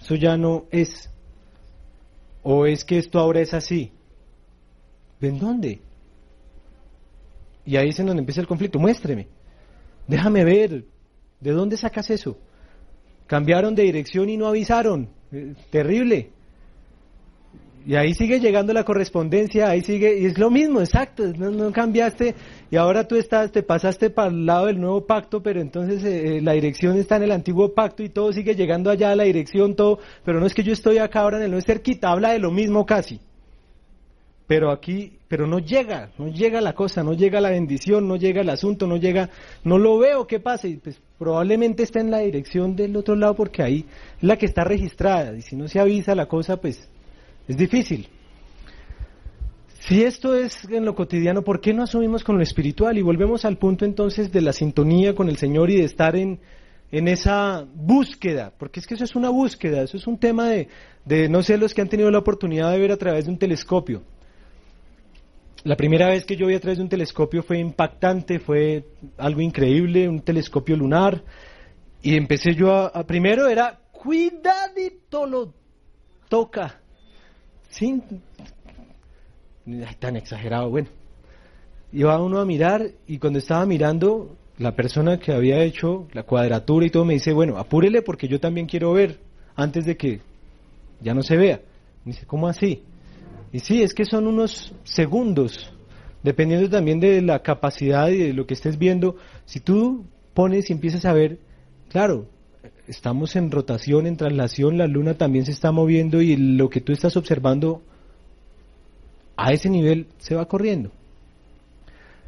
Eso 0.00 0.14
ya 0.14 0.36
no 0.38 0.64
es. 0.70 1.10
¿O 2.42 2.64
es 2.64 2.84
que 2.84 2.98
esto 2.98 3.18
ahora 3.18 3.40
es 3.40 3.52
así? 3.52 3.92
¿En 5.20 5.38
dónde? 5.38 5.80
Y 7.64 7.76
ahí 7.76 7.90
es 7.90 7.98
en 8.00 8.06
donde 8.06 8.20
empieza 8.20 8.40
el 8.40 8.46
conflicto. 8.46 8.78
Muéstreme. 8.78 9.28
Déjame 10.06 10.44
ver. 10.44 10.84
¿De 11.40 11.52
dónde 11.52 11.76
sacas 11.76 12.10
eso? 12.10 12.36
Cambiaron 13.26 13.74
de 13.74 13.84
dirección 13.84 14.28
y 14.28 14.36
no 14.36 14.46
avisaron. 14.46 15.08
Eh, 15.32 15.54
terrible. 15.70 16.32
Y 17.86 17.94
ahí 17.94 18.12
sigue 18.12 18.40
llegando 18.40 18.74
la 18.74 18.84
correspondencia, 18.84 19.70
ahí 19.70 19.80
sigue, 19.80 20.20
y 20.20 20.26
es 20.26 20.38
lo 20.38 20.50
mismo, 20.50 20.80
exacto, 20.80 21.26
no, 21.26 21.72
cambiaste, 21.72 22.34
y 22.70 22.76
ahora 22.76 23.08
tú 23.08 23.16
estás, 23.16 23.50
te 23.52 23.62
pasaste 23.62 24.10
para 24.10 24.28
el 24.28 24.44
lado 24.44 24.66
del 24.66 24.78
nuevo 24.78 25.06
pacto, 25.06 25.42
pero 25.42 25.62
entonces 25.62 26.04
eh, 26.04 26.36
eh, 26.36 26.40
la 26.42 26.52
dirección 26.52 26.98
está 26.98 27.16
en 27.16 27.22
el 27.22 27.32
antiguo 27.32 27.72
pacto 27.72 28.02
y 28.02 28.10
todo 28.10 28.34
sigue 28.34 28.54
llegando 28.54 28.90
allá 28.90 29.12
a 29.12 29.16
la 29.16 29.24
dirección, 29.24 29.76
todo, 29.76 29.98
pero 30.24 30.40
no 30.40 30.46
es 30.46 30.52
que 30.52 30.62
yo 30.62 30.74
estoy 30.74 30.98
acá 30.98 31.20
ahora 31.20 31.38
en 31.38 31.44
el 31.44 31.50
no 31.52 31.56
es 31.56 31.64
cerquita, 31.64 32.10
habla 32.10 32.32
de 32.32 32.38
lo 32.38 32.50
mismo 32.50 32.84
casi. 32.84 33.18
Pero 34.50 34.72
aquí, 34.72 35.12
pero 35.28 35.46
no 35.46 35.60
llega, 35.60 36.10
no 36.18 36.26
llega 36.26 36.60
la 36.60 36.72
cosa, 36.72 37.04
no 37.04 37.12
llega 37.12 37.40
la 37.40 37.50
bendición, 37.50 38.08
no 38.08 38.16
llega 38.16 38.40
el 38.40 38.50
asunto, 38.50 38.88
no 38.88 38.96
llega, 38.96 39.30
no 39.62 39.78
lo 39.78 39.96
veo 39.96 40.26
que 40.26 40.40
pase, 40.40 40.70
y 40.70 40.76
pues 40.76 41.00
probablemente 41.20 41.84
está 41.84 42.00
en 42.00 42.10
la 42.10 42.18
dirección 42.18 42.74
del 42.74 42.96
otro 42.96 43.14
lado 43.14 43.36
porque 43.36 43.62
ahí 43.62 43.86
es 44.16 44.24
la 44.24 44.36
que 44.36 44.46
está 44.46 44.64
registrada, 44.64 45.38
y 45.38 45.42
si 45.42 45.54
no 45.54 45.68
se 45.68 45.78
avisa 45.78 46.16
la 46.16 46.26
cosa, 46.26 46.60
pues 46.60 46.88
es 47.46 47.56
difícil. 47.56 48.08
Si 49.78 50.02
esto 50.02 50.34
es 50.34 50.64
en 50.68 50.84
lo 50.84 50.96
cotidiano, 50.96 51.42
¿por 51.42 51.60
qué 51.60 51.72
no 51.72 51.84
asumimos 51.84 52.24
con 52.24 52.36
lo 52.36 52.42
espiritual? 52.42 52.98
Y 52.98 53.02
volvemos 53.02 53.44
al 53.44 53.56
punto 53.56 53.84
entonces 53.84 54.32
de 54.32 54.40
la 54.40 54.52
sintonía 54.52 55.14
con 55.14 55.28
el 55.28 55.36
Señor 55.36 55.70
y 55.70 55.76
de 55.76 55.84
estar 55.84 56.16
en, 56.16 56.40
en 56.90 57.06
esa 57.06 57.64
búsqueda, 57.72 58.52
porque 58.58 58.80
es 58.80 58.88
que 58.88 58.94
eso 58.94 59.04
es 59.04 59.14
una 59.14 59.30
búsqueda, 59.30 59.82
eso 59.82 59.96
es 59.96 60.08
un 60.08 60.18
tema 60.18 60.48
de, 60.48 60.66
de, 61.04 61.28
no 61.28 61.40
sé, 61.44 61.56
los 61.56 61.72
que 61.72 61.82
han 61.82 61.88
tenido 61.88 62.10
la 62.10 62.18
oportunidad 62.18 62.72
de 62.72 62.80
ver 62.80 62.90
a 62.90 62.96
través 62.96 63.26
de 63.26 63.30
un 63.30 63.38
telescopio. 63.38 64.02
La 65.64 65.76
primera 65.76 66.08
vez 66.08 66.24
que 66.24 66.36
yo 66.36 66.46
vi 66.46 66.54
a 66.54 66.60
través 66.60 66.78
de 66.78 66.84
un 66.84 66.88
telescopio 66.88 67.42
fue 67.42 67.58
impactante, 67.58 68.38
fue 68.38 68.86
algo 69.18 69.40
increíble, 69.42 70.08
un 70.08 70.20
telescopio 70.20 70.76
lunar, 70.76 71.22
y 72.02 72.16
empecé 72.16 72.54
yo 72.54 72.72
a 72.72 73.04
primero 73.06 73.46
era, 73.46 73.78
cuidadito 73.92 75.26
lo 75.26 75.52
toca, 76.28 76.80
sin 77.68 78.02
tan 79.98 80.16
exagerado, 80.16 80.70
bueno. 80.70 80.88
iba 81.92 82.20
uno 82.22 82.40
a 82.40 82.46
mirar 82.46 82.90
y 83.06 83.18
cuando 83.18 83.38
estaba 83.38 83.66
mirando, 83.66 84.36
la 84.56 84.74
persona 84.74 85.18
que 85.18 85.32
había 85.32 85.62
hecho 85.62 86.08
la 86.12 86.22
cuadratura 86.22 86.86
y 86.86 86.90
todo 86.90 87.04
me 87.04 87.14
dice, 87.14 87.32
bueno, 87.32 87.58
apúrele 87.58 88.02
porque 88.02 88.28
yo 88.28 88.40
también 88.40 88.66
quiero 88.66 88.92
ver 88.92 89.18
antes 89.56 89.84
de 89.84 89.96
que 89.96 90.20
ya 91.00 91.14
no 91.14 91.22
se 91.22 91.36
vea. 91.36 91.60
Me 92.04 92.12
dice, 92.12 92.26
¿cómo 92.26 92.48
así? 92.48 92.82
Y 93.52 93.60
sí, 93.60 93.82
es 93.82 93.94
que 93.94 94.04
son 94.04 94.26
unos 94.26 94.72
segundos, 94.84 95.72
dependiendo 96.22 96.68
también 96.68 97.00
de 97.00 97.20
la 97.22 97.42
capacidad 97.42 98.08
y 98.08 98.18
de 98.18 98.32
lo 98.32 98.46
que 98.46 98.54
estés 98.54 98.78
viendo. 98.78 99.16
Si 99.44 99.60
tú 99.60 100.04
pones 100.34 100.70
y 100.70 100.72
empiezas 100.72 101.04
a 101.04 101.12
ver, 101.12 101.38
claro, 101.88 102.26
estamos 102.86 103.36
en 103.36 103.50
rotación, 103.50 104.06
en 104.06 104.16
traslación, 104.16 104.78
la 104.78 104.86
luna 104.86 105.14
también 105.14 105.44
se 105.44 105.52
está 105.52 105.72
moviendo 105.72 106.20
y 106.22 106.36
lo 106.36 106.68
que 106.70 106.80
tú 106.80 106.92
estás 106.92 107.16
observando 107.16 107.82
a 109.36 109.52
ese 109.52 109.68
nivel 109.70 110.06
se 110.18 110.34
va 110.34 110.46
corriendo. 110.46 110.90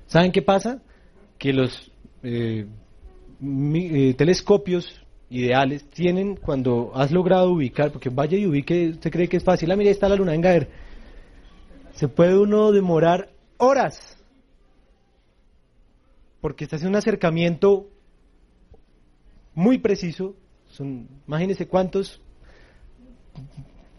¿Saben 0.07 0.33
qué 0.33 0.43
pasa? 0.43 0.83
Que 1.39 1.53
los 1.53 1.91
eh, 2.23 2.67
eh, 3.43 4.15
telescopios 4.17 5.01
ideales 5.31 5.85
tienen 5.91 6.37
cuando 6.37 6.93
has 6.95 7.11
logrado 7.11 7.51
ubicar, 7.51 7.91
porque 7.91 8.11
vaya 8.11 8.37
y 8.37 8.47
ubique, 8.47 8.91
usted 8.91 9.11
cree 9.11 9.29
que 9.29 9.39
es 9.39 9.45
fácil, 9.45 9.71
ah, 9.71 9.77
mira, 9.77 9.89
ahí 9.89 9.95
está 9.95 10.09
la 10.09 10.17
luna, 10.17 10.33
venga 10.33 10.51
a 10.51 10.53
ver. 10.53 10.69
Se 11.95 12.09
puede 12.09 12.39
uno 12.39 12.73
demorar 12.73 13.31
horas, 13.59 14.17
porque 16.41 16.65
está 16.65 16.77
haciendo 16.77 16.97
un 16.97 16.99
acercamiento 16.99 17.89
muy 19.55 19.79
preciso, 19.79 20.35
son, 20.69 21.09
imagínense 21.27 21.69
cuántos 21.69 22.21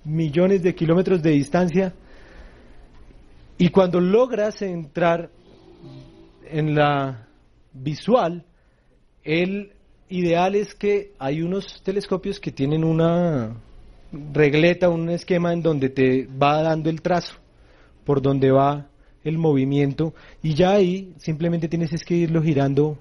millones 0.03 0.63
de 0.63 0.75
kilómetros 0.75 1.21
de 1.21 1.31
distancia, 1.31 1.93
y 3.57 3.69
cuando 3.69 3.99
logras 4.01 4.61
entrar 4.61 5.29
en 6.45 6.75
la 6.75 7.27
visual, 7.71 8.45
el 9.23 9.73
ideal 10.09 10.55
es 10.55 10.75
que 10.75 11.13
hay 11.17 11.41
unos 11.41 11.81
telescopios 11.83 12.39
que 12.39 12.51
tienen 12.51 12.83
una 12.83 13.55
regleta, 14.33 14.89
un 14.89 15.09
esquema 15.09 15.53
en 15.53 15.61
donde 15.61 15.89
te 15.89 16.27
va 16.27 16.61
dando 16.61 16.89
el 16.89 17.01
trazo, 17.01 17.35
por 18.05 18.21
donde 18.21 18.51
va 18.51 18.87
el 19.23 19.37
movimiento, 19.37 20.13
y 20.41 20.53
ya 20.53 20.71
ahí 20.71 21.13
simplemente 21.17 21.69
tienes 21.69 22.03
que 22.03 22.15
irlo 22.15 22.41
girando 22.41 22.97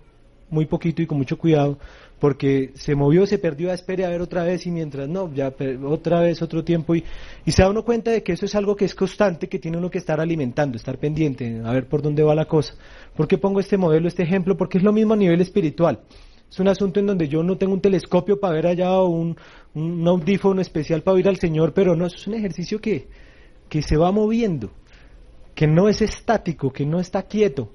muy 0.51 0.67
poquito 0.67 1.03
y 1.03 1.07
con 1.07 1.19
mucho 1.19 1.39
cuidado, 1.39 1.79
porque 2.21 2.71
se 2.75 2.95
movió, 2.95 3.27
se 3.27 3.39
perdió, 3.39 3.73
espere 3.73 4.05
a 4.05 4.09
ver 4.09 4.21
otra 4.21 4.45
vez 4.45 4.65
y 4.67 4.71
mientras 4.71 5.09
no, 5.09 5.35
ya 5.35 5.53
otra 5.85 6.21
vez 6.21 6.41
otro 6.41 6.63
tiempo 6.63 6.95
y, 6.95 7.03
y 7.45 7.51
se 7.51 7.63
da 7.63 7.71
uno 7.71 7.85
cuenta 7.85 8.13
de 8.13 8.23
que 8.23 8.35
eso 8.35 8.47
es 8.47 8.55
algo 8.55 8.77
que 8.77 8.85
es 8.85 8.95
constante, 8.95 9.49
que 9.49 9.59
tiene 9.59 9.79
uno 9.79 9.91
que 9.91 9.99
estar 9.99 10.21
alimentando, 10.21 10.77
estar 10.77 10.99
pendiente, 10.99 11.61
a 11.65 11.73
ver 11.73 11.89
por 11.89 12.01
dónde 12.01 12.23
va 12.23 12.37
la 12.37 12.45
cosa. 12.45 12.75
¿Por 13.17 13.27
qué 13.27 13.39
pongo 13.39 13.59
este 13.59 13.77
modelo, 13.77 14.07
este 14.07 14.23
ejemplo? 14.23 14.57
Porque 14.57 14.79
es 14.79 14.85
lo 14.85 14.93
mismo 14.93 15.15
a 15.15 15.17
nivel 15.17 15.41
espiritual. 15.41 16.01
Es 16.49 16.61
un 16.61 16.69
asunto 16.69 17.01
en 17.01 17.07
donde 17.07 17.27
yo 17.29 17.43
no 17.43 17.57
tengo 17.57 17.73
un 17.73 17.81
telescopio 17.81 18.39
para 18.39 18.55
ver 18.55 18.67
allá 18.67 18.93
o 18.93 19.09
un, 19.09 19.37
un 19.75 20.07
audífono 20.07 20.61
especial 20.61 21.03
para 21.03 21.15
oír 21.15 21.27
al 21.29 21.39
Señor, 21.39 21.73
pero 21.73 21.97
no, 21.97 22.07
es 22.07 22.27
un 22.27 22.35
ejercicio 22.35 22.79
que, 22.79 23.09
que 23.69 23.83
se 23.83 23.97
va 23.97 24.13
moviendo, 24.13 24.71
que 25.55 25.67
no 25.67 25.89
es 25.89 26.03
estático, 26.03 26.73
que 26.73 26.87
no 26.87 27.01
está 27.01 27.23
quieto. 27.23 27.73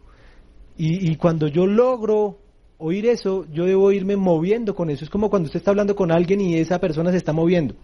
Y, 0.78 1.12
y 1.12 1.16
cuando 1.16 1.48
yo 1.48 1.66
logro 1.66 2.40
oír 2.78 3.08
eso, 3.08 3.46
yo 3.52 3.66
debo 3.66 3.92
irme 3.92 4.16
moviendo 4.16 4.76
con 4.76 4.90
eso. 4.90 5.04
Es 5.04 5.10
como 5.10 5.30
cuando 5.30 5.48
usted 5.48 5.60
está 5.60 5.72
hablando 5.72 5.96
con 5.96 6.12
alguien 6.12 6.42
y 6.42 6.56
esa 6.56 6.80
persona 6.80 7.12
se 7.12 7.18
está 7.18 7.34
moviendo. 7.34 7.76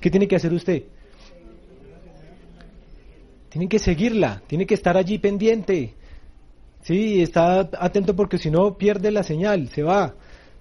¿Qué 0.00 0.10
tiene 0.10 0.28
que 0.28 0.36
hacer 0.36 0.52
usted? 0.52 0.84
Tiene 3.48 3.68
que 3.68 3.78
seguirla, 3.78 4.42
tiene 4.46 4.66
que 4.66 4.74
estar 4.74 4.96
allí 4.96 5.18
pendiente. 5.18 5.94
Sí, 6.82 7.22
está 7.22 7.60
atento 7.78 8.14
porque 8.14 8.36
si 8.36 8.50
no 8.50 8.76
pierde 8.76 9.10
la 9.10 9.22
señal, 9.22 9.68
se 9.68 9.82
va. 9.82 10.14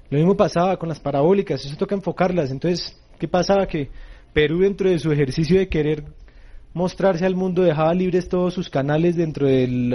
Lo 0.10 0.18
mismo 0.18 0.38
pasaba 0.38 0.78
con 0.78 0.90
las 0.90 1.00
parabólicas, 1.00 1.66
eso 1.66 1.76
toca 1.76 1.96
enfocarlas. 1.96 2.52
Entonces, 2.52 2.96
¿qué 3.20 3.28
pasaba? 3.28 3.66
Que 3.66 3.90
Perú 4.32 4.60
dentro 4.60 4.90
de 4.90 5.00
su 5.00 5.12
ejercicio 5.12 5.58
de 5.58 5.68
querer 5.68 6.06
mostrarse 6.74 7.26
al 7.26 7.36
mundo 7.36 7.62
dejaba 7.62 7.94
libres 7.94 8.30
todos 8.30 8.54
sus 8.54 8.70
canales 8.70 9.16
dentro 9.16 9.48
del 9.48 9.94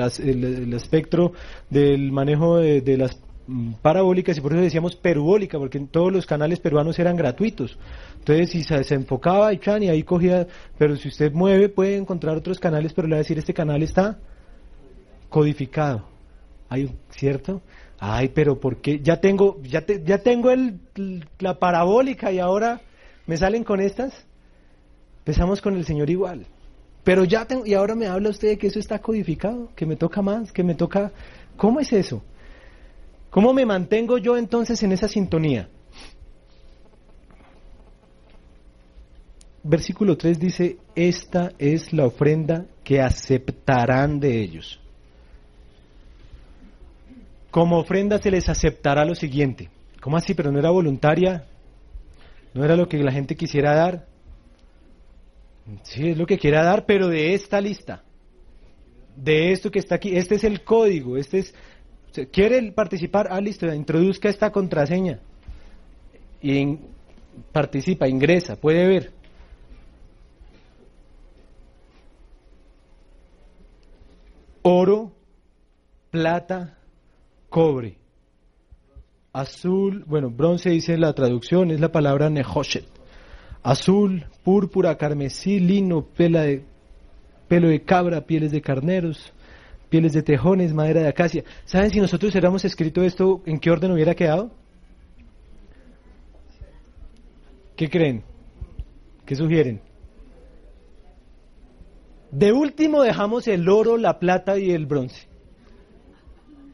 espectro 0.75 1.33
del 1.71 2.13
manejo 2.13 2.59
de 2.59 2.97
las 2.97 3.19
Mm, 3.51 3.73
parabólicas 3.81 4.37
y 4.37 4.43
por 4.43 4.53
eso 4.53 4.61
decíamos 4.61 4.95
perubólica, 4.95 5.59
porque 5.59 5.81
todos 5.81 6.13
los 6.13 6.27
canales 6.27 6.61
peruanos 6.61 6.99
eran 6.99 7.17
gratuitos. 7.17 7.79
Entonces, 8.19 8.51
si 8.51 8.63
se, 8.63 8.95
enfocaba 8.95 9.55
y, 9.55 9.59
chan, 9.59 9.83
y 9.83 9.89
ahí 9.89 10.03
cogía, 10.03 10.47
pero 10.77 10.97
si 10.97 11.09
usted 11.09 11.33
mueve 11.33 11.71
puede 11.71 11.97
encontrar 11.97 12.37
otros 12.37 12.59
canales, 12.61 12.93
pero 12.93 13.09
le 13.09 13.15
va 13.15 13.17
a 13.17 13.25
decir, 13.25 13.39
este 13.39 13.55
canal 13.55 13.83
está 13.83 14.19
codificado. 15.31 16.07
Hay, 16.69 16.95
¿cierto? 17.09 17.63
Ay, 17.99 18.29
pero 18.35 18.61
¿por 18.61 18.83
qué? 18.83 19.01
Ya 19.01 19.19
tengo, 19.19 19.63
ya, 19.63 19.83
ya 19.87 20.19
tengo 20.19 20.51
el, 20.51 20.79
la 21.39 21.59
parabólica 21.59 22.31
y 22.31 22.41
ahora 22.41 22.83
me 23.27 23.39
salen 23.39 23.65
con 23.65 23.81
estas. 23.81 24.27
Empezamos 25.21 25.63
con 25.63 25.75
el 25.75 25.87
Señor 25.87 26.11
igual. 26.11 26.45
Pero 27.09 27.25
ya 27.25 27.47
tengo, 27.47 27.65
y 27.65 27.73
ahora 27.73 27.95
me 27.95 28.07
habla 28.07 28.29
usted 28.29 28.49
de 28.49 28.59
que 28.59 28.67
eso 28.67 28.79
está 28.79 28.99
codificado, 28.99 29.71
que 29.75 29.87
me 29.87 29.97
toca 29.97 30.21
más, 30.21 30.53
que 30.53 30.63
me 30.63 30.75
toca... 30.75 31.11
¿Cómo 31.57 31.81
es 31.81 31.91
eso? 31.91 32.23
¿Cómo 33.31 33.55
me 33.55 33.65
mantengo 33.65 34.19
yo 34.19 34.37
entonces 34.37 34.83
en 34.83 34.93
esa 34.93 35.09
sintonía? 35.09 35.71
Versículo 39.63 40.19
3 40.19 40.39
dice, 40.39 40.77
esta 40.95 41.53
es 41.59 41.95
la 41.95 42.05
ofrenda 42.05 42.67
que 42.85 43.01
aceptarán 43.01 44.21
de 44.21 44.43
ellos. 44.43 44.79
Como 47.51 47.79
ofrenda 47.79 48.19
se 48.19 48.31
les 48.31 48.51
aceptará 48.51 49.07
lo 49.07 49.15
siguiente. 49.15 49.71
¿Cómo 50.03 50.19
así? 50.19 50.35
Pero 50.35 50.53
no 50.53 50.59
era 50.59 50.69
voluntaria, 50.69 51.47
no 52.53 52.67
era 52.67 52.77
lo 52.77 52.87
que 52.87 52.99
la 52.99 53.13
gente 53.13 53.35
quisiera 53.35 53.75
dar. 53.75 54.18
Sí, 55.83 56.11
es 56.11 56.19
lo 56.19 56.27
que 56.27 56.39
quiera 56.39 56.63
dar, 56.63 56.87
pero 56.87 57.09
de 57.09 57.35
esta 57.35 57.61
lista, 57.61 58.03
de 59.17 59.53
esto 59.53 59.71
que 59.71 59.79
está 59.79 59.97
aquí, 59.97 60.17
este 60.17 60.37
es 60.37 60.45
el 60.45 60.65
código, 60.65 61.17
este 61.17 61.39
es 61.41 61.55
¿Quiere 62.27 62.73
participar? 62.73 63.29
Ah, 63.31 63.41
listo, 63.41 63.73
introduzca 63.73 64.29
esta 64.29 64.51
contraseña. 64.51 65.21
Y 66.43 66.79
participa, 67.53 68.09
ingresa, 68.09 68.57
puede 68.57 68.87
ver. 68.87 69.13
Oro, 74.63 75.13
plata, 76.11 76.79
cobre. 77.49 77.99
Azul, 79.33 80.05
bueno, 80.07 80.31
bronce 80.31 80.71
dice 80.71 80.97
la 80.97 81.13
traducción, 81.13 81.71
es 81.71 81.81
la 81.81 81.93
palabra 81.93 82.29
nehoshet. 82.31 82.98
Azul, 83.63 84.27
púrpura, 84.45 84.97
carmesí, 84.97 85.61
lino, 85.61 86.05
pela 86.05 86.43
de, 86.43 86.65
pelo 87.49 87.69
de 87.69 87.83
cabra, 87.83 88.23
pieles 88.23 88.53
de 88.53 88.61
carneros, 88.61 89.33
pieles 89.89 90.13
de 90.13 90.23
tejones, 90.23 90.73
madera 90.73 91.01
de 91.03 91.09
acacia. 91.09 91.45
¿Saben 91.65 91.91
si 91.91 92.01
nosotros 92.01 92.33
hubiéramos 92.33 92.65
escrito 92.65 93.03
esto, 93.03 93.43
en 93.47 93.59
qué 93.59 93.71
orden 93.71 93.93
hubiera 93.93 94.15
quedado? 94.15 94.51
¿Qué 97.77 97.89
creen? 97.89 98.25
¿Qué 99.25 99.37
sugieren? 99.37 99.81
De 102.31 102.53
último 102.53 103.03
dejamos 103.03 103.47
el 103.49 103.69
oro, 103.69 103.97
la 103.97 104.19
plata 104.19 104.59
y 104.59 104.73
el 104.73 104.87
bronce. 104.87 105.28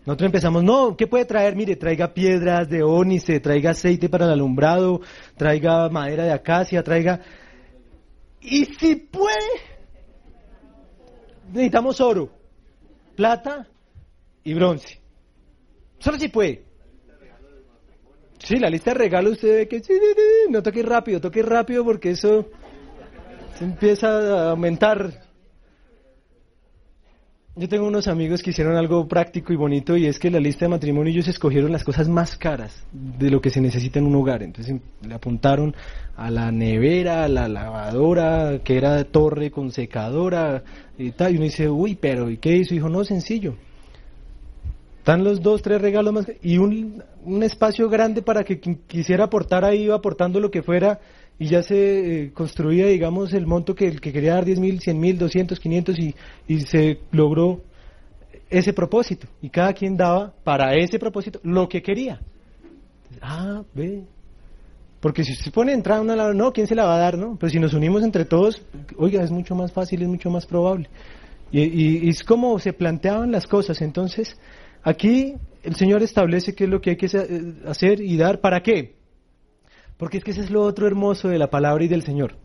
Nosotros 0.07 0.27
empezamos, 0.27 0.63
no, 0.63 0.97
¿qué 0.97 1.07
puede 1.07 1.25
traer? 1.25 1.57
Mire, 1.57 1.77
traiga 1.77 2.13
piedras 2.13 2.69
de 2.69 2.83
ónice, 2.83 3.41
traiga 3.41 3.71
aceite 3.71 4.09
para 4.09 4.27
el 4.27 4.33
alumbrado, 4.33 5.01
traiga 5.37 5.89
madera 5.89 6.25
de 6.25 6.33
acacia, 6.33 6.83
traiga... 6.83 7.21
Y 8.41 8.67
si 8.67 8.97
puede, 8.97 9.39
necesitamos 11.51 12.01
oro 12.03 12.31
plata 13.15 13.67
y 14.43 14.55
bronce. 14.55 15.01
Solo 15.99 16.19
si 16.19 16.29
puede. 16.29 16.65
Sí, 18.39 18.57
la 18.57 18.69
lista 18.69 18.93
de 18.93 18.99
regalos 18.99 19.35
usted 19.35 19.57
ve 19.57 19.69
que 19.69 19.81
no 20.51 20.63
toque 20.63 20.83
rápido, 20.83 21.21
toque 21.21 21.43
rápido 21.43 21.85
porque 21.85 22.11
eso 22.11 22.51
empieza 23.61 24.09
a 24.09 24.51
aumentar. 24.51 25.24
Yo 27.57 27.69
tengo 27.69 27.87
unos 27.87 28.09
amigos 28.09 28.43
que 28.43 28.51
hicieron 28.51 28.77
algo 28.77 29.07
práctico 29.07 29.53
y 29.53 29.57
bonito 29.57 29.97
y 29.97 30.07
es 30.07 30.19
que 30.19 30.29
la 30.29 30.41
lista 30.41 30.65
de 30.65 30.71
matrimonio 30.71 31.13
ellos 31.13 31.29
escogieron 31.29 31.71
las 31.71 31.85
cosas 31.85 32.09
más 32.09 32.37
caras 32.37 32.85
de 32.91 33.31
lo 33.31 33.41
que 33.41 33.51
se 33.51 33.61
necesita 33.61 34.01
en 34.01 34.07
un 34.07 34.17
hogar. 34.17 34.43
Entonces 34.43 34.81
le 35.07 35.15
apuntaron 35.15 35.73
a 36.17 36.33
la 36.33 36.51
nevera, 36.51 37.23
a 37.23 37.29
la 37.29 37.47
lavadora, 37.47 38.59
que 38.65 38.77
era 38.77 39.05
torre 39.05 39.53
con 39.53 39.71
secadora 39.71 40.65
y 40.99 41.13
tal. 41.13 41.33
Y 41.33 41.37
uno 41.37 41.45
dice, 41.45 41.69
uy, 41.69 41.95
pero 41.95 42.29
¿y 42.29 42.39
qué 42.39 42.57
hizo? 42.57 42.75
Dijo, 42.75 42.89
no, 42.89 43.05
sencillo. 43.05 43.55
Están 44.99 45.23
los 45.23 45.41
dos, 45.41 45.63
tres 45.63 45.81
regalos 45.81 46.13
más 46.13 46.27
y 46.43 46.59
un, 46.59 47.05
un 47.25 47.43
espacio 47.45 47.89
grande 47.89 48.23
para 48.23 48.43
que 48.43 48.59
quien 48.59 48.81
quisiera 48.89 49.25
aportar 49.25 49.65
ahí 49.65 49.85
iba 49.85 49.95
aportando 49.95 50.41
lo 50.41 50.51
que 50.51 50.63
fuera 50.65 50.99
y 51.39 51.49
ya 51.49 51.63
se 51.63 52.25
eh, 52.25 52.33
construía, 52.33 52.87
digamos, 52.87 53.33
el 53.33 53.47
monto 53.47 53.75
que, 53.75 53.87
el 53.87 54.01
que 54.01 54.13
quería 54.13 54.35
dar 54.35 54.45
10 54.45 54.61
mil, 54.61 54.81
100 54.81 55.01
mil, 55.01 55.19
200, 55.19 55.59
500 55.59 55.99
y, 55.99 56.15
y 56.47 56.61
se 56.61 57.01
logró 57.11 57.61
ese 58.51 58.73
propósito. 58.73 59.27
Y 59.43 59.51
cada 59.51 59.73
quien 59.73 59.97
daba 59.97 60.33
para 60.45 60.75
ese 60.77 60.99
propósito 60.99 61.41
lo 61.43 61.69
que 61.69 61.83
quería. 61.83 62.21
Ah, 63.21 63.63
ve. 63.75 64.05
Porque 65.01 65.23
si 65.23 65.35
se 65.35 65.51
pone 65.51 65.73
a 65.73 65.75
entrar 65.75 66.01
una 66.01 66.17
lado, 66.17 66.33
no, 66.33 66.53
¿quién 66.53 66.67
se 66.67 66.75
la 66.75 66.87
va 66.87 66.97
a 66.97 66.99
dar, 66.99 67.19
no? 67.19 67.37
Pero 67.39 67.51
si 67.51 67.59
nos 67.59 67.75
unimos 67.75 68.03
entre 68.03 68.25
todos, 68.25 68.63
oiga, 68.97 69.23
es 69.23 69.31
mucho 69.31 69.55
más 69.55 69.71
fácil, 69.73 70.03
es 70.03 70.09
mucho 70.09 70.31
más 70.31 70.47
probable. 70.47 70.89
Y, 71.53 72.09
es 72.09 72.25
como 72.25 72.59
se 72.59 72.73
planteaban 72.73 73.31
las 73.31 73.47
cosas. 73.47 73.83
Entonces, 73.83 74.37
aquí 74.83 75.35
el 75.63 75.77
Señor 75.77 76.03
establece 76.03 76.55
qué 76.55 76.65
es 76.65 76.71
lo 76.71 76.81
que 76.81 76.91
hay 76.91 76.97
que 76.97 77.07
eh, 77.07 77.55
hacer 77.67 78.01
y 78.01 78.17
dar. 78.17 78.41
¿Para 78.41 78.63
qué? 78.63 78.95
Porque 79.97 80.19
es 80.19 80.25
que 80.25 80.33
ese 80.33 80.41
es 80.41 80.51
lo 80.51 80.63
otro 80.63 80.87
hermoso 80.87 81.29
de 81.29 81.39
la 81.39 81.51
palabra 81.51 81.85
y 81.85 81.89
del 81.89 82.03
Señor. 82.03 82.37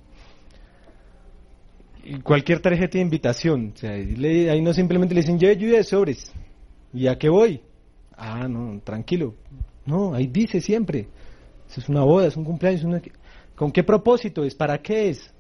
Cualquier 2.23 2.59
tarjeta 2.59 2.97
de 2.97 3.03
invitación, 3.03 3.73
sea, 3.75 3.91
ahí 3.91 4.62
no 4.62 4.73
simplemente 4.73 5.13
le 5.13 5.21
dicen, 5.21 5.38
yo 5.38 5.49
ayuda 5.49 5.77
de 5.77 5.83
sobres. 5.83 6.31
¿Y 6.93 7.07
a 7.07 7.17
qué 7.17 7.29
voy? 7.29 7.62
Ah, 8.15 8.47
no, 8.47 8.79
tranquilo. 8.83 9.35
No, 9.85 10.13
ahí 10.13 10.27
dice 10.27 10.59
siempre. 10.59 11.07
es 11.75 11.89
una 11.89 12.03
boda, 12.03 12.27
es 12.27 12.38
un 12.38 12.45
cumpleaños. 12.45 13.01
¿Con 13.55 13.71
qué 13.71 13.83
propósito 13.83 14.43
es? 14.43 14.55
¿Para 14.55 14.81
qué 14.81 15.09
es? 15.09 15.33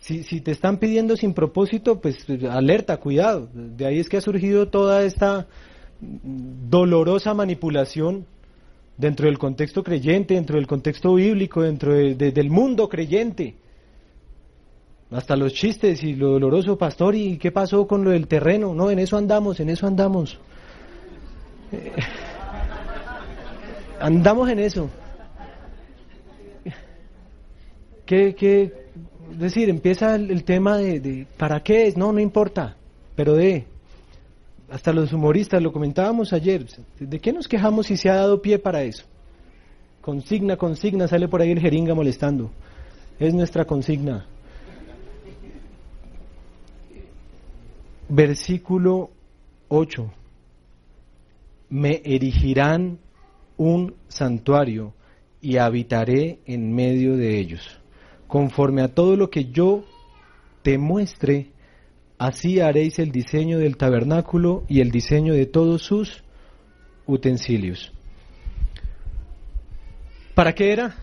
Si, 0.00 0.22
si 0.22 0.40
te 0.40 0.50
están 0.50 0.78
pidiendo 0.78 1.16
sin 1.16 1.34
propósito, 1.34 2.00
pues 2.00 2.26
alerta, 2.50 2.96
cuidado. 2.98 3.48
De 3.52 3.86
ahí 3.86 3.98
es 3.98 4.08
que 4.08 4.16
ha 4.16 4.20
surgido 4.20 4.68
toda 4.68 5.04
esta 5.04 5.46
dolorosa 6.00 7.32
manipulación 7.32 8.26
dentro 8.96 9.26
del 9.26 9.38
contexto 9.38 9.82
creyente, 9.82 10.34
dentro 10.34 10.56
del 10.56 10.66
contexto 10.66 11.14
bíblico, 11.14 11.62
dentro 11.62 11.92
del 11.94 12.50
mundo 12.50 12.88
creyente. 12.88 13.54
Hasta 15.10 15.36
los 15.36 15.52
chistes 15.52 16.02
y 16.02 16.14
lo 16.14 16.30
doloroso, 16.30 16.76
pastor, 16.76 17.14
¿y 17.14 17.38
qué 17.38 17.52
pasó 17.52 17.86
con 17.86 18.04
lo 18.04 18.10
del 18.10 18.26
terreno? 18.26 18.74
No, 18.74 18.90
en 18.90 18.98
eso 18.98 19.16
andamos, 19.16 19.60
en 19.60 19.70
eso 19.70 19.86
andamos. 19.86 20.38
andamos 24.00 24.48
en 24.50 24.58
eso. 24.58 24.90
¿Qué, 28.06 28.34
qué, 28.34 28.72
es 29.32 29.38
decir, 29.38 29.68
empieza 29.68 30.14
el, 30.14 30.44
tema 30.44 30.76
de, 30.76 31.26
¿para 31.36 31.62
qué 31.62 31.86
es? 31.86 31.96
No, 31.96 32.12
no 32.12 32.20
importa, 32.20 32.76
pero 33.16 33.34
de, 33.34 33.64
hasta 34.70 34.92
los 34.92 35.12
humoristas, 35.12 35.62
lo 35.62 35.72
comentábamos 35.72 36.32
ayer, 36.32 36.66
¿de 36.98 37.20
qué 37.20 37.32
nos 37.32 37.48
quejamos 37.48 37.86
si 37.86 37.96
se 37.96 38.10
ha 38.10 38.16
dado 38.16 38.40
pie 38.40 38.58
para 38.58 38.82
eso? 38.82 39.04
Consigna, 40.00 40.56
consigna, 40.56 41.08
sale 41.08 41.28
por 41.28 41.40
ahí 41.40 41.50
el 41.50 41.60
jeringa 41.60 41.94
molestando. 41.94 42.50
Es 43.18 43.32
nuestra 43.32 43.64
consigna. 43.64 44.26
Versículo 48.08 49.10
8. 49.68 50.12
Me 51.70 52.02
erigirán 52.04 52.98
un 53.56 53.94
santuario 54.08 54.92
y 55.40 55.56
habitaré 55.56 56.40
en 56.44 56.74
medio 56.74 57.16
de 57.16 57.38
ellos 57.38 57.80
conforme 58.34 58.82
a 58.82 58.88
todo 58.88 59.16
lo 59.16 59.30
que 59.30 59.44
yo 59.52 59.84
te 60.62 60.76
muestre, 60.76 61.52
así 62.26 62.60
haréis 62.60 62.98
el 62.98 63.12
diseño 63.12 63.58
del 63.58 63.76
tabernáculo 63.76 64.64
y 64.66 64.80
el 64.80 64.90
diseño 64.90 65.34
de 65.34 65.44
todos 65.44 65.82
sus 65.82 66.24
utensilios. 67.06 67.92
¿Para 70.34 70.54
qué 70.54 70.72
era? 70.72 70.96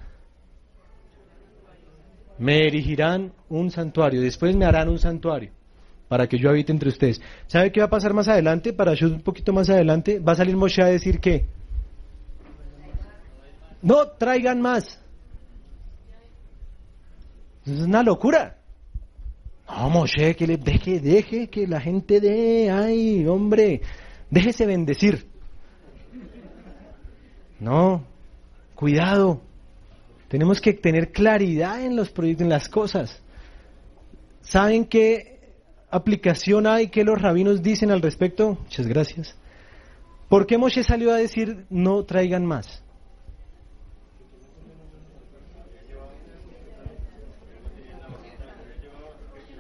Me 2.40 2.66
erigirán 2.66 3.34
un 3.50 3.70
santuario, 3.70 4.20
después 4.20 4.56
me 4.56 4.66
harán 4.66 4.90
un 4.90 4.98
santuario 4.98 5.52
para 6.08 6.28
que 6.28 6.40
yo 6.40 6.50
habite 6.50 6.72
entre 6.72 6.90
ustedes. 6.90 7.22
¿Sabe 7.46 7.72
qué 7.72 7.82
va 7.82 7.86
a 7.86 7.90
pasar 7.90 8.14
más 8.14 8.28
adelante? 8.28 8.74
Para 8.74 8.96
yo 8.96 9.08
un 9.08 9.22
poquito 9.22 9.54
más 9.54 9.70
adelante, 9.70 10.20
va 10.20 10.32
a 10.32 10.36
salir 10.36 10.58
Moshe 10.58 10.82
a 10.82 10.88
decir 10.88 11.20
que 11.20 11.46
no 13.84 14.08
traigan 14.18 14.60
más. 14.60 15.00
Es 17.66 17.80
una 17.80 18.02
locura. 18.02 18.61
No, 19.78 19.90
Moshe, 19.90 20.36
que 20.36 20.46
le 20.46 20.58
deje, 20.58 21.00
deje 21.00 21.48
que 21.48 21.66
la 21.66 21.80
gente 21.80 22.20
dé, 22.20 22.70
ay, 22.70 23.26
hombre, 23.26 23.82
déjese 24.30 24.66
bendecir. 24.66 25.28
No, 27.60 28.04
cuidado. 28.76 29.42
Tenemos 30.28 30.60
que 30.62 30.74
tener 30.74 31.12
claridad 31.12 31.84
en 31.84 31.96
los 31.96 32.10
proyectos, 32.10 32.44
en 32.44 32.50
las 32.50 32.70
cosas. 32.70 33.22
¿Saben 34.42 34.86
qué 34.86 35.40
aplicación 35.90 36.68
hay 36.68 36.88
que 36.88 37.04
los 37.04 37.22
rabinos 37.22 37.62
dicen 37.62 37.92
al 37.92 38.02
respecto? 38.02 38.58
Muchas 38.64 38.88
gracias. 38.88 39.36
¿Por 40.30 40.48
qué 40.48 40.58
Moshe 40.58 40.84
salió 40.84 41.12
a 41.12 41.18
decir 41.18 41.66
no 41.70 42.04
traigan 42.04 42.46
más? 42.46 42.82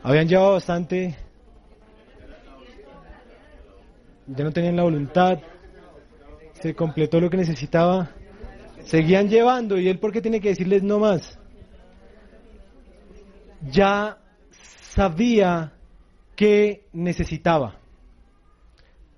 Habían 0.04 0.28
llevado 0.28 0.54
bastante, 0.54 1.16
ya 4.26 4.44
no 4.44 4.52
tenían 4.52 4.76
la 4.76 4.84
voluntad, 4.84 5.40
se 6.54 6.74
completó 6.74 7.20
lo 7.20 7.30
que 7.30 7.38
necesitaba, 7.38 8.10
seguían 8.84 9.30
llevando 9.30 9.78
y 9.78 9.88
él 9.90 10.00
por 10.00 10.12
qué 10.12 10.22
tiene 10.22 10.42
que 10.42 10.50
decirles 10.50 10.82
no 10.82 10.98
más. 10.98 11.38
Ya 13.70 14.18
sabía 14.96 15.74
que 16.36 16.88
necesitaba. 16.94 17.78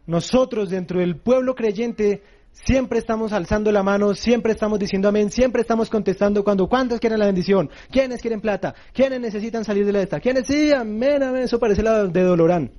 Nosotros 0.05 0.69
dentro 0.69 0.99
del 0.99 1.15
pueblo 1.15 1.55
creyente 1.55 2.23
Siempre 2.53 2.99
estamos 2.99 3.33
alzando 3.33 3.71
la 3.71 3.81
mano, 3.81 4.13
siempre 4.13 4.53
estamos 4.53 4.79
diciendo 4.79 5.09
amén, 5.09 5.31
siempre 5.31 5.61
estamos 5.61 5.89
contestando 5.89 6.43
cuando, 6.43 6.67
¿cuántos 6.69 6.99
quieren 6.99 7.19
la 7.19 7.25
bendición? 7.25 7.69
¿Quiénes 7.91 8.21
quieren 8.21 8.39
plata? 8.39 8.75
¿Quiénes 8.93 9.19
necesitan 9.19 9.65
salir 9.65 9.85
de 9.85 9.91
la 9.91 10.01
esta? 10.03 10.19
¿Quiénes? 10.19 10.47
Sí, 10.47 10.71
amén, 10.71 11.23
amén, 11.23 11.43
eso 11.43 11.59
parece 11.59 11.81
la 11.81 12.05
de 12.05 12.21
Dolorán. 12.21 12.71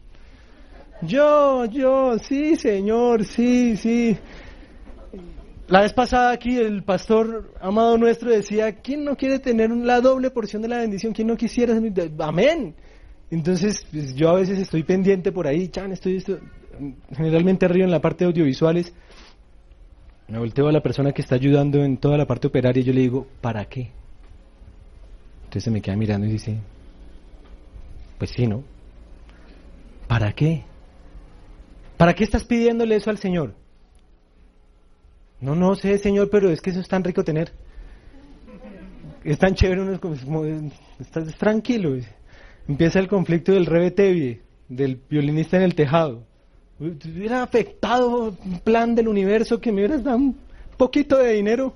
Yo, 1.02 1.64
yo, 1.66 2.18
sí, 2.18 2.54
Señor, 2.56 3.24
sí, 3.24 3.76
sí. 3.76 4.16
La 5.66 5.80
vez 5.80 5.92
pasada 5.92 6.30
aquí 6.30 6.56
el 6.56 6.84
pastor 6.84 7.52
amado 7.60 7.98
nuestro 7.98 8.30
decía, 8.30 8.76
¿quién 8.76 9.04
no 9.04 9.16
quiere 9.16 9.40
tener 9.40 9.70
la 9.70 10.00
doble 10.00 10.30
porción 10.30 10.62
de 10.62 10.68
la 10.68 10.78
bendición? 10.78 11.12
¿Quién 11.12 11.28
no 11.28 11.36
quisiera? 11.36 11.74
Amén. 12.20 12.74
Entonces, 13.30 13.84
pues, 13.90 14.14
yo 14.14 14.30
a 14.30 14.34
veces 14.34 14.58
estoy 14.60 14.84
pendiente 14.84 15.32
por 15.32 15.48
ahí, 15.48 15.68
chan, 15.68 15.90
estoy, 15.92 16.16
estoy 16.18 16.38
generalmente 17.14 17.66
río 17.66 17.84
en 17.84 17.90
la 17.90 18.00
parte 18.00 18.24
de 18.24 18.30
audiovisuales 18.30 18.94
me 20.28 20.38
volteo 20.38 20.68
a 20.68 20.72
la 20.72 20.82
persona 20.82 21.12
que 21.12 21.22
está 21.22 21.34
ayudando 21.34 21.84
en 21.84 21.98
toda 21.98 22.16
la 22.16 22.26
parte 22.26 22.46
operaria 22.46 22.80
y 22.80 22.84
yo 22.84 22.92
le 22.92 23.00
digo, 23.00 23.26
¿para 23.40 23.64
qué? 23.66 23.90
Entonces 25.44 25.64
se 25.64 25.70
me 25.70 25.82
queda 25.82 25.96
mirando 25.96 26.26
y 26.26 26.32
dice, 26.32 26.58
pues 28.18 28.30
sí, 28.30 28.46
¿no? 28.46 28.64
¿Para 30.08 30.32
qué? 30.32 30.64
¿Para 31.96 32.14
qué 32.14 32.24
estás 32.24 32.44
pidiéndole 32.44 32.96
eso 32.96 33.10
al 33.10 33.18
Señor? 33.18 33.54
No, 35.40 35.54
no 35.54 35.74
sé, 35.74 35.98
Señor, 35.98 36.30
pero 36.30 36.50
es 36.50 36.60
que 36.60 36.70
eso 36.70 36.80
es 36.80 36.88
tan 36.88 37.04
rico 37.04 37.22
tener. 37.22 37.52
Es 39.22 39.38
tan 39.38 39.54
chévere, 39.54 39.82
uno 39.82 40.00
como, 40.00 40.44
estás 40.98 41.34
tranquilo. 41.36 41.96
Empieza 42.66 42.98
el 42.98 43.08
conflicto 43.08 43.52
del 43.52 43.66
Rebe 43.66 44.40
del 44.68 45.00
violinista 45.08 45.58
en 45.58 45.62
el 45.64 45.74
tejado 45.74 46.24
hubiera 46.80 47.42
afectado 47.42 48.36
un 48.44 48.60
plan 48.60 48.94
del 48.94 49.08
universo 49.08 49.60
que 49.60 49.70
me 49.70 49.78
hubieras 49.78 50.02
dado 50.02 50.18
un 50.18 50.36
poquito 50.76 51.18
de 51.18 51.34
dinero, 51.34 51.74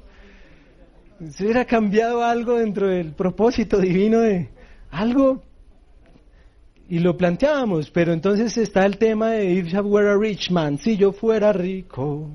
se 1.31 1.45
hubiera 1.45 1.65
cambiado 1.65 2.25
algo 2.25 2.59
dentro 2.59 2.89
del 2.89 3.13
propósito 3.13 3.79
divino 3.79 4.21
de 4.21 4.49
algo. 4.91 5.43
Y 6.91 7.01
lo 7.01 7.17
planteábamos, 7.19 7.91
pero 7.91 8.15
entonces 8.15 8.57
está 8.57 8.87
el 8.87 8.97
tema 8.97 9.33
de 9.33 9.53
if 9.53 9.75
I 9.75 9.81
were 9.81 10.09
a 10.09 10.17
rich 10.17 10.51
man, 10.51 10.79
si 10.79 10.97
yo 10.97 11.13
fuera 11.13 11.53
rico. 11.53 12.31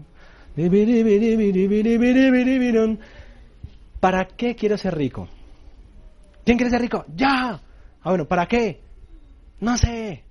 ¿Para 3.99 4.27
qué 4.27 4.55
quiero 4.55 4.77
ser 4.77 4.95
rico? 4.95 5.27
¿Quién 6.45 6.57
quiere 6.57 6.69
ser 6.69 6.81
rico? 6.81 7.05
¡Ya! 7.15 7.59
Ah, 8.01 8.09
bueno, 8.09 8.25
¿para 8.27 8.45
qué? 8.45 8.81
No 9.59 9.77
sé. 9.77 10.23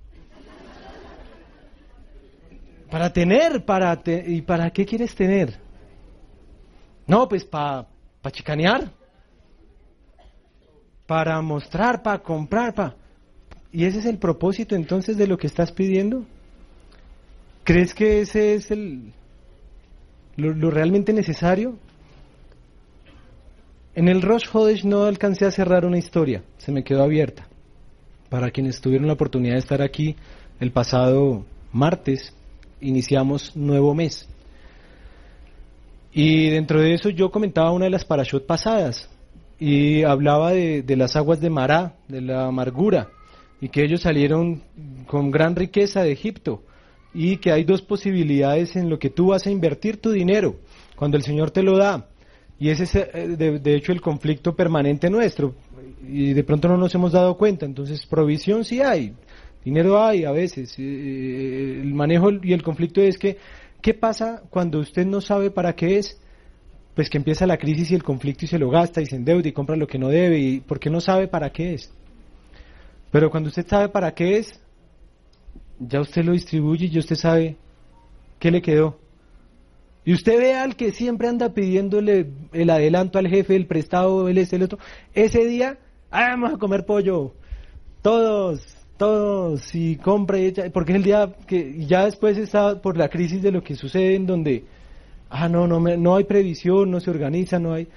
Para 2.93 3.11
tener, 3.11 3.65
para 3.65 3.99
¿y 4.27 4.43
para 4.43 4.69
qué 4.69 4.85
quieres 4.85 5.15
tener? 5.15 5.57
No, 7.07 7.27
pues 7.27 7.43
para 7.43 7.87
pa 8.21 8.29
chicanear, 8.29 8.91
para 11.07 11.41
mostrar, 11.41 12.03
para 12.03 12.19
comprar, 12.19 12.75
para... 12.75 12.95
¿Y 13.71 13.85
ese 13.85 13.97
es 13.97 14.05
el 14.05 14.19
propósito 14.19 14.75
entonces 14.75 15.17
de 15.17 15.25
lo 15.25 15.39
que 15.39 15.47
estás 15.47 15.71
pidiendo? 15.71 16.23
¿Crees 17.63 17.95
que 17.95 18.21
ese 18.21 18.53
es 18.53 18.69
el 18.69 19.11
lo, 20.35 20.69
realmente 20.69 21.13
necesario? 21.13 21.79
En 23.95 24.07
el 24.07 24.21
Rosh 24.21 24.49
Hodesh 24.53 24.85
no 24.85 25.05
alcancé 25.05 25.47
a 25.47 25.51
cerrar 25.51 25.83
una 25.83 25.97
historia, 25.97 26.43
se 26.59 26.71
me 26.71 26.83
quedó 26.83 27.01
abierta. 27.01 27.47
Para 28.29 28.51
quienes 28.51 28.79
tuvieron 28.81 29.07
la 29.07 29.13
oportunidad 29.13 29.53
de 29.53 29.61
estar 29.61 29.81
aquí 29.81 30.15
el 30.59 30.71
pasado 30.71 31.43
martes 31.71 32.35
iniciamos 32.83 33.55
nuevo 33.55 33.95
mes. 33.95 34.27
Y 36.11 36.49
dentro 36.49 36.79
de 36.79 36.93
eso 36.93 37.09
yo 37.09 37.31
comentaba 37.31 37.71
una 37.71 37.85
de 37.85 37.91
las 37.91 38.05
parashot 38.05 38.45
pasadas 38.45 39.09
y 39.59 40.03
hablaba 40.03 40.51
de, 40.51 40.83
de 40.83 40.95
las 40.95 41.15
aguas 41.15 41.41
de 41.41 41.49
Mará, 41.49 41.95
de 42.07 42.21
la 42.21 42.45
amargura, 42.45 43.09
y 43.59 43.69
que 43.69 43.83
ellos 43.83 44.01
salieron 44.01 44.61
con 45.07 45.31
gran 45.31 45.55
riqueza 45.55 46.03
de 46.03 46.11
Egipto 46.11 46.61
y 47.13 47.37
que 47.37 47.51
hay 47.51 47.63
dos 47.63 47.81
posibilidades 47.81 48.75
en 48.75 48.89
lo 48.89 48.99
que 48.99 49.09
tú 49.09 49.27
vas 49.27 49.45
a 49.45 49.51
invertir 49.51 49.97
tu 49.97 50.11
dinero 50.11 50.55
cuando 50.95 51.17
el 51.17 51.23
Señor 51.23 51.51
te 51.51 51.63
lo 51.63 51.77
da. 51.77 52.07
Y 52.59 52.69
ese 52.69 52.83
es 52.83 52.95
eh, 52.95 53.35
de, 53.37 53.75
hecho 53.75 53.91
el 53.91 54.01
conflicto 54.01 54.55
permanente 54.55 55.09
nuestro 55.09 55.53
y 56.07 56.33
de 56.33 56.43
pronto 56.43 56.67
no 56.67 56.77
nos 56.77 56.93
hemos 56.95 57.11
dado 57.11 57.37
cuenta. 57.37 57.65
Entonces 57.65 58.05
provisión 58.05 58.63
sí 58.63 58.81
hay, 58.81 59.13
dinero 59.63 60.03
hay 60.03 60.25
a 60.25 60.31
veces. 60.31 60.77
Eh, 60.77 60.83
eh, 60.83 61.79
el 61.81 61.93
manejo 61.93 62.31
y 62.41 62.53
el 62.53 62.63
conflicto 62.63 63.01
es 63.01 63.17
que 63.17 63.37
¿Qué 63.83 63.93
pasa 63.93 64.43
cuando 64.49 64.79
usted 64.79 65.05
no 65.05 65.19
sabe 65.19 65.51
para 65.51 65.75
qué 65.75 65.97
es? 65.97 66.17
Pues 66.95 67.09
que 67.09 67.17
empieza 67.17 67.45
la 67.45 67.57
crisis 67.57 67.91
y 67.91 67.95
el 67.95 68.01
conflicto 68.01 68.45
y 68.45 68.47
se 68.47 68.57
lo 68.57 68.69
gasta 68.69 69.01
y 69.01 69.05
se 69.05 69.17
endeuda 69.17 69.45
y 69.45 69.51
compra 69.51 69.75
lo 69.75 69.87
que 69.87 69.99
no 69.99 70.07
debe 70.07 70.39
y 70.39 70.61
porque 70.61 70.89
no 70.89 71.01
sabe 71.01 71.27
para 71.27 71.51
qué 71.51 71.73
es. 71.73 71.91
Pero 73.11 73.29
cuando 73.29 73.49
usted 73.49 73.67
sabe 73.67 73.89
para 73.89 74.13
qué 74.13 74.37
es, 74.37 74.57
ya 75.79 75.99
usted 75.99 76.23
lo 76.23 76.31
distribuye 76.31 76.85
y 76.89 76.97
usted 76.97 77.17
sabe 77.17 77.57
qué 78.39 78.51
le 78.51 78.61
quedó. 78.61 78.97
Y 80.05 80.13
usted 80.13 80.39
ve 80.39 80.53
al 80.53 80.77
que 80.77 80.93
siempre 80.93 81.27
anda 81.27 81.53
pidiéndole 81.53 82.31
el 82.53 82.69
adelanto 82.69 83.19
al 83.19 83.27
jefe, 83.27 83.53
el 83.53 83.67
prestado, 83.67 84.29
el 84.29 84.37
este, 84.37 84.55
el 84.55 84.63
otro. 84.63 84.79
Ese 85.13 85.45
día, 85.45 85.77
ah, 86.09 86.29
vamos 86.29 86.53
a 86.53 86.57
comer 86.57 86.85
pollo. 86.85 87.33
Todos, 88.01 88.61
todos 89.03 89.75
y 89.75 89.97
compra 89.97 90.39
y 90.39 90.45
echa, 90.45 90.69
porque 90.71 90.93
es 90.93 90.95
el 90.95 91.03
día 91.03 91.29
que 91.45 91.85
ya 91.85 92.05
después 92.05 92.37
está 92.37 92.81
por 92.81 92.95
la 92.95 93.09
crisis 93.09 93.41
de 93.41 93.51
lo 93.51 93.61
que 93.61 93.75
sucede 93.75 94.15
en 94.15 94.25
donde, 94.25 94.63
ah, 95.29 95.49
no, 95.49 95.67
no, 95.67 95.79
no 95.79 96.15
hay 96.15 96.23
previsión, 96.23 96.89
no 96.89 97.01
se 97.01 97.09
organiza, 97.09 97.59
no 97.59 97.73
hay... 97.73 97.89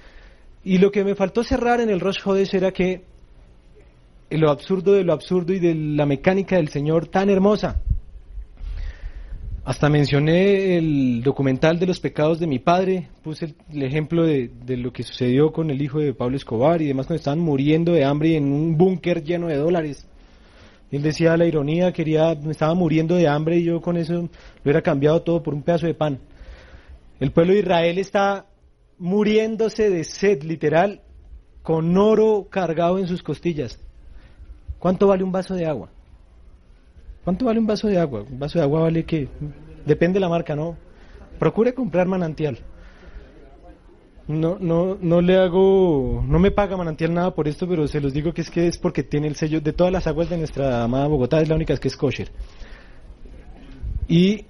Y 0.65 0.79
lo 0.79 0.91
que 0.91 1.05
me 1.05 1.15
faltó 1.15 1.45
cerrar 1.45 1.79
en 1.79 1.89
el 1.89 2.01
Rosh 2.01 2.17
Hodesh 2.25 2.53
era 2.55 2.71
que 2.71 3.03
lo 4.31 4.49
absurdo 4.49 4.91
de 4.93 5.05
lo 5.05 5.13
absurdo 5.13 5.53
y 5.53 5.59
de 5.59 5.73
la 5.75 6.05
mecánica 6.05 6.57
del 6.57 6.67
Señor 6.67 7.07
tan 7.07 7.29
hermosa. 7.29 7.81
Hasta 9.63 9.87
mencioné 9.87 10.77
el 10.77 11.23
documental 11.23 11.79
de 11.79 11.87
los 11.87 12.01
pecados 12.01 12.37
de 12.37 12.47
mi 12.47 12.59
padre, 12.59 13.07
puse 13.23 13.55
el, 13.73 13.83
ejemplo 13.83 14.25
de, 14.25 14.51
de, 14.65 14.75
lo 14.75 14.91
que 14.91 15.03
sucedió 15.03 15.53
con 15.53 15.69
el 15.71 15.81
hijo 15.81 15.99
de 15.99 16.13
Pablo 16.13 16.35
Escobar 16.35 16.81
y 16.81 16.87
demás 16.87 17.07
cuando 17.07 17.19
estaban 17.19 17.39
muriendo 17.39 17.93
de 17.93 18.03
hambre 18.03 18.35
en 18.35 18.51
un 18.51 18.77
búnker 18.77 19.23
lleno 19.23 19.47
de 19.47 19.55
dólares. 19.55 20.05
Él 20.91 21.01
decía 21.01 21.35
la 21.35 21.45
ironía, 21.45 21.91
quería, 21.91 22.35
me 22.35 22.51
estaba 22.51 22.73
muriendo 22.73 23.15
de 23.15 23.27
hambre 23.27 23.57
y 23.57 23.63
yo 23.63 23.81
con 23.81 23.97
eso 23.97 24.13
lo 24.13 24.29
hubiera 24.63 24.81
cambiado 24.81 25.21
todo 25.21 25.43
por 25.43 25.53
un 25.53 25.63
pedazo 25.63 25.85
de 25.85 25.93
pan. 25.93 26.19
El 27.19 27.31
pueblo 27.31 27.53
de 27.53 27.59
Israel 27.59 27.97
está 27.97 28.45
muriéndose 28.97 29.89
de 29.89 30.03
sed, 30.03 30.43
literal, 30.43 31.01
con 31.61 31.97
oro 31.97 32.47
cargado 32.49 32.99
en 32.99 33.07
sus 33.07 33.21
costillas. 33.21 33.79
¿Cuánto 34.79 35.07
vale 35.07 35.23
un 35.23 35.31
vaso 35.31 35.55
de 35.55 35.65
agua? 35.65 35.89
¿Cuánto 37.23 37.45
vale 37.45 37.59
un 37.59 37.67
vaso 37.67 37.87
de 37.87 37.99
agua? 37.99 38.23
Un 38.29 38.39
vaso 38.39 38.59
de 38.59 38.63
agua 38.63 38.81
vale 38.81 39.03
que, 39.03 39.27
depende 39.85 40.15
de 40.15 40.19
la 40.21 40.29
marca, 40.29 40.55
¿no? 40.55 40.77
Procure 41.39 41.73
comprar 41.73 42.07
manantial. 42.07 42.59
No, 44.27 44.57
no, 44.59 44.97
no 44.99 45.21
le 45.21 45.37
hago, 45.37 46.21
no 46.27 46.37
me 46.37 46.51
paga 46.51 46.75
manantial 46.75 47.13
nada 47.13 47.33
por 47.33 47.47
esto, 47.47 47.65
pero 47.65 47.87
se 47.87 48.01
los 48.01 48.13
digo 48.13 48.33
que 48.33 48.41
es 48.41 48.51
que 48.51 48.67
es 48.67 48.77
porque 48.77 49.03
tiene 49.03 49.27
el 49.27 49.35
sello 49.35 49.61
de 49.61 49.71
todas 49.71 49.93
las 49.93 50.05
aguas 50.05 50.29
de 50.29 50.37
nuestra 50.37 50.83
amada 50.83 51.07
Bogotá, 51.07 51.41
es 51.41 51.47
la 51.47 51.55
única 51.55 51.77
que 51.77 51.87
es 51.87 51.95
kosher. 51.95 52.29
Y, 54.09 54.43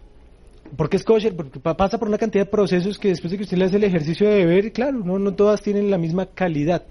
¿por 0.76 0.90
qué 0.90 0.98
es 0.98 1.04
kosher? 1.04 1.36
Porque 1.36 1.60
pasa 1.60 2.00
por 2.00 2.08
una 2.08 2.18
cantidad 2.18 2.46
de 2.46 2.50
procesos 2.50 2.98
que 2.98 3.10
después 3.10 3.30
de 3.30 3.38
que 3.38 3.44
usted 3.44 3.58
le 3.58 3.66
hace 3.66 3.78
el 3.78 3.84
ejercicio 3.84 4.28
de 4.28 4.46
beber, 4.46 4.72
claro, 4.74 4.98
no, 4.98 5.20
no 5.20 5.36
todas 5.36 5.62
tienen 5.62 5.92
la 5.92 6.00
misma 6.00 6.26
calidad. 6.26 6.84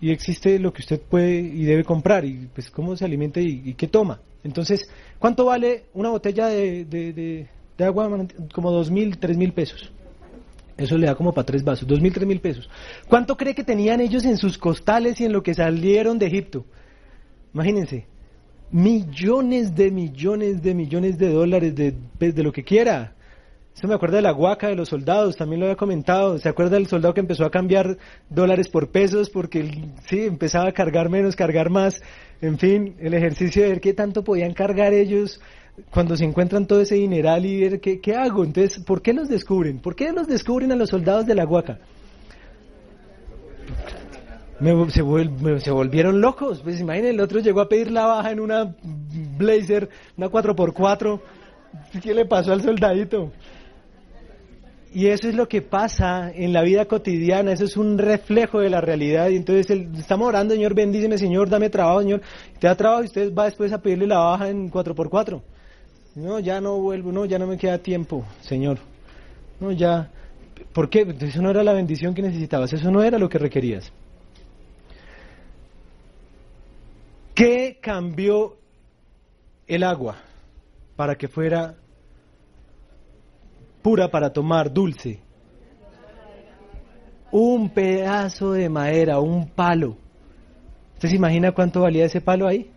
Y 0.00 0.12
existe 0.12 0.60
lo 0.60 0.72
que 0.72 0.82
usted 0.82 1.00
puede 1.00 1.38
y 1.40 1.64
debe 1.64 1.82
comprar, 1.82 2.24
y 2.24 2.48
pues 2.54 2.70
cómo 2.70 2.96
se 2.96 3.04
alimenta 3.04 3.40
y, 3.40 3.74
qué 3.74 3.88
toma. 3.88 4.20
Entonces, 4.44 4.88
¿cuánto 5.18 5.46
vale 5.46 5.86
una 5.94 6.10
botella 6.10 6.46
de, 6.46 6.84
de, 6.84 7.12
de, 7.12 7.46
de 7.76 7.84
agua? 7.84 8.08
Como 8.52 8.70
dos 8.70 8.92
mil, 8.92 9.18
tres 9.18 9.36
mil 9.36 9.52
pesos. 9.52 9.90
Eso 10.76 10.98
le 10.98 11.06
da 11.06 11.14
como 11.14 11.32
para 11.32 11.46
tres 11.46 11.64
vasos, 11.64 11.88
dos 11.88 12.00
mil, 12.00 12.12
tres 12.12 12.26
mil 12.26 12.40
pesos. 12.40 12.68
¿Cuánto 13.08 13.36
cree 13.36 13.54
que 13.54 13.64
tenían 13.64 14.00
ellos 14.00 14.24
en 14.24 14.36
sus 14.36 14.58
costales 14.58 15.20
y 15.20 15.24
en 15.24 15.32
lo 15.32 15.42
que 15.42 15.54
salieron 15.54 16.18
de 16.18 16.26
Egipto? 16.26 16.66
Imagínense, 17.54 18.06
millones 18.70 19.74
de 19.74 19.90
millones 19.90 20.62
de 20.62 20.74
millones 20.74 21.18
de 21.18 21.30
dólares 21.30 21.74
de, 21.74 21.94
pues, 22.18 22.34
de 22.34 22.42
lo 22.42 22.52
que 22.52 22.62
quiera. 22.62 23.14
Eso 23.74 23.88
me 23.88 23.94
acuerda 23.94 24.16
de 24.16 24.22
la 24.22 24.30
guaca 24.30 24.68
de 24.68 24.74
los 24.74 24.88
soldados, 24.88 25.36
también 25.36 25.60
lo 25.60 25.66
había 25.66 25.76
comentado. 25.76 26.38
¿Se 26.38 26.48
acuerda 26.48 26.76
del 26.76 26.86
soldado 26.86 27.12
que 27.12 27.20
empezó 27.20 27.44
a 27.44 27.50
cambiar 27.50 27.98
dólares 28.30 28.68
por 28.68 28.90
pesos 28.90 29.28
porque 29.28 29.90
sí, 30.06 30.20
empezaba 30.20 30.68
a 30.68 30.72
cargar 30.72 31.10
menos, 31.10 31.36
cargar 31.36 31.68
más? 31.68 32.02
En 32.40 32.58
fin, 32.58 32.96
el 33.00 33.12
ejercicio 33.12 33.62
de 33.62 33.68
ver 33.68 33.80
qué 33.80 33.92
tanto 33.92 34.24
podían 34.24 34.54
cargar 34.54 34.94
ellos 34.94 35.40
cuando 35.90 36.16
se 36.16 36.24
encuentran 36.24 36.66
todo 36.66 36.80
ese 36.80 36.94
dineral 36.94 37.44
y 37.44 37.60
ver 37.60 37.80
qué, 37.80 38.00
qué 38.00 38.14
hago. 38.14 38.44
Entonces, 38.44 38.82
¿por 38.84 39.02
qué 39.02 39.12
los 39.12 39.28
descubren? 39.28 39.78
¿Por 39.78 39.94
qué 39.94 40.12
los 40.12 40.26
descubren 40.26 40.72
a 40.72 40.76
los 40.76 40.90
soldados 40.90 41.26
de 41.26 41.34
la 41.34 41.44
Huaca? 41.44 41.78
se, 44.88 45.60
se, 45.60 45.70
volvieron 45.70 46.20
locos. 46.20 46.60
Pues 46.62 46.80
imaginen, 46.80 47.10
el 47.10 47.20
otro 47.20 47.40
llegó 47.40 47.60
a 47.60 47.68
pedir 47.68 47.90
la 47.90 48.06
baja 48.06 48.30
en 48.30 48.40
una 48.40 48.74
Blazer, 49.38 49.88
una 50.16 50.28
4x4. 50.28 51.20
¿Qué 52.02 52.14
le 52.14 52.24
pasó 52.24 52.52
al 52.52 52.62
soldadito? 52.62 53.32
Y 54.94 55.08
eso 55.08 55.28
es 55.28 55.34
lo 55.34 55.46
que 55.46 55.60
pasa 55.60 56.30
en 56.34 56.54
la 56.54 56.62
vida 56.62 56.86
cotidiana, 56.86 57.52
eso 57.52 57.64
es 57.64 57.76
un 57.76 57.98
reflejo 57.98 58.60
de 58.60 58.70
la 58.70 58.80
realidad. 58.80 59.28
Y 59.28 59.36
entonces 59.36 59.70
estamos 59.98 60.26
orando, 60.26 60.54
Señor, 60.54 60.74
bendíceme, 60.74 61.18
Señor, 61.18 61.50
dame 61.50 61.68
trabajo, 61.68 62.00
Señor. 62.00 62.22
Te 62.58 62.66
da 62.66 62.76
trabajo 62.76 63.02
y 63.02 63.06
usted 63.06 63.34
va 63.34 63.44
después 63.44 63.72
a 63.74 63.82
pedirle 63.82 64.06
la 64.06 64.18
baja 64.20 64.48
en 64.48 64.70
4x4. 64.70 65.42
No, 66.16 66.38
ya 66.40 66.62
no 66.62 66.78
vuelvo, 66.78 67.12
no, 67.12 67.26
ya 67.26 67.38
no 67.38 67.46
me 67.46 67.58
queda 67.58 67.76
tiempo, 67.76 68.24
Señor. 68.40 68.78
No, 69.60 69.70
ya. 69.70 70.10
¿Por 70.72 70.88
qué? 70.88 71.14
Eso 71.20 71.42
no 71.42 71.50
era 71.50 71.62
la 71.62 71.74
bendición 71.74 72.14
que 72.14 72.22
necesitabas, 72.22 72.72
eso 72.72 72.90
no 72.90 73.02
era 73.02 73.18
lo 73.18 73.28
que 73.28 73.36
requerías. 73.36 73.92
¿Qué 77.34 77.78
cambió 77.82 78.56
el 79.66 79.82
agua 79.82 80.16
para 80.96 81.16
que 81.16 81.28
fuera 81.28 81.74
pura 83.82 84.10
para 84.10 84.32
tomar, 84.32 84.72
dulce? 84.72 85.20
Un 87.30 87.68
pedazo 87.68 88.52
de 88.52 88.70
madera, 88.70 89.20
un 89.20 89.50
palo. 89.50 89.98
¿Usted 90.94 91.10
se 91.10 91.16
imagina 91.16 91.52
cuánto 91.52 91.82
valía 91.82 92.06
ese 92.06 92.22
palo 92.22 92.48
ahí? 92.48 92.70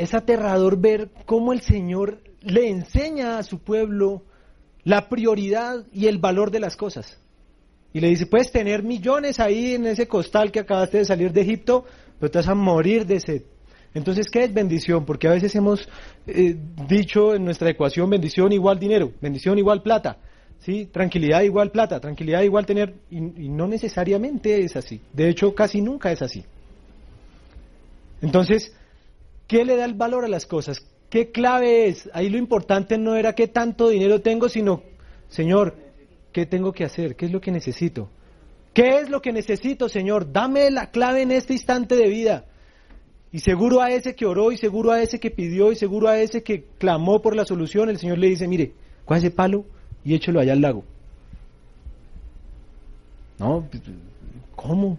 Es 0.00 0.14
aterrador 0.14 0.80
ver 0.80 1.10
cómo 1.26 1.52
el 1.52 1.60
Señor 1.60 2.22
le 2.40 2.70
enseña 2.70 3.36
a 3.36 3.42
su 3.42 3.58
pueblo 3.58 4.22
la 4.82 5.10
prioridad 5.10 5.84
y 5.92 6.06
el 6.06 6.16
valor 6.16 6.50
de 6.50 6.58
las 6.58 6.74
cosas. 6.74 7.18
Y 7.92 8.00
le 8.00 8.08
dice, 8.08 8.24
puedes 8.24 8.50
tener 8.50 8.82
millones 8.82 9.40
ahí 9.40 9.74
en 9.74 9.86
ese 9.86 10.08
costal 10.08 10.50
que 10.50 10.60
acabaste 10.60 10.98
de 10.98 11.04
salir 11.04 11.34
de 11.34 11.42
Egipto, 11.42 11.84
pero 12.18 12.30
te 12.30 12.38
vas 12.38 12.48
a 12.48 12.54
morir 12.54 13.04
de 13.04 13.20
sed. 13.20 13.42
Entonces, 13.92 14.30
¿qué 14.30 14.44
es 14.44 14.54
bendición? 14.54 15.04
Porque 15.04 15.28
a 15.28 15.32
veces 15.32 15.54
hemos 15.54 15.86
eh, 16.26 16.56
dicho 16.88 17.34
en 17.34 17.44
nuestra 17.44 17.68
ecuación 17.68 18.08
bendición 18.08 18.52
igual 18.52 18.78
dinero, 18.78 19.12
bendición 19.20 19.58
igual 19.58 19.82
plata, 19.82 20.16
¿sí? 20.60 20.86
tranquilidad 20.86 21.42
igual 21.42 21.72
plata, 21.72 22.00
tranquilidad 22.00 22.40
igual 22.40 22.64
tener, 22.64 22.94
y 23.10 23.20
no 23.20 23.66
necesariamente 23.66 24.64
es 24.64 24.76
así. 24.76 25.02
De 25.12 25.28
hecho, 25.28 25.54
casi 25.54 25.82
nunca 25.82 26.10
es 26.10 26.22
así. 26.22 26.42
Entonces, 28.22 28.72
¿Qué 29.50 29.64
le 29.64 29.74
da 29.74 29.84
el 29.84 29.94
valor 29.94 30.24
a 30.24 30.28
las 30.28 30.46
cosas? 30.46 30.86
¿Qué 31.08 31.32
clave 31.32 31.88
es? 31.88 32.08
Ahí 32.12 32.28
lo 32.28 32.38
importante 32.38 32.96
no 32.98 33.16
era 33.16 33.34
qué 33.34 33.48
tanto 33.48 33.88
dinero 33.88 34.20
tengo, 34.20 34.48
sino, 34.48 34.84
Señor, 35.28 35.74
¿qué 36.32 36.46
tengo 36.46 36.72
que 36.72 36.84
hacer? 36.84 37.16
¿Qué 37.16 37.26
es 37.26 37.32
lo 37.32 37.40
que 37.40 37.50
necesito? 37.50 38.08
¿Qué 38.72 39.00
es 39.00 39.10
lo 39.10 39.20
que 39.20 39.32
necesito, 39.32 39.88
Señor? 39.88 40.30
Dame 40.30 40.70
la 40.70 40.92
clave 40.92 41.22
en 41.22 41.32
este 41.32 41.54
instante 41.54 41.96
de 41.96 42.06
vida. 42.06 42.44
Y 43.32 43.40
seguro 43.40 43.80
a 43.82 43.90
ese 43.90 44.14
que 44.14 44.24
oró, 44.24 44.52
y 44.52 44.56
seguro 44.56 44.92
a 44.92 45.02
ese 45.02 45.18
que 45.18 45.32
pidió, 45.32 45.72
y 45.72 45.74
seguro 45.74 46.06
a 46.06 46.20
ese 46.20 46.44
que 46.44 46.66
clamó 46.78 47.20
por 47.20 47.34
la 47.34 47.44
solución, 47.44 47.90
el 47.90 47.98
Señor 47.98 48.18
le 48.18 48.28
dice, 48.28 48.46
mire, 48.46 48.70
coge 49.04 49.18
ese 49.18 49.30
palo 49.32 49.64
y 50.04 50.14
échelo 50.14 50.38
allá 50.38 50.52
al 50.52 50.60
lago. 50.60 50.84
No, 53.40 53.66
¿cómo? 54.54 54.96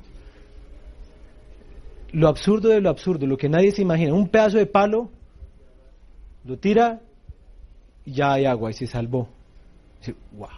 Lo 2.14 2.28
absurdo 2.28 2.70
de 2.70 2.82
lo 2.82 2.90
absurdo, 2.90 3.26
lo 3.26 3.38
que 3.38 3.50
nadie 3.50 3.72
se 3.72 3.82
imagina. 3.82 4.14
Un 4.14 4.28
pedazo 4.28 4.58
de 4.58 4.66
palo, 4.66 5.10
lo 6.44 6.58
tira 6.58 7.02
y 8.06 8.14
ya 8.14 8.34
hay 8.34 8.46
agua 8.46 8.72
y 8.72 8.74
se 8.74 8.88
salvó. 8.88 9.30
wow. 10.34 10.50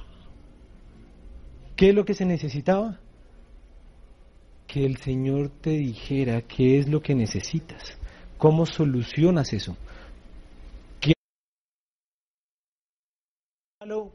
¿Qué 1.76 1.90
es 1.90 1.96
lo 1.96 2.06
que 2.06 2.14
se 2.14 2.26
necesitaba? 2.26 3.00
Que 4.68 4.86
el 4.86 4.98
Señor 4.98 5.50
te 5.50 5.72
dijera 5.72 6.42
qué 6.42 6.80
es 6.80 6.88
lo 6.88 7.02
que 7.02 7.16
necesitas. 7.16 7.98
¿Cómo 8.38 8.66
solucionas 8.66 9.54
eso? 9.54 9.76
¿Qué 11.00 11.14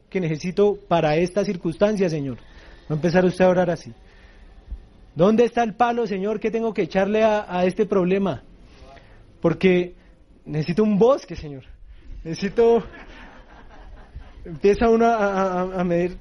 que 0.09 0.19
necesito 0.19 0.77
para 0.87 1.15
esta 1.15 1.45
circunstancia, 1.45 2.09
Señor? 2.09 2.37
Va 2.89 2.91
a 2.91 2.93
empezar 2.93 3.23
usted 3.25 3.45
a 3.45 3.49
orar 3.49 3.69
así. 3.69 3.93
¿Dónde 5.15 5.45
está 5.45 5.63
el 5.63 5.75
palo, 5.75 6.07
Señor, 6.07 6.39
que 6.39 6.51
tengo 6.51 6.73
que 6.73 6.83
echarle 6.83 7.23
a, 7.23 7.65
este 7.65 7.85
problema? 7.85 8.43
Porque 9.41 9.95
necesito 10.45 10.83
un 10.83 10.97
bosque, 10.97 11.35
Señor. 11.35 11.63
Necesito... 12.23 12.83
Empieza 14.45 14.89
uno 14.89 15.05
a, 15.05 15.83
medir 15.83 16.17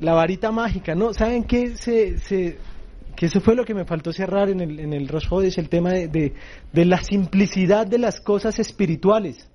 la 0.00 0.14
varita 0.14 0.50
mágica, 0.50 0.94
¿no? 0.94 1.12
¿Saben 1.12 1.44
qué? 1.44 1.76
Se, 1.76 2.18
se, 2.18 2.58
que 3.16 3.26
eso 3.26 3.40
fue 3.40 3.54
lo 3.54 3.64
que 3.64 3.74
me 3.74 3.86
faltó 3.86 4.12
cerrar 4.12 4.50
en 4.50 4.60
el, 4.60 4.78
en 4.78 4.92
el 4.92 5.10
es 5.42 5.58
el 5.58 5.68
tema 5.68 5.92
de, 5.92 6.34
de, 6.72 6.84
la 6.84 7.02
simplicidad 7.02 7.86
de 7.86 7.98
las 7.98 8.20
cosas 8.20 8.58
espirituales, 8.58 9.48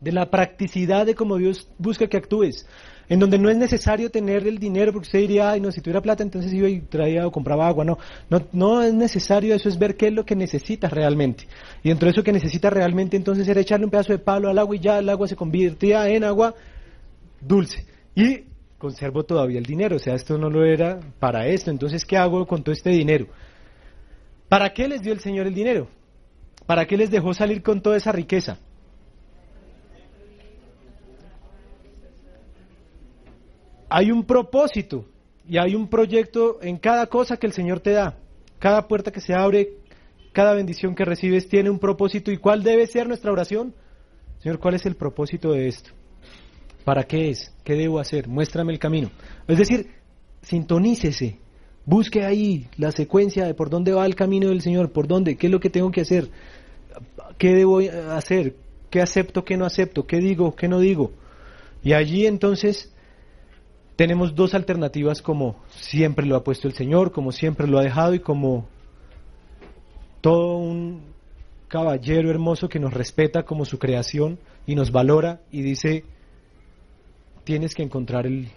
de 0.00 0.12
la 0.12 0.30
practicidad 0.30 1.04
de 1.04 1.14
cómo 1.14 1.36
Dios 1.36 1.68
busca 1.78 2.06
que 2.06 2.16
actúes, 2.16 2.66
en 3.08 3.18
donde 3.18 3.38
no 3.38 3.50
es 3.50 3.56
necesario 3.56 4.10
tener 4.10 4.46
el 4.46 4.58
dinero, 4.58 4.92
porque 4.92 5.06
usted 5.06 5.18
diría, 5.20 5.50
ay, 5.50 5.60
no, 5.60 5.70
si 5.70 5.80
tuviera 5.80 6.00
plata, 6.00 6.22
entonces 6.22 6.52
iba 6.52 6.68
y 6.68 6.80
traía 6.80 7.26
o 7.26 7.30
compraba 7.30 7.66
agua, 7.66 7.84
no, 7.84 7.98
no, 8.30 8.46
no 8.52 8.82
es 8.82 8.94
necesario, 8.94 9.54
eso 9.54 9.68
es 9.68 9.78
ver 9.78 9.96
qué 9.96 10.08
es 10.08 10.12
lo 10.12 10.24
que 10.24 10.36
necesitas 10.36 10.92
realmente, 10.92 11.46
y 11.82 11.88
dentro 11.88 12.06
de 12.06 12.12
eso 12.12 12.22
que 12.22 12.32
necesitas 12.32 12.72
realmente, 12.72 13.16
entonces 13.16 13.46
era 13.48 13.60
echarle 13.60 13.84
un 13.84 13.90
pedazo 13.90 14.12
de 14.12 14.18
palo 14.18 14.48
al 14.48 14.58
agua 14.58 14.76
y 14.76 14.80
ya 14.80 14.98
el 14.98 15.08
agua 15.08 15.28
se 15.28 15.36
convertía 15.36 16.08
en 16.08 16.24
agua 16.24 16.54
dulce, 17.40 17.84
y 18.14 18.44
conservo 18.78 19.24
todavía 19.24 19.58
el 19.58 19.66
dinero, 19.66 19.96
o 19.96 19.98
sea, 19.98 20.14
esto 20.14 20.38
no 20.38 20.50
lo 20.50 20.64
era 20.64 21.00
para 21.18 21.46
esto, 21.46 21.70
entonces, 21.70 22.04
¿qué 22.04 22.16
hago 22.16 22.46
con 22.46 22.62
todo 22.62 22.72
este 22.72 22.90
dinero? 22.90 23.26
¿Para 24.48 24.72
qué 24.72 24.86
les 24.86 25.00
dio 25.00 25.12
el 25.12 25.20
Señor 25.20 25.46
el 25.46 25.54
dinero? 25.54 25.88
¿Para 26.66 26.86
qué 26.86 26.96
les 26.96 27.10
dejó 27.10 27.32
salir 27.32 27.62
con 27.62 27.80
toda 27.80 27.96
esa 27.96 28.12
riqueza? 28.12 28.58
Hay 33.94 34.10
un 34.10 34.24
propósito 34.24 35.04
y 35.46 35.58
hay 35.58 35.74
un 35.74 35.86
proyecto 35.86 36.62
en 36.62 36.78
cada 36.78 37.08
cosa 37.08 37.36
que 37.36 37.46
el 37.46 37.52
Señor 37.52 37.80
te 37.80 37.90
da. 37.90 38.16
Cada 38.58 38.88
puerta 38.88 39.12
que 39.12 39.20
se 39.20 39.34
abre, 39.34 39.74
cada 40.32 40.54
bendición 40.54 40.94
que 40.94 41.04
recibes 41.04 41.46
tiene 41.46 41.68
un 41.68 41.78
propósito. 41.78 42.32
¿Y 42.32 42.38
cuál 42.38 42.62
debe 42.62 42.86
ser 42.86 43.06
nuestra 43.06 43.30
oración? 43.30 43.74
Señor, 44.38 44.60
¿cuál 44.60 44.76
es 44.76 44.86
el 44.86 44.96
propósito 44.96 45.52
de 45.52 45.68
esto? 45.68 45.90
¿Para 46.86 47.02
qué 47.02 47.28
es? 47.28 47.54
¿Qué 47.64 47.74
debo 47.74 48.00
hacer? 48.00 48.28
Muéstrame 48.28 48.72
el 48.72 48.78
camino. 48.78 49.10
Es 49.46 49.58
decir, 49.58 49.90
sintonícese, 50.40 51.38
busque 51.84 52.24
ahí 52.24 52.68
la 52.78 52.92
secuencia 52.92 53.44
de 53.44 53.52
por 53.52 53.68
dónde 53.68 53.92
va 53.92 54.06
el 54.06 54.14
camino 54.14 54.48
del 54.48 54.62
Señor, 54.62 54.90
por 54.90 55.06
dónde, 55.06 55.36
qué 55.36 55.48
es 55.48 55.52
lo 55.52 55.60
que 55.60 55.68
tengo 55.68 55.90
que 55.90 56.00
hacer, 56.00 56.30
qué 57.36 57.52
debo 57.52 57.80
hacer, 58.10 58.56
qué 58.88 59.02
acepto, 59.02 59.44
qué 59.44 59.58
no 59.58 59.66
acepto, 59.66 60.06
qué 60.06 60.16
digo, 60.16 60.56
qué 60.56 60.66
no 60.66 60.80
digo. 60.80 61.12
Y 61.84 61.92
allí 61.92 62.26
entonces 62.26 62.91
tenemos 63.96 64.34
dos 64.34 64.54
alternativas 64.54 65.22
como 65.22 65.56
siempre 65.70 66.26
lo 66.26 66.36
ha 66.36 66.44
puesto 66.44 66.68
el 66.68 66.74
Señor, 66.74 67.12
como 67.12 67.32
siempre 67.32 67.66
lo 67.66 67.78
ha 67.78 67.82
dejado 67.82 68.14
y 68.14 68.20
como 68.20 68.66
todo 70.20 70.56
un 70.56 71.12
caballero 71.68 72.30
hermoso 72.30 72.68
que 72.68 72.78
nos 72.78 72.92
respeta 72.92 73.44
como 73.44 73.64
su 73.64 73.78
creación 73.78 74.38
y 74.66 74.74
nos 74.74 74.92
valora 74.92 75.40
y 75.50 75.62
dice, 75.62 76.04
tienes 77.44 77.74
que 77.74 77.82
encontrar 77.82 78.26
el, 78.26 78.48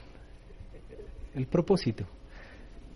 el 1.34 1.48
propósito. 1.48 2.06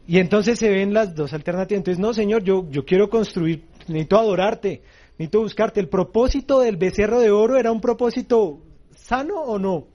Y 0.07 0.17
entonces 0.17 0.57
se 0.57 0.69
ven 0.69 0.93
las 0.93 1.13
dos 1.13 1.33
alternativas. 1.33 1.79
Entonces, 1.79 1.99
no, 1.99 2.13
Señor, 2.13 2.43
yo, 2.43 2.67
yo 2.71 2.83
quiero 2.83 3.09
construir, 3.09 3.65
necesito 3.87 4.17
adorarte, 4.17 4.81
necesito 5.19 5.41
buscarte. 5.41 5.79
¿El 5.79 5.87
propósito 5.87 6.61
del 6.61 6.77
becerro 6.77 7.19
de 7.19 7.29
oro 7.29 7.57
era 7.57 7.71
un 7.71 7.79
propósito 7.79 8.59
sano 8.95 9.39
o 9.41 9.59
no? 9.59 9.85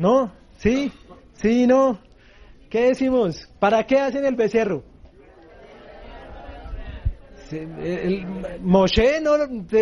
¿No? 0.00 0.32
¿Sí? 0.56 0.90
¿Sí? 1.34 1.66
¿No? 1.66 1.98
¿Qué 2.70 2.88
decimos? 2.88 3.46
¿Para 3.58 3.86
qué 3.86 4.00
hacen 4.00 4.24
el 4.24 4.34
becerro? 4.34 4.82
El, 7.52 8.24
Moshe, 8.62 9.20
no, 9.20 9.32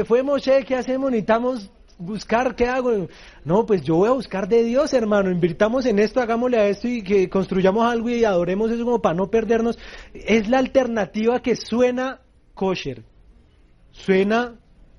fue 0.06 0.24
Moshe, 0.24 0.64
¿qué 0.64 0.74
hacemos? 0.74 1.12
Necesitamos 1.12 1.70
buscar, 1.98 2.56
¿qué 2.56 2.66
hago? 2.66 3.06
No, 3.44 3.64
pues 3.64 3.82
yo 3.82 3.94
voy 3.94 4.08
a 4.08 4.12
buscar 4.12 4.48
de 4.48 4.64
Dios, 4.64 4.92
hermano. 4.92 5.30
Invirtamos 5.30 5.86
en 5.86 6.00
esto, 6.00 6.20
hagámosle 6.20 6.58
a 6.58 6.66
esto 6.66 6.88
y 6.88 7.02
que 7.02 7.30
construyamos 7.30 7.88
algo 7.88 8.08
y 8.08 8.24
adoremos 8.24 8.72
eso 8.72 8.84
como 8.84 9.00
para 9.00 9.14
no 9.14 9.30
perdernos. 9.30 9.78
Es 10.12 10.48
la 10.48 10.58
alternativa 10.58 11.40
que 11.40 11.54
suena 11.54 12.22
kosher, 12.54 13.04
suena 13.92 14.56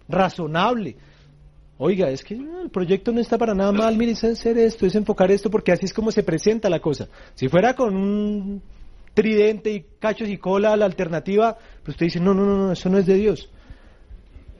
razonable. 0.07 0.95
Oiga, 1.82 2.09
es 2.09 2.25
que 2.25 2.34
el 2.34 2.69
proyecto 2.69 3.13
no 3.13 3.21
está 3.21 3.38
para 3.38 3.53
nada 3.53 3.71
mal, 3.71 3.95
miren, 3.95 4.13
es 4.13 4.23
hacer 4.25 4.57
esto, 4.57 4.86
es 4.86 4.95
enfocar 4.95 5.32
esto, 5.32 5.49
porque 5.49 5.71
así 5.71 5.86
es 5.86 5.93
como 5.93 6.11
se 6.11 6.23
presenta 6.23 6.69
la 6.69 6.82
cosa. 6.82 7.07
Si 7.36 7.47
fuera 7.47 7.73
con 7.73 7.95
un 7.95 8.61
tridente 9.13 9.71
y 9.71 9.86
cachos 9.97 10.27
y 10.27 10.38
cola 10.38 10.75
la 10.75 10.84
alternativa, 10.84 11.57
pues 11.84 11.95
usted 11.95 12.07
dice, 12.07 12.19
no, 12.19 12.34
no, 12.34 12.43
no, 12.43 12.73
eso 12.73 12.89
no 12.89 12.97
es 12.97 13.05
de 13.05 13.13
Dios. 13.13 13.49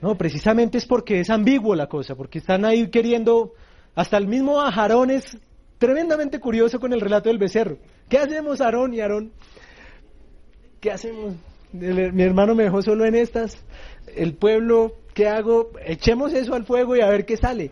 No, 0.00 0.16
precisamente 0.16 0.78
es 0.78 0.86
porque 0.86 1.20
es 1.20 1.28
ambiguo 1.28 1.74
la 1.74 1.88
cosa, 1.88 2.14
porque 2.14 2.38
están 2.38 2.64
ahí 2.64 2.88
queriendo, 2.88 3.52
hasta 3.94 4.16
el 4.16 4.26
mismo 4.26 4.58
Aarón 4.58 5.10
es 5.10 5.36
tremendamente 5.76 6.40
curioso 6.40 6.80
con 6.80 6.94
el 6.94 7.02
relato 7.02 7.28
del 7.28 7.36
becerro. 7.36 7.76
¿Qué 8.08 8.16
hacemos 8.16 8.62
Aarón 8.62 8.94
y 8.94 9.00
Aarón? 9.00 9.30
¿Qué 10.80 10.90
hacemos? 10.90 11.34
mi 11.72 12.22
hermano 12.22 12.54
me 12.54 12.64
dejó 12.64 12.80
solo 12.80 13.04
en 13.04 13.14
estas. 13.14 13.62
El 14.16 14.34
pueblo, 14.34 14.96
¿qué 15.14 15.28
hago? 15.28 15.70
Echemos 15.84 16.32
eso 16.32 16.54
al 16.54 16.64
fuego 16.64 16.96
y 16.96 17.00
a 17.00 17.08
ver 17.08 17.24
qué 17.24 17.36
sale. 17.36 17.70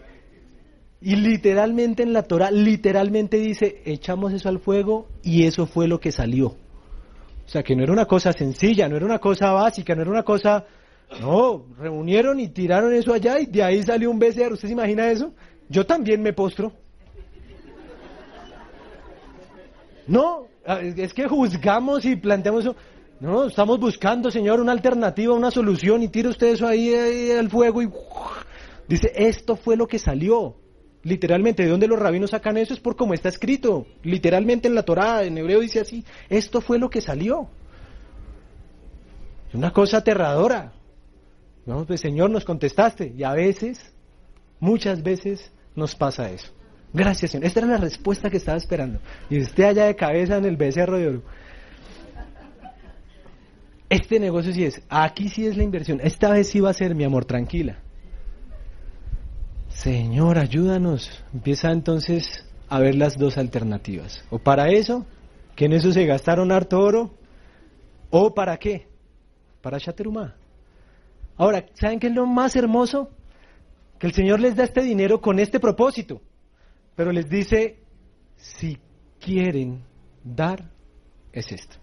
Y 1.00 1.16
literalmente 1.16 2.02
en 2.02 2.12
la 2.12 2.22
Torah, 2.24 2.50
literalmente 2.50 3.38
dice, 3.38 3.82
echamos 3.84 4.32
eso 4.32 4.48
al 4.48 4.58
fuego 4.58 5.08
y 5.22 5.44
eso 5.44 5.66
fue 5.66 5.86
lo 5.86 6.00
que 6.00 6.10
salió. 6.10 6.48
O 6.48 7.50
sea, 7.50 7.62
que 7.62 7.76
no 7.76 7.82
era 7.82 7.92
una 7.92 8.06
cosa 8.06 8.32
sencilla, 8.32 8.88
no 8.88 8.96
era 8.96 9.06
una 9.06 9.18
cosa 9.18 9.52
básica, 9.52 9.94
no 9.94 10.02
era 10.02 10.10
una 10.10 10.22
cosa 10.22 10.66
no, 11.20 11.64
reunieron 11.78 12.38
y 12.38 12.48
tiraron 12.48 12.92
eso 12.92 13.14
allá 13.14 13.40
y 13.40 13.46
de 13.46 13.62
ahí 13.62 13.82
salió 13.82 14.10
un 14.10 14.18
becerro. 14.18 14.54
¿Usted 14.54 14.68
se 14.68 14.74
imagina 14.74 15.10
eso? 15.10 15.32
Yo 15.68 15.86
también 15.86 16.22
me 16.22 16.32
postro. 16.32 16.72
No, 20.06 20.46
es 20.96 21.12
que 21.12 21.26
juzgamos 21.26 22.04
y 22.04 22.16
planteamos 22.16 22.64
eso. 22.64 22.76
No, 23.20 23.46
estamos 23.46 23.80
buscando, 23.80 24.30
Señor, 24.30 24.60
una 24.60 24.72
alternativa, 24.72 25.34
una 25.34 25.50
solución 25.50 26.02
y 26.02 26.08
tira 26.08 26.28
usted 26.28 26.48
eso 26.48 26.66
ahí, 26.66 27.30
al 27.32 27.50
fuego 27.50 27.82
y 27.82 27.88
dice, 28.86 29.12
esto 29.16 29.56
fue 29.56 29.76
lo 29.76 29.88
que 29.88 29.98
salió. 29.98 30.56
Literalmente, 31.02 31.64
¿de 31.64 31.70
dónde 31.70 31.88
los 31.88 31.98
rabinos 31.98 32.30
sacan 32.30 32.56
eso? 32.56 32.74
Es 32.74 32.80
por 32.80 32.94
cómo 32.94 33.14
está 33.14 33.28
escrito. 33.28 33.86
Literalmente 34.02 34.68
en 34.68 34.74
la 34.74 34.82
Torá, 34.82 35.24
en 35.24 35.38
hebreo 35.38 35.60
dice 35.60 35.80
así, 35.80 36.04
esto 36.28 36.60
fue 36.60 36.78
lo 36.78 36.90
que 36.90 37.00
salió. 37.00 37.48
Es 39.48 39.54
una 39.54 39.72
cosa 39.72 39.98
aterradora. 39.98 40.72
No, 41.66 41.84
pues 41.86 42.00
Señor, 42.00 42.30
nos 42.30 42.44
contestaste. 42.44 43.14
Y 43.16 43.24
a 43.24 43.32
veces, 43.32 43.92
muchas 44.60 45.02
veces, 45.02 45.50
nos 45.74 45.94
pasa 45.94 46.30
eso. 46.30 46.52
Gracias, 46.92 47.30
Señor. 47.30 47.46
Esta 47.46 47.60
era 47.60 47.68
la 47.68 47.76
respuesta 47.78 48.30
que 48.30 48.36
estaba 48.36 48.58
esperando. 48.58 49.00
Y 49.30 49.40
usted 49.40 49.64
allá 49.64 49.86
de 49.86 49.96
cabeza 49.96 50.36
en 50.36 50.44
el 50.44 50.56
becerro 50.56 50.98
de 50.98 51.08
oro. 51.08 51.22
Este 53.88 54.20
negocio 54.20 54.52
sí 54.52 54.64
es. 54.64 54.82
Aquí 54.88 55.28
sí 55.28 55.46
es 55.46 55.56
la 55.56 55.62
inversión. 55.62 56.00
Esta 56.02 56.30
vez 56.30 56.48
sí 56.48 56.60
va 56.60 56.70
a 56.70 56.74
ser, 56.74 56.94
mi 56.94 57.04
amor, 57.04 57.24
tranquila. 57.24 57.78
Señor, 59.68 60.38
ayúdanos. 60.38 61.24
Empieza 61.32 61.70
entonces 61.70 62.44
a 62.68 62.80
ver 62.80 62.94
las 62.94 63.16
dos 63.16 63.38
alternativas. 63.38 64.24
O 64.30 64.38
para 64.38 64.68
eso, 64.68 65.06
que 65.56 65.66
en 65.66 65.72
eso 65.72 65.92
se 65.92 66.04
gastaron 66.04 66.52
harto 66.52 66.78
oro. 66.80 67.14
O 68.10 68.34
para 68.34 68.56
qué? 68.58 68.88
Para 69.62 69.78
Chaterumá. 69.78 70.36
Ahora, 71.36 71.64
¿saben 71.74 72.00
qué 72.00 72.08
es 72.08 72.14
lo 72.14 72.26
más 72.26 72.56
hermoso? 72.56 73.10
Que 73.98 74.08
el 74.08 74.12
Señor 74.12 74.40
les 74.40 74.56
da 74.56 74.64
este 74.64 74.82
dinero 74.82 75.20
con 75.20 75.38
este 75.38 75.60
propósito, 75.60 76.20
pero 76.94 77.12
les 77.12 77.28
dice, 77.28 77.78
si 78.36 78.78
quieren 79.20 79.82
dar, 80.22 80.70
es 81.32 81.50
esto. 81.52 81.76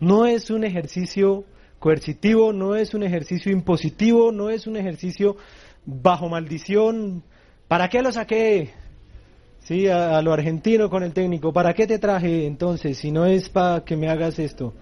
No 0.00 0.26
es 0.26 0.50
un 0.50 0.64
ejercicio 0.64 1.44
coercitivo, 1.78 2.52
no 2.52 2.74
es 2.74 2.94
un 2.94 3.02
ejercicio 3.02 3.52
impositivo, 3.52 4.32
no 4.32 4.50
es 4.50 4.66
un 4.66 4.76
ejercicio 4.76 5.36
bajo 5.84 6.28
maldición. 6.28 7.22
¿Para 7.68 7.88
qué 7.88 8.02
lo 8.02 8.10
saqué? 8.10 8.70
Sí, 9.60 9.88
a, 9.88 10.18
a, 10.18 10.22
lo 10.22 10.32
argentino 10.32 10.88
con 10.88 11.02
el 11.02 11.12
técnico. 11.12 11.52
¿Para 11.52 11.74
qué 11.74 11.86
te 11.86 11.98
traje 11.98 12.46
entonces 12.46 12.98
si 12.98 13.12
no 13.12 13.26
es 13.26 13.48
para 13.50 13.84
que 13.84 13.96
me 13.96 14.08
hagas 14.08 14.38
esto? 14.38 14.72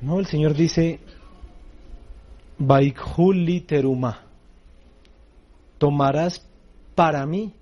No, 0.00 0.18
el 0.18 0.26
Señor 0.26 0.54
dice, 0.54 1.00
Vaikhuli 2.58 3.60
teruma. 3.60 4.22
Tomarás 5.78 6.46
para 6.94 7.24
mí 7.26 7.54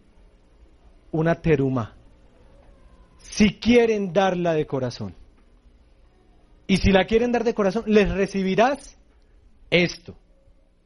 una 1.11 1.35
teruma. 1.35 1.95
Si 3.19 3.59
quieren 3.59 4.13
darla 4.13 4.55
de 4.55 4.67
corazón. 4.67 5.15
Y 6.67 6.77
si 6.79 6.91
la 6.91 7.05
quieren 7.05 7.33
dar 7.33 7.45
de 7.45 7.55
corazón, 7.55 7.85
les 7.87 8.11
recibirás 8.11 8.97
esto. 9.71 10.15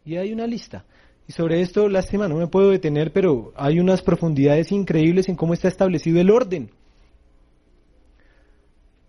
Y 0.05 0.17
hay 0.17 0.33
una 0.33 0.47
lista. 0.47 0.85
Y 1.29 1.33
sobre 1.33 1.61
esto, 1.61 1.89
lástima, 1.89 2.29
no 2.29 2.37
me 2.37 2.47
puedo 2.47 2.71
detener, 2.71 3.13
pero 3.13 3.53
hay 3.57 3.81
unas 3.81 4.03
profundidades 4.03 4.71
increíbles 4.71 5.29
en 5.29 5.37
cómo 5.37 5.55
está 5.55 5.69
establecido 5.69 6.21
el 6.21 6.31
orden. 6.31 6.71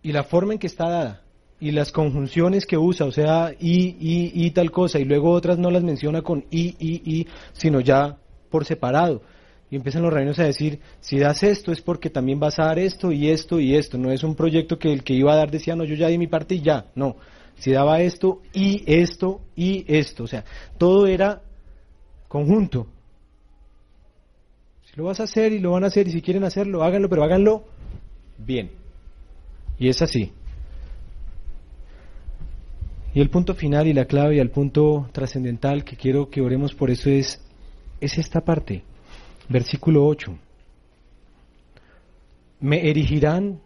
Y 0.01 0.11
la 0.11 0.23
forma 0.23 0.53
en 0.53 0.59
que 0.59 0.67
está 0.67 0.89
dada. 0.89 1.21
Y 1.59 1.71
las 1.71 1.91
conjunciones 1.91 2.65
que 2.65 2.77
usa, 2.77 3.05
o 3.05 3.11
sea, 3.11 3.51
y, 3.59 3.95
y, 3.99 4.31
y 4.33 4.51
tal 4.51 4.71
cosa. 4.71 4.99
Y 4.99 5.05
luego 5.05 5.31
otras 5.31 5.57
no 5.57 5.71
las 5.71 5.83
menciona 5.83 6.21
con 6.21 6.45
y, 6.49 6.75
y, 6.79 7.01
y, 7.03 7.27
sino 7.53 7.81
ya 7.81 8.17
por 8.49 8.65
separado. 8.65 9.21
Y 9.69 9.75
empiezan 9.75 10.01
los 10.01 10.13
reinos 10.13 10.39
a 10.39 10.45
decir, 10.45 10.79
si 11.01 11.19
das 11.19 11.43
esto 11.43 11.71
es 11.71 11.81
porque 11.81 12.09
también 12.09 12.39
vas 12.39 12.57
a 12.59 12.65
dar 12.65 12.79
esto 12.79 13.11
y 13.11 13.29
esto 13.29 13.59
y 13.59 13.75
esto. 13.75 13.97
No 13.97 14.11
es 14.11 14.23
un 14.23 14.35
proyecto 14.35 14.79
que 14.79 14.93
el 14.93 15.03
que 15.03 15.13
iba 15.13 15.33
a 15.33 15.35
dar 15.35 15.51
decía, 15.51 15.75
no, 15.75 15.83
yo 15.83 15.95
ya 15.95 16.07
di 16.07 16.17
mi 16.17 16.27
parte 16.27 16.55
y 16.55 16.61
ya. 16.61 16.85
No, 16.95 17.17
si 17.57 17.71
daba 17.71 18.01
esto 18.01 18.41
y 18.53 18.83
esto 18.85 19.41
y 19.55 19.83
esto. 19.87 20.23
O 20.23 20.27
sea, 20.27 20.45
todo 20.77 21.05
era 21.05 21.41
conjunto. 22.29 22.87
Si 24.85 24.95
lo 24.95 25.05
vas 25.05 25.19
a 25.19 25.23
hacer 25.23 25.51
y 25.51 25.59
lo 25.59 25.71
van 25.71 25.83
a 25.83 25.87
hacer 25.87 26.07
y 26.07 26.11
si 26.11 26.21
quieren 26.21 26.45
hacerlo, 26.45 26.83
háganlo, 26.83 27.09
pero 27.09 27.23
háganlo 27.23 27.65
bien. 28.37 28.71
Y 29.77 29.89
es 29.89 30.01
así. 30.01 30.31
Y 33.13 33.19
el 33.19 33.29
punto 33.29 33.55
final 33.55 33.87
y 33.87 33.93
la 33.93 34.05
clave 34.05 34.35
y 34.35 34.39
el 34.39 34.51
punto 34.51 35.09
trascendental 35.11 35.83
que 35.83 35.95
quiero 35.95 36.29
que 36.29 36.41
oremos 36.41 36.73
por 36.73 36.91
eso 36.91 37.09
es, 37.09 37.41
es 37.99 38.17
esta 38.17 38.41
parte. 38.41 38.83
Versículo 39.49 40.05
8. 40.05 40.37
Me 42.59 42.89
erigirán 42.89 43.61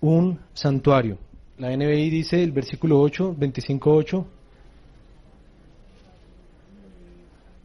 un 0.00 0.40
santuario. 0.54 1.18
La 1.58 1.76
NBI 1.76 2.10
dice 2.10 2.42
el 2.42 2.52
versículo 2.52 3.00
8, 3.00 3.36
25.8. 3.38 4.24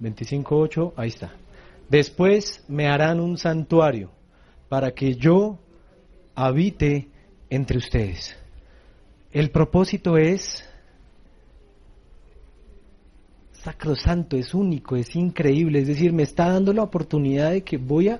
25.8, 0.01 0.93
ahí 0.97 1.09
está. 1.09 1.31
Después 1.89 2.63
me 2.67 2.87
harán 2.87 3.19
un 3.19 3.37
santuario 3.37 4.11
para 4.67 4.91
que 4.91 5.15
yo 5.15 5.59
habite 6.35 7.07
entre 7.49 7.77
ustedes. 7.77 8.35
El 9.31 9.49
propósito 9.51 10.17
es 10.17 10.67
sacrosanto, 13.63 14.35
es 14.35 14.53
único, 14.53 14.95
es 14.95 15.15
increíble. 15.15 15.79
Es 15.79 15.87
decir, 15.87 16.11
me 16.11 16.23
está 16.23 16.49
dando 16.49 16.73
la 16.73 16.83
oportunidad 16.83 17.51
de 17.51 17.63
que 17.63 17.77
voy 17.77 18.09
a, 18.09 18.19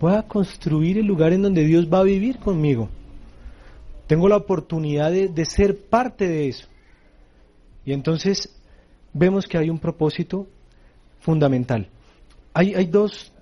voy 0.00 0.14
a 0.14 0.22
construir 0.22 0.98
el 0.98 1.06
lugar 1.06 1.32
en 1.32 1.42
donde 1.42 1.64
Dios 1.64 1.88
va 1.92 2.00
a 2.00 2.04
vivir 2.04 2.38
conmigo. 2.38 2.88
Tengo 4.06 4.28
la 4.28 4.36
oportunidad 4.36 5.10
de, 5.10 5.28
de 5.28 5.44
ser 5.44 5.78
parte 5.88 6.26
de 6.26 6.48
eso. 6.48 6.66
Y 7.84 7.92
entonces 7.92 8.54
vemos 9.12 9.46
que 9.46 9.58
hay 9.58 9.68
un 9.68 9.78
propósito 9.78 10.46
fundamental. 11.20 11.88
Hay, 12.54 12.74
hay 12.74 12.86
dos, 12.86 13.32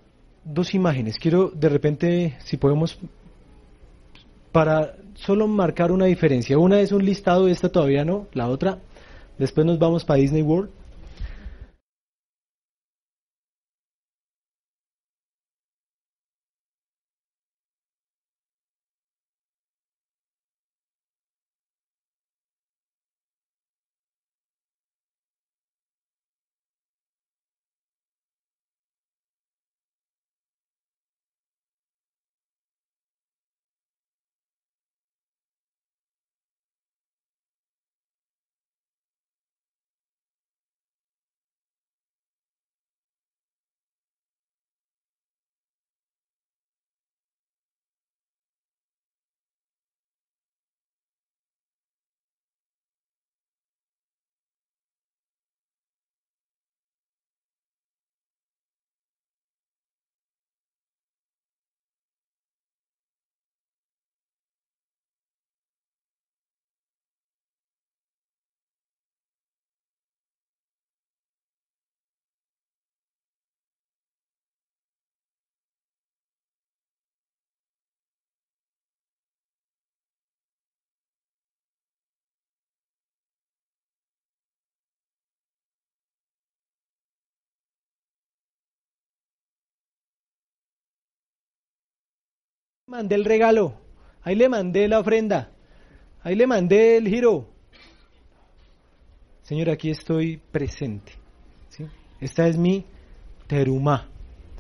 dos 0.45 0.75
imágenes. 0.75 1.19
Quiero 1.19 1.51
de 1.51 1.69
repente, 1.69 2.37
si 2.45 2.57
podemos, 2.57 2.99
para 4.51 4.97
solo 5.15 5.47
marcar 5.47 5.93
una 5.93 6.07
diferencia. 6.07 6.59
Una 6.59 6.81
es 6.81 6.91
un 6.93 7.05
listado, 7.05 7.47
esta 7.47 7.69
todavía 7.69 8.05
no, 8.05 8.27
la 8.33 8.49
otra. 8.49 8.79
Después 9.39 9.67
nos 9.67 9.79
vamos 9.79 10.05
para 10.05 10.21
Disney 10.21 10.43
World. 10.43 10.71
Mandé 92.95 93.17
el 93.17 93.25
regalo, 93.25 93.75
ahí 94.23 94.37
le 94.37 94.49
mandé 94.49 94.87
la 94.87 95.01
ofrenda, 95.01 95.51
ahí 96.23 96.37
le 96.37 96.47
mandé 96.47 96.97
el 96.99 97.09
giro. 97.09 97.49
Señor, 99.43 99.69
aquí 99.69 99.91
estoy 99.91 100.41
presente. 100.53 101.13
Esta 102.21 102.47
es 102.47 102.57
mi 102.57 102.87
terumá, 103.49 104.09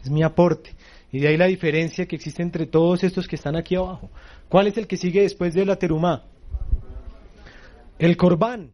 es 0.02 0.10
mi 0.10 0.24
aporte. 0.24 0.74
Y 1.12 1.20
de 1.20 1.28
ahí 1.28 1.36
la 1.36 1.46
diferencia 1.46 2.06
que 2.06 2.16
existe 2.16 2.42
entre 2.42 2.66
todos 2.66 3.04
estos 3.04 3.28
que 3.28 3.36
están 3.36 3.54
aquí 3.54 3.76
abajo. 3.76 4.10
¿Cuál 4.48 4.66
es 4.66 4.76
el 4.78 4.88
que 4.88 4.96
sigue 4.96 5.22
después 5.22 5.54
de 5.54 5.64
la 5.64 5.76
terumá? 5.76 6.24
El 8.00 8.16
corbán. 8.16 8.73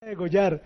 Degollar. 0.00 0.62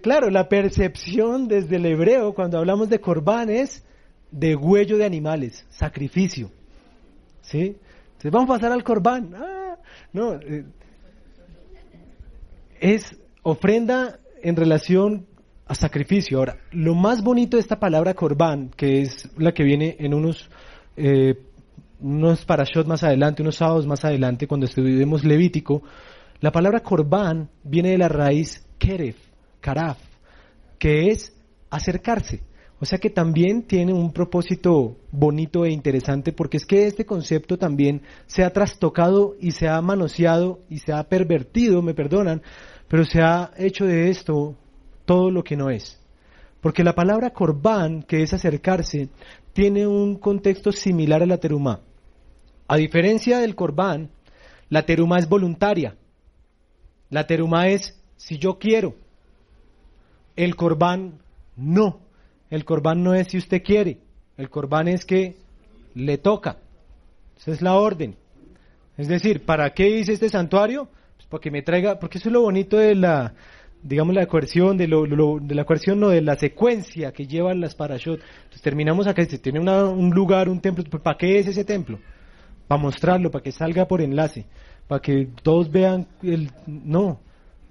claro, 0.00 0.30
la 0.30 0.48
percepción 0.48 1.46
desde 1.46 1.76
el 1.76 1.84
hebreo 1.84 2.32
cuando 2.32 2.56
hablamos 2.56 2.88
de 2.88 2.98
corbán 2.98 3.50
es 3.50 3.84
de 4.30 4.56
huello 4.56 4.96
de 4.96 5.04
animales, 5.04 5.66
sacrificio. 5.68 6.50
¿Sí? 7.42 7.76
Entonces 8.06 8.32
vamos 8.32 8.48
a 8.48 8.54
pasar 8.54 8.72
al 8.72 8.82
corbán. 8.82 9.34
Ah, 9.36 9.76
no, 10.14 10.36
eh, 10.36 10.64
es 12.80 13.14
ofrenda 13.42 14.20
en 14.42 14.56
relación 14.56 15.26
a 15.66 15.74
sacrificio. 15.74 16.38
Ahora, 16.38 16.56
lo 16.72 16.94
más 16.94 17.22
bonito 17.22 17.58
de 17.58 17.60
esta 17.60 17.78
palabra 17.78 18.14
corbán, 18.14 18.70
que 18.74 19.02
es 19.02 19.28
la 19.36 19.52
que 19.52 19.64
viene 19.64 19.96
en 19.98 20.14
unos, 20.14 20.48
eh, 20.96 21.34
unos 22.00 22.42
parashot 22.46 22.86
más 22.86 23.04
adelante, 23.04 23.42
unos 23.42 23.56
sábados 23.56 23.86
más 23.86 24.02
adelante, 24.06 24.46
cuando 24.46 24.64
estudiemos 24.64 25.24
Levítico, 25.24 25.82
la 26.40 26.52
palabra 26.52 26.80
corbán 26.80 27.50
viene 27.64 27.90
de 27.90 27.98
la 27.98 28.08
raíz 28.08 28.64
keref, 28.78 29.16
karaf, 29.60 29.98
que 30.78 31.10
es 31.10 31.32
acercarse. 31.70 32.42
O 32.80 32.84
sea 32.84 32.98
que 32.98 33.10
también 33.10 33.64
tiene 33.64 33.92
un 33.92 34.12
propósito 34.12 34.96
bonito 35.10 35.64
e 35.64 35.72
interesante 35.72 36.32
porque 36.32 36.58
es 36.58 36.64
que 36.64 36.86
este 36.86 37.04
concepto 37.04 37.58
también 37.58 38.02
se 38.26 38.44
ha 38.44 38.52
trastocado 38.52 39.34
y 39.40 39.50
se 39.50 39.68
ha 39.68 39.80
manoseado 39.80 40.60
y 40.68 40.78
se 40.78 40.92
ha 40.92 41.02
pervertido, 41.08 41.82
me 41.82 41.94
perdonan, 41.94 42.40
pero 42.86 43.04
se 43.04 43.20
ha 43.20 43.50
hecho 43.56 43.84
de 43.84 44.10
esto 44.10 44.54
todo 45.04 45.30
lo 45.30 45.42
que 45.42 45.56
no 45.56 45.70
es. 45.70 45.98
Porque 46.60 46.84
la 46.84 46.94
palabra 46.94 47.30
corbán, 47.30 48.02
que 48.02 48.22
es 48.22 48.32
acercarse, 48.32 49.08
tiene 49.52 49.86
un 49.86 50.16
contexto 50.16 50.70
similar 50.70 51.22
a 51.22 51.26
la 51.26 51.38
terumá. 51.38 51.80
A 52.68 52.76
diferencia 52.76 53.38
del 53.38 53.54
corbán, 53.54 54.10
La 54.70 54.84
teruma 54.84 55.18
es 55.18 55.26
voluntaria. 55.26 55.96
La 57.08 57.26
teruma 57.26 57.68
es 57.68 57.97
si 58.18 58.38
yo 58.38 58.58
quiero. 58.58 58.94
El 60.36 60.54
corbán 60.54 61.20
no. 61.56 62.00
El 62.50 62.66
corbán 62.66 63.02
no 63.02 63.14
es 63.14 63.28
si 63.28 63.38
usted 63.38 63.62
quiere. 63.62 64.00
El 64.36 64.50
corbán 64.50 64.88
es 64.88 65.06
que 65.06 65.36
le 65.94 66.18
toca. 66.18 66.58
Esa 67.38 67.52
es 67.52 67.62
la 67.62 67.74
orden. 67.74 68.16
Es 68.98 69.08
decir, 69.08 69.44
¿para 69.44 69.70
qué 69.70 69.88
hice 69.88 70.12
este 70.12 70.28
santuario? 70.28 70.88
Pues 71.16 71.26
para 71.28 71.40
que 71.40 71.50
me 71.50 71.62
traiga, 71.62 71.98
porque 71.98 72.18
eso 72.18 72.28
es 72.28 72.32
lo 72.32 72.42
bonito 72.42 72.76
de 72.76 72.94
la, 72.94 73.34
digamos, 73.82 74.14
la 74.14 74.26
coerción, 74.26 74.76
de, 74.76 74.86
de 74.86 75.54
la 75.54 75.64
coerción, 75.64 76.00
no, 76.00 76.08
de 76.08 76.20
la 76.20 76.36
secuencia 76.36 77.12
que 77.12 77.26
llevan 77.26 77.60
las 77.60 77.74
parashot. 77.74 78.20
Entonces 78.20 78.62
terminamos 78.62 79.06
acá, 79.06 79.24
se 79.24 79.38
tiene 79.38 79.60
un 79.60 80.10
lugar, 80.10 80.48
un 80.48 80.60
templo, 80.60 80.84
¿para 81.00 81.16
qué 81.16 81.38
es 81.38 81.46
ese 81.46 81.64
templo? 81.64 81.98
Para 82.66 82.80
mostrarlo, 82.80 83.30
para 83.30 83.42
que 83.42 83.52
salga 83.52 83.86
por 83.86 84.00
enlace, 84.00 84.46
para 84.88 85.00
que 85.00 85.28
todos 85.42 85.70
vean 85.70 86.08
el... 86.22 86.50
No, 86.66 87.20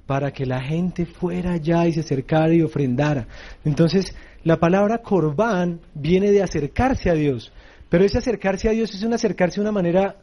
para 0.07 0.31
que 0.31 0.45
la 0.45 0.61
gente 0.61 1.05
fuera 1.05 1.51
allá 1.51 1.85
y 1.85 1.93
se 1.93 1.99
acercara 1.99 2.53
y 2.53 2.63
ofrendara. 2.63 3.27
Entonces, 3.63 4.15
la 4.43 4.57
palabra 4.57 4.99
corbán 4.99 5.81
viene 5.93 6.31
de 6.31 6.41
acercarse 6.41 7.09
a 7.09 7.13
Dios, 7.13 7.51
pero 7.89 8.05
ese 8.05 8.17
acercarse 8.17 8.69
a 8.69 8.71
Dios 8.71 8.95
es 8.95 9.03
un 9.03 9.13
acercarse 9.13 9.55
de 9.55 9.61
una 9.61 9.73
manera 9.73 10.15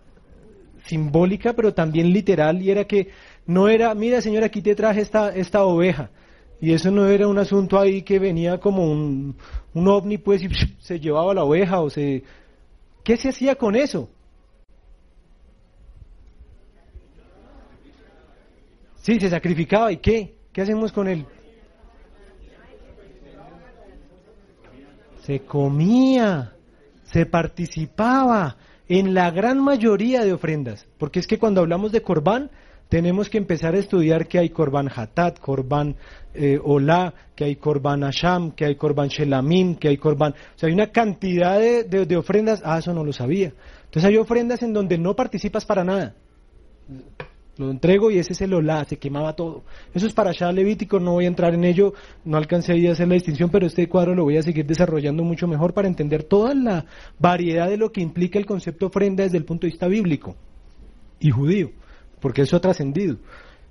simbólica, 0.87 1.53
pero 1.53 1.74
también 1.74 2.12
literal, 2.12 2.62
y 2.62 2.70
era 2.70 2.85
que 2.85 3.09
no 3.47 3.68
era, 3.68 3.95
mira 3.95 4.20
Señor, 4.20 4.43
aquí 4.43 4.62
te 4.62 4.74
traje 4.74 5.03
esta, 5.03 5.35
esta 5.35 5.64
oveja, 5.64 6.11
y 6.61 6.72
eso 6.72 6.91
no 6.91 7.07
era 7.07 7.28
un 7.28 7.39
asunto 7.39 7.78
ahí 7.78 8.03
que 8.03 8.18
venía 8.18 8.59
como 8.59 8.91
un, 8.91 9.37
un 9.74 9.89
ovni, 9.89 10.16
pues, 10.16 10.43
y 10.43 10.49
se 10.80 10.99
llevaba 10.99 11.35
la 11.35 11.45
oveja, 11.45 11.80
o 11.80 11.91
se... 11.91 12.22
¿Qué 13.03 13.18
se 13.18 13.28
hacía 13.28 13.57
con 13.57 13.76
eso? 13.76 14.09
Sí, 19.05 19.21
se 19.21 19.29
sacrificaba, 19.29 19.93
¿y 19.93 19.99
qué? 19.99 20.35
¿Qué 20.51 20.63
hacemos 20.63 20.91
con 20.91 21.09
él? 21.09 21.27
Se 25.21 25.41
comía, 25.41 26.55
se 27.03 27.27
participaba 27.27 28.57
en 28.89 29.13
la 29.13 29.31
gran 29.31 29.63
mayoría 29.63 30.25
de 30.25 30.33
ofrendas, 30.33 30.87
porque 30.97 31.21
es 31.21 31.27
que 31.27 31.39
cuando 31.39 31.61
hablamos 31.61 31.93
de 31.93 32.01
corbán, 32.01 32.51
tenemos 32.89 33.29
que 33.29 33.37
empezar 33.37 33.75
a 33.75 33.79
estudiar 33.79 34.27
que 34.27 34.39
hay 34.39 34.49
corbán 34.49 34.89
hatat, 34.89 35.39
corbán 35.39 35.97
eh, 36.33 36.59
que 37.37 37.45
hay 37.45 37.57
corbán 37.57 38.05
asham, 38.05 38.53
que 38.53 38.65
hay 38.65 38.77
corbán 38.77 39.09
shelamim, 39.09 39.77
que 39.77 39.89
hay 39.89 39.99
corbán... 39.99 40.33
O 40.33 40.59
sea, 40.59 40.69
hay 40.69 40.73
una 40.73 40.91
cantidad 40.93 41.59
de, 41.59 41.85
de 41.85 42.17
ofrendas, 42.17 42.63
ah, 42.65 42.79
eso 42.79 42.95
no 42.95 43.05
lo 43.05 43.13
sabía. 43.13 43.53
Entonces 43.85 44.05
hay 44.07 44.17
ofrendas 44.17 44.63
en 44.63 44.73
donde 44.73 44.97
no 44.97 45.15
participas 45.15 45.67
para 45.67 45.85
nada. 45.85 46.15
Lo 47.57 47.71
entrego 47.71 48.11
y 48.11 48.19
ese 48.19 48.33
es 48.33 48.41
el 48.43 48.53
olá, 48.53 48.85
se 48.85 48.99
quemaba 48.99 49.35
todo. 49.35 49.63
Eso 49.93 50.07
es 50.07 50.13
para 50.13 50.31
allá 50.31 50.51
Levítico, 50.51 50.99
no 50.99 51.13
voy 51.13 51.27
a 51.27 51.29
entrar 51.29 51.55
en 51.55 51.65
ello, 51.65 51.95
no 52.25 52.37
alcancé 52.37 52.73
a 52.89 52.93
hacer 52.93 53.07
la 53.07 53.15
distinción, 53.15 53.51
pero 53.51 53.67
este 53.67 53.89
cuadro 53.89 54.15
lo 54.15 54.25
voy 54.25 54.37
a 54.37 54.43
seguir 54.43 54.67
desarrollando 54.67 55.23
mucho 55.23 55.47
mejor 55.47 55.73
para 55.73 55.87
entender 55.87 56.25
toda 56.25 56.55
la 56.55 56.85
variedad 57.19 57.69
de 57.69 57.77
lo 57.77 57.93
que 57.93 58.01
implica 58.01 58.39
el 58.39 58.47
concepto 58.47 58.87
ofrenda 58.87 59.23
desde 59.23 59.39
el 59.39 59.45
punto 59.45 59.67
de 59.67 59.71
vista 59.71 59.87
bíblico 59.87 60.35
y 61.21 61.31
judío, 61.31 61.71
porque 62.21 62.43
eso 62.43 62.57
ha 62.57 62.61
trascendido. 62.61 63.19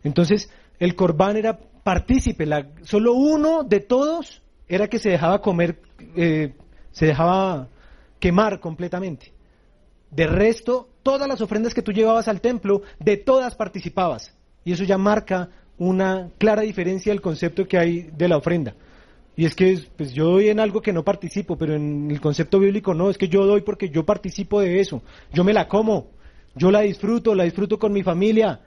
Entonces, 0.03 0.49
el 0.79 0.95
corbán 0.95 1.35
era 1.35 1.59
partícipe, 1.83 2.45
la, 2.45 2.69
solo 2.83 3.13
uno 3.13 3.63
de 3.63 3.81
todos 3.81 4.41
era 4.67 4.87
que 4.87 4.99
se 4.99 5.09
dejaba 5.09 5.41
comer, 5.41 5.81
eh, 6.15 6.53
se 6.91 7.07
dejaba 7.07 7.67
quemar 8.19 8.61
completamente. 8.61 9.33
De 10.09 10.25
resto, 10.25 10.87
todas 11.03 11.27
las 11.27 11.41
ofrendas 11.41 11.73
que 11.73 11.81
tú 11.81 11.91
llevabas 11.91 12.27
al 12.27 12.41
templo, 12.41 12.81
de 12.99 13.17
todas 13.17 13.55
participabas. 13.55 14.33
Y 14.65 14.71
eso 14.71 14.83
ya 14.83 14.97
marca 14.97 15.49
una 15.77 16.29
clara 16.37 16.61
diferencia 16.61 17.11
del 17.11 17.21
concepto 17.21 17.67
que 17.67 17.77
hay 17.77 18.09
de 18.15 18.27
la 18.27 18.37
ofrenda. 18.37 18.73
Y 19.35 19.45
es 19.45 19.55
que 19.55 19.79
pues 19.97 20.13
yo 20.13 20.25
doy 20.25 20.49
en 20.49 20.59
algo 20.59 20.81
que 20.81 20.93
no 20.93 21.03
participo, 21.03 21.57
pero 21.57 21.75
en 21.75 22.09
el 22.09 22.21
concepto 22.21 22.59
bíblico 22.59 22.93
no, 22.93 23.09
es 23.09 23.17
que 23.17 23.27
yo 23.27 23.45
doy 23.45 23.61
porque 23.61 23.89
yo 23.89 24.05
participo 24.05 24.61
de 24.61 24.79
eso. 24.79 25.01
Yo 25.33 25.43
me 25.43 25.53
la 25.53 25.67
como, 25.67 26.07
yo 26.55 26.71
la 26.71 26.81
disfruto, 26.81 27.33
la 27.33 27.43
disfruto 27.43 27.79
con 27.79 27.91
mi 27.91 28.03
familia. 28.03 28.61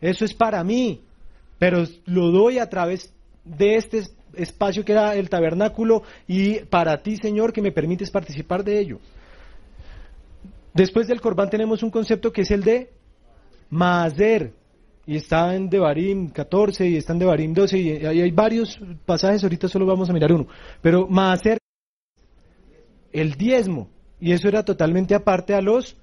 Eso 0.00 0.24
es 0.24 0.34
para 0.34 0.62
mí, 0.62 1.00
pero 1.58 1.84
lo 2.04 2.30
doy 2.30 2.58
a 2.58 2.68
través 2.68 3.12
de 3.44 3.76
este 3.76 4.02
espacio 4.34 4.84
que 4.84 4.92
era 4.92 5.14
el 5.14 5.30
tabernáculo 5.30 6.02
y 6.26 6.58
para 6.60 7.02
ti, 7.02 7.16
Señor, 7.16 7.52
que 7.52 7.62
me 7.62 7.72
permites 7.72 8.10
participar 8.10 8.64
de 8.64 8.78
ello. 8.78 8.98
Después 10.74 11.06
del 11.06 11.20
corbán 11.20 11.48
tenemos 11.48 11.84
un 11.84 11.90
concepto 11.90 12.32
que 12.32 12.42
es 12.42 12.50
el 12.50 12.62
de 12.62 12.92
Maaser. 13.70 14.52
Y 15.06 15.16
está 15.16 15.54
en 15.54 15.68
Devarim 15.68 16.30
14 16.30 16.88
y 16.88 16.96
está 16.96 17.12
en 17.12 17.18
Devarim 17.20 17.52
12 17.52 17.78
y 17.78 17.90
hay, 18.06 18.30
varios 18.30 18.78
pasajes, 19.04 19.42
ahorita 19.42 19.68
solo 19.68 19.86
vamos 19.86 20.08
a 20.08 20.12
mirar 20.12 20.32
uno. 20.32 20.46
Pero 20.80 21.06
Maaser, 21.06 21.58
el 23.12 23.34
diezmo. 23.34 23.88
Y 24.18 24.32
eso 24.32 24.48
era 24.48 24.64
totalmente 24.64 25.14
aparte 25.14 25.54
a 25.54 25.60
los 25.60 25.96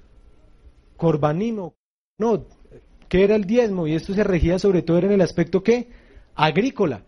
corbanim. 0.96 1.72
No, 2.20 2.46
¿qué 3.10 3.24
era 3.24 3.36
el 3.36 3.46
diezmo? 3.46 3.88
Y 3.88 3.96
esto 3.96 4.14
se 4.14 4.24
regía 4.24 4.60
sobre 4.60 4.84
todo 4.84 5.00
en 5.00 5.12
el 5.12 5.22
aspecto 5.22 5.64
que 5.64 5.90
agrícola. 6.36 7.04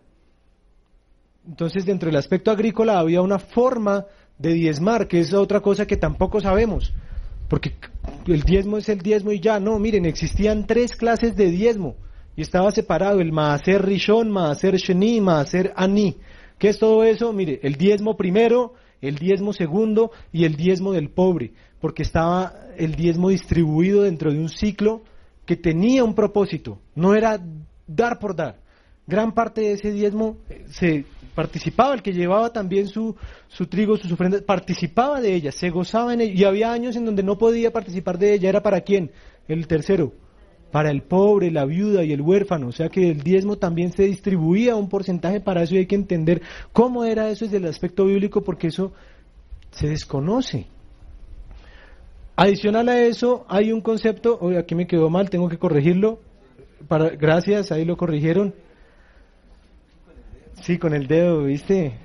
Entonces, 1.46 1.86
dentro 1.86 2.08
del 2.08 2.16
aspecto 2.16 2.50
agrícola 2.50 2.98
había 2.98 3.22
una 3.22 3.38
forma 3.38 4.06
de 4.38 4.54
diezmar, 4.54 5.06
que 5.06 5.20
es 5.20 5.32
otra 5.32 5.60
cosa 5.60 5.86
que 5.86 5.96
tampoco 5.96 6.40
sabemos. 6.40 6.92
Porque 7.54 7.70
el 8.26 8.42
diezmo 8.42 8.78
es 8.78 8.88
el 8.88 8.98
diezmo 8.98 9.30
y 9.30 9.38
ya, 9.38 9.60
no, 9.60 9.78
miren, 9.78 10.06
existían 10.06 10.66
tres 10.66 10.96
clases 10.96 11.36
de 11.36 11.52
diezmo 11.52 11.94
y 12.34 12.42
estaba 12.42 12.72
separado 12.72 13.20
el 13.20 13.30
Maaser 13.30 13.80
Rishon, 13.80 14.28
Maaser 14.28 14.74
Sheni, 14.74 15.20
Maaser 15.20 15.72
Ani. 15.76 16.16
¿Qué 16.58 16.70
es 16.70 16.80
todo 16.80 17.04
eso? 17.04 17.32
Mire, 17.32 17.60
el 17.62 17.76
diezmo 17.76 18.16
primero, 18.16 18.74
el 19.00 19.14
diezmo 19.14 19.52
segundo 19.52 20.10
y 20.32 20.46
el 20.46 20.56
diezmo 20.56 20.90
del 20.94 21.10
pobre, 21.10 21.52
porque 21.80 22.02
estaba 22.02 22.54
el 22.76 22.96
diezmo 22.96 23.28
distribuido 23.28 24.02
dentro 24.02 24.32
de 24.32 24.40
un 24.40 24.48
ciclo 24.48 25.02
que 25.46 25.54
tenía 25.54 26.02
un 26.02 26.16
propósito, 26.16 26.80
no 26.96 27.14
era 27.14 27.38
dar 27.86 28.18
por 28.18 28.34
dar. 28.34 28.58
Gran 29.06 29.30
parte 29.30 29.60
de 29.60 29.72
ese 29.74 29.92
diezmo 29.92 30.38
eh, 30.50 30.64
se 30.70 31.04
participaba, 31.34 31.94
el 31.94 32.02
que 32.02 32.12
llevaba 32.12 32.52
también 32.52 32.88
su, 32.88 33.16
su 33.48 33.66
trigo, 33.66 33.96
sus 33.96 34.12
ofrendas, 34.12 34.42
participaba 34.42 35.20
de 35.20 35.34
ella, 35.34 35.52
se 35.52 35.70
gozaba 35.70 36.14
en 36.14 36.20
ella. 36.20 36.32
Y 36.34 36.44
había 36.44 36.72
años 36.72 36.96
en 36.96 37.04
donde 37.04 37.22
no 37.22 37.36
podía 37.36 37.72
participar 37.72 38.18
de 38.18 38.34
ella. 38.34 38.48
¿Era 38.48 38.62
para 38.62 38.80
quién? 38.80 39.10
El 39.48 39.66
tercero. 39.66 40.12
Para 40.70 40.90
el 40.90 41.02
pobre, 41.02 41.50
la 41.50 41.64
viuda 41.64 42.04
y 42.04 42.12
el 42.12 42.20
huérfano. 42.20 42.68
O 42.68 42.72
sea 42.72 42.88
que 42.88 43.10
el 43.10 43.22
diezmo 43.22 43.56
también 43.56 43.92
se 43.92 44.04
distribuía 44.04 44.76
un 44.76 44.88
porcentaje 44.88 45.40
para 45.40 45.62
eso 45.62 45.74
y 45.74 45.78
hay 45.78 45.86
que 45.86 45.94
entender 45.94 46.42
cómo 46.72 47.04
era 47.04 47.28
eso 47.30 47.44
desde 47.44 47.58
el 47.58 47.66
aspecto 47.66 48.06
bíblico 48.06 48.42
porque 48.42 48.68
eso 48.68 48.92
se 49.70 49.88
desconoce. 49.88 50.66
Adicional 52.36 52.88
a 52.88 53.00
eso, 53.00 53.44
hay 53.48 53.70
un 53.70 53.80
concepto, 53.80 54.36
hoy 54.40 54.56
aquí 54.56 54.74
me 54.74 54.88
quedó 54.88 55.08
mal, 55.08 55.30
tengo 55.30 55.48
que 55.48 55.58
corregirlo. 55.58 56.18
Para, 56.88 57.10
gracias, 57.10 57.70
ahí 57.70 57.84
lo 57.84 57.96
corrigieron 57.96 58.54
Sí, 60.62 60.78
con 60.78 60.94
el 60.94 61.06
dedo, 61.06 61.44
¿viste? 61.44 61.98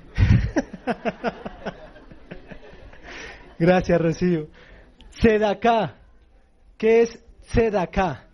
Gracias, 3.58 4.00
Rocío. 4.00 4.48
Sedacá. 5.10 5.96
¿Qué 6.76 7.02
es 7.02 7.18
sedacá? 7.42 8.26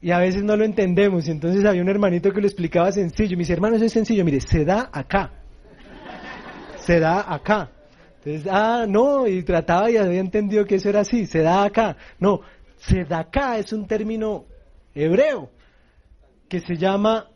Y 0.00 0.10
a 0.10 0.18
veces 0.18 0.42
no 0.42 0.56
lo 0.56 0.64
entendemos. 0.64 1.26
Y 1.26 1.30
entonces 1.30 1.64
había 1.64 1.82
un 1.82 1.88
hermanito 1.88 2.30
que 2.30 2.40
lo 2.40 2.46
explicaba 2.46 2.92
sencillo. 2.92 3.36
Mis 3.36 3.50
hermanos 3.50 3.82
es 3.82 3.92
sencillo. 3.92 4.24
Mire, 4.24 4.40
se 4.40 4.64
da 4.64 4.90
acá. 4.92 5.32
Se 6.76 7.00
da 7.00 7.32
acá. 7.32 7.70
Entonces, 8.24 8.46
ah, 8.50 8.84
no, 8.88 9.26
y 9.26 9.42
trataba 9.42 9.90
y 9.90 9.96
había 9.96 10.20
entendido 10.20 10.64
que 10.64 10.76
eso 10.76 10.88
era 10.88 11.00
así. 11.00 11.26
Se 11.26 11.40
da 11.40 11.64
acá. 11.64 11.96
No, 12.18 12.40
sedacá 12.76 13.58
es 13.58 13.72
un 13.72 13.86
término 13.86 14.44
hebreo 14.94 15.50
que 16.48 16.60
se 16.60 16.76
llama 16.76 17.28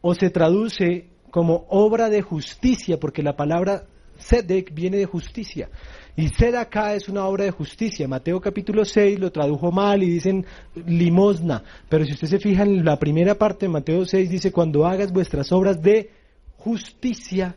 o 0.00 0.14
se 0.14 0.30
traduce 0.30 1.08
como 1.30 1.66
obra 1.68 2.08
de 2.08 2.22
justicia, 2.22 2.98
porque 2.98 3.22
la 3.22 3.36
palabra 3.36 3.84
Sedek 4.18 4.74
viene 4.74 4.96
de 4.96 5.06
justicia. 5.06 5.68
Y 6.16 6.32
acá 6.56 6.94
es 6.94 7.08
una 7.08 7.26
obra 7.26 7.44
de 7.44 7.52
justicia. 7.52 8.08
Mateo 8.08 8.40
capítulo 8.40 8.84
6 8.84 9.20
lo 9.20 9.30
tradujo 9.30 9.70
mal 9.70 10.02
y 10.02 10.10
dicen 10.10 10.44
limosna. 10.74 11.62
Pero 11.88 12.04
si 12.04 12.12
usted 12.12 12.26
se 12.26 12.38
fija 12.40 12.64
en 12.64 12.84
la 12.84 12.98
primera 12.98 13.36
parte 13.36 13.66
de 13.66 13.72
Mateo 13.72 14.04
6 14.04 14.28
dice, 14.28 14.50
cuando 14.50 14.84
hagas 14.84 15.12
vuestras 15.12 15.52
obras 15.52 15.80
de 15.80 16.10
justicia, 16.56 17.54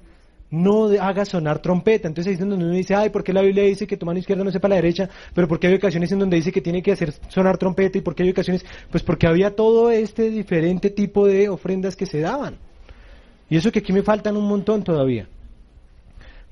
no 0.52 0.90
hagas 1.00 1.30
sonar 1.30 1.60
trompeta. 1.60 2.08
Entonces 2.08 2.30
ahí 2.30 2.34
es 2.36 2.40
donde 2.40 2.64
uno 2.64 2.70
dice, 2.70 2.94
ay, 2.94 3.10
¿por 3.10 3.24
qué 3.24 3.34
la 3.34 3.42
Biblia 3.42 3.64
dice 3.64 3.88
que 3.88 3.98
tu 3.98 4.06
mano 4.06 4.20
izquierda 4.20 4.44
no 4.44 4.52
sepa 4.52 4.68
la 4.68 4.76
derecha? 4.76 5.10
Pero 5.34 5.48
¿por 5.48 5.60
qué 5.60 5.66
hay 5.66 5.76
ocasiones 5.76 6.12
en 6.12 6.20
donde 6.20 6.38
dice 6.38 6.52
que 6.52 6.62
tiene 6.62 6.84
que 6.84 6.92
hacer 6.92 7.14
sonar 7.30 7.58
trompeta? 7.58 7.98
¿Y 7.98 8.02
por 8.02 8.14
qué 8.14 8.24
hay 8.24 8.30
ocasiones? 8.30 8.64
Pues 8.92 9.02
porque 9.02 9.26
había 9.26 9.56
todo 9.56 9.90
este 9.90 10.30
diferente 10.30 10.92
tipo 10.92 11.26
de 11.26 11.50
ofrendas 11.50 11.96
que 11.96 12.06
se 12.06 12.20
daban. 12.20 12.60
Y 13.52 13.58
eso 13.58 13.70
que 13.70 13.80
aquí 13.80 13.92
me 13.92 14.02
faltan 14.02 14.38
un 14.38 14.48
montón 14.48 14.82
todavía. 14.82 15.28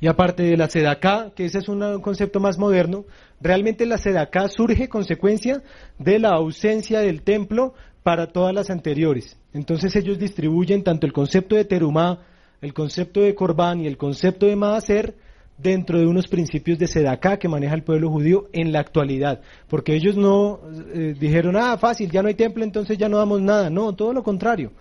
Y 0.01 0.07
aparte 0.07 0.43
de 0.43 0.57
la 0.57 0.67
sedaká, 0.67 1.31
que 1.33 1.45
ese 1.45 1.59
es 1.59 1.69
un 1.69 2.01
concepto 2.01 2.41
más 2.41 2.57
moderno, 2.59 3.05
realmente 3.39 3.85
la 3.85 3.97
sedaká 3.97 4.49
surge 4.49 4.89
consecuencia 4.89 5.63
de 5.97 6.19
la 6.19 6.31
ausencia 6.31 6.99
del 6.99 7.21
templo 7.21 7.73
para 8.03 8.27
todas 8.27 8.53
las 8.53 8.69
anteriores. 8.69 9.37
Entonces 9.53 9.95
ellos 9.95 10.19
distribuyen 10.19 10.83
tanto 10.83 11.07
el 11.07 11.13
concepto 11.13 11.55
de 11.55 11.63
terumá, 11.63 12.19
el 12.61 12.73
concepto 12.73 13.21
de 13.21 13.33
corbán 13.33 13.79
y 13.79 13.87
el 13.87 13.95
concepto 13.95 14.45
de 14.45 14.57
maaser 14.57 15.15
dentro 15.57 15.99
de 15.99 16.05
unos 16.05 16.27
principios 16.27 16.79
de 16.79 16.87
sedaká 16.87 17.39
que 17.39 17.47
maneja 17.47 17.75
el 17.75 17.83
pueblo 17.83 18.09
judío 18.09 18.49
en 18.51 18.73
la 18.73 18.81
actualidad. 18.81 19.39
Porque 19.69 19.95
ellos 19.95 20.17
no 20.17 20.59
eh, 20.93 21.15
dijeron, 21.17 21.55
ah, 21.55 21.77
fácil, 21.77 22.11
ya 22.11 22.21
no 22.21 22.27
hay 22.27 22.35
templo, 22.35 22.65
entonces 22.65 22.97
ya 22.97 23.07
no 23.07 23.19
damos 23.19 23.39
nada. 23.39 23.69
No, 23.69 23.95
todo 23.95 24.11
lo 24.11 24.21
contrario 24.21 24.73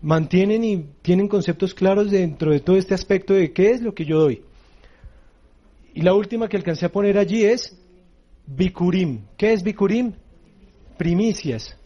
mantienen 0.00 0.64
y 0.64 0.84
tienen 1.02 1.28
conceptos 1.28 1.74
claros 1.74 2.10
dentro 2.10 2.52
de 2.52 2.60
todo 2.60 2.76
este 2.76 2.94
aspecto 2.94 3.34
de 3.34 3.52
qué 3.52 3.70
es 3.70 3.82
lo 3.82 3.94
que 3.94 4.04
yo 4.04 4.20
doy. 4.20 4.42
Y 5.94 6.02
la 6.02 6.14
última 6.14 6.48
que 6.48 6.56
alcancé 6.56 6.86
a 6.86 6.92
poner 6.92 7.18
allí 7.18 7.44
es 7.44 7.76
Bikurim. 8.46 9.22
¿Qué 9.36 9.52
es 9.52 9.62
Bikurim? 9.62 10.12
Primicias. 10.96 11.76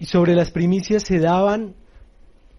Y 0.00 0.06
sobre 0.06 0.34
las 0.34 0.50
primicias 0.50 1.02
se 1.06 1.18
daban 1.18 1.74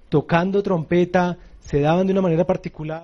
tocando 0.10 0.64
trompeta, 0.64 1.38
se 1.60 1.80
daban 1.80 2.08
de 2.08 2.14
una 2.14 2.22
manera 2.22 2.46
particular. 2.46 3.04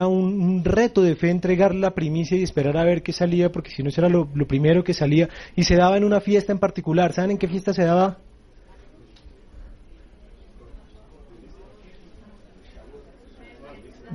Un, 0.00 0.40
un, 0.40 0.64
reto 0.64 1.02
de 1.02 1.16
fe 1.16 1.30
entregar 1.30 1.74
la 1.74 1.94
primicia 1.94 2.36
y 2.36 2.42
esperar 2.42 2.76
a 2.76 2.84
ver 2.84 3.02
qué 3.02 3.12
salía, 3.12 3.50
porque 3.50 3.70
si 3.70 3.82
no, 3.82 3.88
eso 3.88 4.00
era 4.00 4.10
lo, 4.10 4.28
lo 4.34 4.46
primero 4.46 4.84
que 4.84 4.92
salía. 4.92 5.28
Y 5.56 5.64
se 5.64 5.76
daba 5.76 5.96
en 5.96 6.04
una 6.04 6.20
fiesta 6.20 6.52
en 6.52 6.58
particular. 6.58 7.12
¿Saben 7.12 7.32
en 7.32 7.38
qué 7.38 7.48
fiesta 7.48 7.72
se 7.72 7.84
daba? 7.84 8.18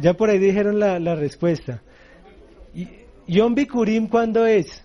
Ya 0.01 0.13
por 0.13 0.29
ahí 0.29 0.39
dijeron 0.39 0.79
la, 0.79 1.15
respuesta. 1.15 1.81
¿Y 2.73 2.87
Yom 3.27 3.53
Bikurim 3.53 4.07
cuándo 4.07 4.45
es? 4.45 4.83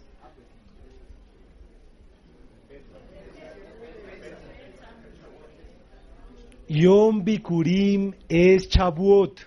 Yom 6.69 7.23
Bikurim 7.23 8.15
es 8.29 8.69
Chabuot. 8.69 9.41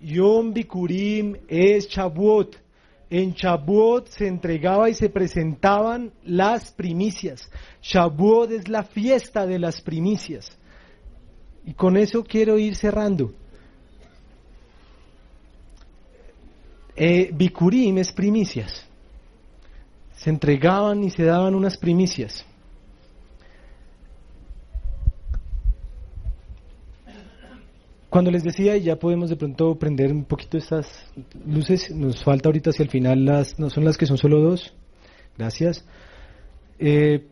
Yom 0.00 0.52
Bikurim 0.54 1.36
es 1.48 1.88
Chabuot. 1.88 2.56
En 3.10 3.34
Chabuot 3.34 4.08
se 4.08 4.26
entregaba 4.26 4.88
y 4.88 4.94
se 4.94 5.10
presentaban 5.10 6.12
las 6.24 6.70
primicias. 6.72 7.50
Chabuot 7.82 8.52
es 8.52 8.68
la 8.68 8.84
fiesta 8.84 9.46
de 9.46 9.58
las 9.58 9.82
primicias. 9.82 10.56
Y 11.66 11.74
con 11.74 11.96
eso 11.96 12.22
quiero 12.24 12.58
ir 12.58 12.74
cerrando. 12.74 13.34
Eh, 17.00 17.30
Bikurim 17.32 17.98
es 17.98 18.10
primicias. 18.10 18.84
Se 20.16 20.30
entregaban 20.30 21.04
y 21.04 21.10
se 21.10 21.22
daban 21.22 21.54
unas 21.54 21.76
primicias. 21.76 22.44
Cuando 28.10 28.32
les 28.32 28.42
decía, 28.42 28.76
y 28.76 28.82
ya 28.82 28.96
podemos 28.96 29.30
de 29.30 29.36
pronto 29.36 29.78
prender 29.78 30.10
un 30.10 30.24
poquito 30.24 30.58
estas 30.58 31.06
luces, 31.46 31.88
nos 31.94 32.24
falta 32.24 32.48
ahorita 32.48 32.70
hacia 32.70 32.82
el 32.82 32.90
final, 32.90 33.24
las, 33.24 33.60
no 33.60 33.70
son 33.70 33.84
las 33.84 33.96
que 33.96 34.06
son 34.06 34.18
solo 34.18 34.40
dos, 34.40 34.74
gracias. 35.36 35.84
Eh, 36.80 37.28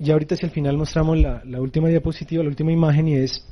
y 0.00 0.10
ahorita 0.10 0.34
hacia 0.34 0.46
el 0.46 0.52
final 0.52 0.76
mostramos 0.76 1.18
la, 1.18 1.42
la 1.44 1.60
última 1.60 1.88
diapositiva, 1.88 2.42
la 2.42 2.48
última 2.48 2.72
imagen, 2.72 3.06
y 3.06 3.14
es, 3.16 3.46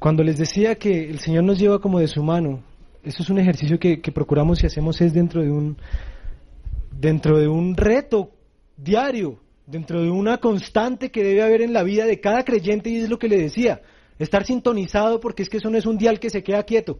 cuando 0.00 0.24
les 0.24 0.36
decía 0.36 0.74
que 0.76 1.08
el 1.10 1.20
Señor 1.20 1.44
nos 1.44 1.60
lleva 1.60 1.80
como 1.80 2.00
de 2.00 2.08
su 2.08 2.24
mano, 2.24 2.64
eso 3.08 3.22
es 3.22 3.30
un 3.30 3.38
ejercicio 3.38 3.78
que, 3.78 3.98
procuramos 4.12 4.62
y 4.62 4.66
hacemos 4.66 5.00
es 5.00 5.14
dentro 5.14 5.42
de 5.42 5.50
un 5.50 5.78
dentro 6.90 7.38
de 7.38 7.48
un 7.48 7.74
reto 7.74 8.32
diario, 8.76 9.38
dentro 9.66 10.02
de 10.02 10.10
una 10.10 10.38
constante 10.38 11.10
que 11.10 11.24
debe 11.24 11.42
haber 11.42 11.62
en 11.62 11.72
la 11.72 11.82
vida 11.84 12.04
de 12.04 12.20
cada 12.20 12.44
creyente 12.44 12.90
y 12.90 12.96
es 12.96 13.08
lo 13.08 13.18
que 13.18 13.28
le 13.28 13.38
decía, 13.38 13.80
estar 14.18 14.44
sintonizado 14.44 15.20
porque 15.20 15.42
es 15.42 15.48
que 15.48 15.56
eso 15.56 15.70
no 15.70 15.78
es 15.78 15.86
un 15.86 15.96
dial 15.96 16.20
que 16.20 16.28
se 16.28 16.42
queda 16.42 16.64
quieto, 16.64 16.98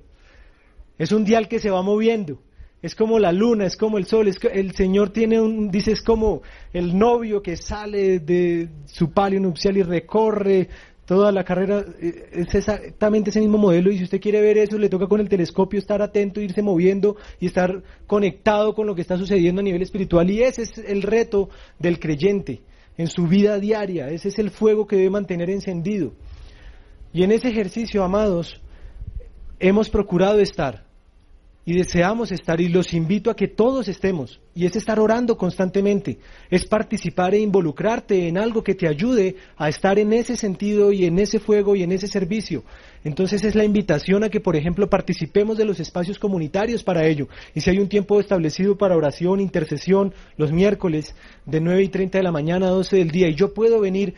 es 0.97 1.13
un 1.13 1.25
dial 1.25 1.47
que 1.47 1.59
se 1.59 1.71
va 1.71 1.83
moviendo. 1.83 2.41
Es 2.81 2.95
como 2.95 3.19
la 3.19 3.33
luna, 3.33 3.67
es 3.67 3.77
como 3.77 3.99
el 3.99 4.07
sol, 4.07 4.29
es 4.29 4.39
el 4.53 4.73
Señor 4.73 5.11
tiene 5.11 5.41
un, 5.41 5.69
dice, 5.69 5.91
es 5.91 6.01
como 6.01 6.43
el 6.73 6.97
novio 6.97 7.43
que 7.43 7.57
sale 7.57 8.21
de 8.21 8.69
su 8.87 9.11
palio 9.11 9.41
nupcial 9.41 9.77
y 9.77 9.83
recorre 9.83 10.69
toda 11.09 11.33
la 11.33 11.43
carrera 11.43 11.87
eh, 12.03 12.29
es 12.33 12.55
exactamente 12.55 13.31
ese 13.31 13.41
mismo 13.41 13.57
modelo 13.57 13.91
y 13.91 13.97
si 13.97 14.05
usted 14.05 14.21
quiere 14.21 14.43
ver 14.43 14.59
eso 14.59 14.77
le 14.77 14.91
toca 14.91 15.07
con 15.07 15.21
el 15.21 15.29
telescopio 15.31 15.79
estar 15.79 16.03
atento, 16.03 16.39
irse 16.39 16.61
moviendo 16.61 17.17
y 17.41 17.47
estar 17.47 17.83
conectado 18.07 18.75
con 18.75 18.87
lo 18.87 18.95
que 18.95 19.01
está 19.01 19.17
sucediendo 19.17 19.63
a 19.63 19.65
nivel 19.65 19.81
espiritual 19.81 20.29
y 20.31 20.43
ese 20.43 20.63
es 20.63 20.77
el 20.77 21.01
reto 21.01 21.49
del 21.79 21.99
creyente 21.99 22.61
en 22.99 23.07
su 23.07 23.27
vida 23.27 23.59
diaria, 23.59 24.11
ese 24.11 24.29
es 24.29 24.39
el 24.39 24.51
fuego 24.51 24.87
que 24.87 24.97
debe 24.97 25.09
mantener 25.09 25.49
encendido. 25.49 26.13
Y 27.15 27.23
en 27.23 27.33
ese 27.33 27.49
ejercicio, 27.49 28.05
amados, 28.05 28.61
hemos 29.61 29.89
procurado 29.89 30.41
estar 30.41 30.85
y 31.69 31.75
deseamos 31.75 32.33
estar 32.33 32.63
y 32.63 32.69
los 32.69 32.95
invito 32.95 33.31
a 33.31 33.37
que 33.37 33.47
todos 33.47 33.89
estemos 33.89 34.41
y 34.55 34.65
es 34.65 34.75
estar 34.75 34.99
orando 34.99 35.37
constantemente, 35.37 36.19
es 36.49 36.65
participar 36.65 37.35
e 37.35 37.41
involucrarte 37.41 38.27
en 38.27 38.39
algo 38.39 38.65
que 38.65 38.75
te 38.75 38.89
ayude 38.89 39.37
a 39.59 39.69
estar 39.69 39.99
en 39.99 40.15
ese 40.15 40.39
sentido 40.39 40.93
y 40.93 41.05
en 41.05 41.19
ese 41.19 41.39
fuego 41.39 41.77
y 41.77 41.83
en 41.83 41.93
ese 41.93 42.07
servicio. 42.07 42.65
Entonces 43.05 43.45
es 43.45 43.55
la 43.55 43.65
invitación 43.65 44.25
a 44.25 44.31
que, 44.31 44.41
por 44.41 44.57
ejemplo, 44.57 44.89
participemos 44.89 45.59
de 45.59 45.67
los 45.67 45.79
espacios 45.79 46.19
comunitarios 46.19 46.83
para 46.83 47.07
ello. 47.07 47.29
Y 47.55 47.61
si 47.61 47.69
hay 47.69 47.79
un 47.81 47.91
tiempo 47.91 48.19
establecido 48.19 48.79
para 48.79 48.97
oración, 48.97 49.39
intercesión, 49.39 50.15
los 50.39 50.51
miércoles 50.51 51.15
de 51.45 51.61
9 51.61 51.83
y 51.83 51.89
30 51.89 52.17
de 52.17 52.25
la 52.25 52.33
mañana 52.33 52.69
a 52.69 52.71
12 52.71 52.97
del 52.97 53.11
día, 53.11 53.29
y 53.29 53.35
yo 53.35 53.53
puedo 53.53 53.79
venir 53.79 54.15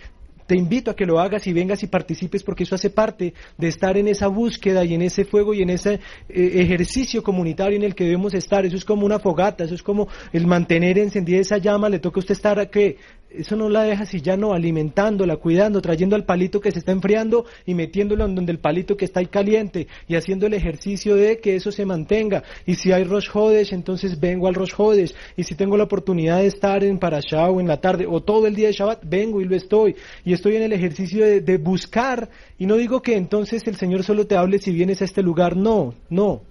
te 0.51 0.57
invito 0.57 0.91
a 0.91 0.97
que 0.97 1.07
lo 1.07 1.21
hagas 1.21 1.47
y 1.47 1.53
vengas 1.53 1.81
y 1.85 1.87
participes 1.87 2.43
porque 2.43 2.65
eso 2.65 2.75
hace 2.75 2.91
parte 2.91 3.35
de 3.57 3.69
estar 3.69 3.97
en 3.97 4.09
esa 4.09 4.27
búsqueda 4.27 4.85
y 4.85 4.95
en 4.95 5.03
ese 5.03 5.25
fuego 5.25 5.55
y 5.55 5.63
en 5.63 5.71
ese 5.71 6.01
eh, 6.29 6.51
ejercicio 6.57 7.23
comunitario 7.23 7.77
en 7.77 7.85
el 7.85 7.95
que 7.95 8.03
debemos 8.03 8.35
estar. 8.35 8.67
Eso 8.67 8.75
es 8.75 8.85
como 8.85 9.07
una 9.07 9.21
fogata, 9.21 9.63
eso 9.63 9.77
es 9.77 9.83
como 9.85 10.09
el 10.33 10.49
mantener 10.49 10.99
encendida 10.99 11.39
esa 11.39 11.59
llama. 11.59 11.89
Le 11.89 12.01
toca 12.01 12.19
a 12.19 12.23
usted 12.23 12.33
estar 12.33 12.59
a 12.59 12.67
que 12.67 12.97
eso 13.31 13.55
no 13.55 13.69
la 13.69 13.85
deja 13.85 14.07
si 14.07 14.21
ya 14.21 14.37
no, 14.37 14.53
alimentándola, 14.53 15.37
cuidando, 15.37 15.81
trayendo 15.81 16.17
al 16.17 16.25
palito 16.25 16.61
que 16.61 16.73
se 16.73 16.81
está 16.81 16.93
enfriando 16.93 17.47
y 17.65 17.75
metiéndolo 17.75 18.25
en 18.25 18.35
donde 18.35 18.51
el 18.51 18.59
palito 18.59 18.97
que 18.97 19.05
está 19.05 19.21
ahí 19.21 19.27
caliente 19.27 19.87
y 20.09 20.17
haciendo 20.17 20.47
el 20.47 20.55
ejercicio 20.55 21.15
de 21.15 21.39
que 21.39 21.55
eso 21.55 21.71
se 21.71 21.87
mantenga. 21.87 22.43
Y 22.67 22.75
si 22.75 22.91
hay 22.93 23.05
Rosh 23.05 23.29
Hodesh, 23.33 23.73
entonces 23.73 24.19
vengo 24.19 24.49
al 24.49 24.55
Rosh 24.55 24.75
Hodesh. 24.77 25.15
Y 25.37 25.45
si 25.45 25.55
tengo 25.55 25.77
la 25.77 25.85
oportunidad 25.85 26.39
de 26.39 26.47
estar 26.47 26.83
en 26.83 26.99
Parashá 26.99 27.49
o 27.51 27.61
en 27.61 27.69
la 27.69 27.81
tarde 27.81 28.07
o 28.09 28.21
todo 28.21 28.47
el 28.47 28.55
día 28.55 28.67
de 28.67 28.73
Shabbat, 28.73 29.05
vengo 29.05 29.41
y 29.41 29.45
lo 29.45 29.55
estoy. 29.55 29.95
Y 30.25 30.33
estoy 30.33 30.57
en 30.57 30.63
el 30.63 30.73
ejercicio 30.73 31.25
de, 31.25 31.59
buscar. 31.59 32.29
Y 32.59 32.67
no 32.67 32.77
digo 32.77 33.01
que 33.01 33.17
entonces 33.17 33.67
el 33.67 33.77
Señor 33.77 34.03
solo 34.03 34.27
te 34.27 34.37
hable 34.37 34.59
si 34.59 34.73
vienes 34.73 35.03
a 35.03 35.05
este 35.05 35.23
lugar. 35.23 35.57
No, 35.57 35.95
no. 36.09 36.43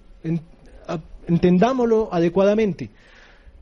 entendámoslo 1.26 2.08
adecuadamente. 2.12 2.90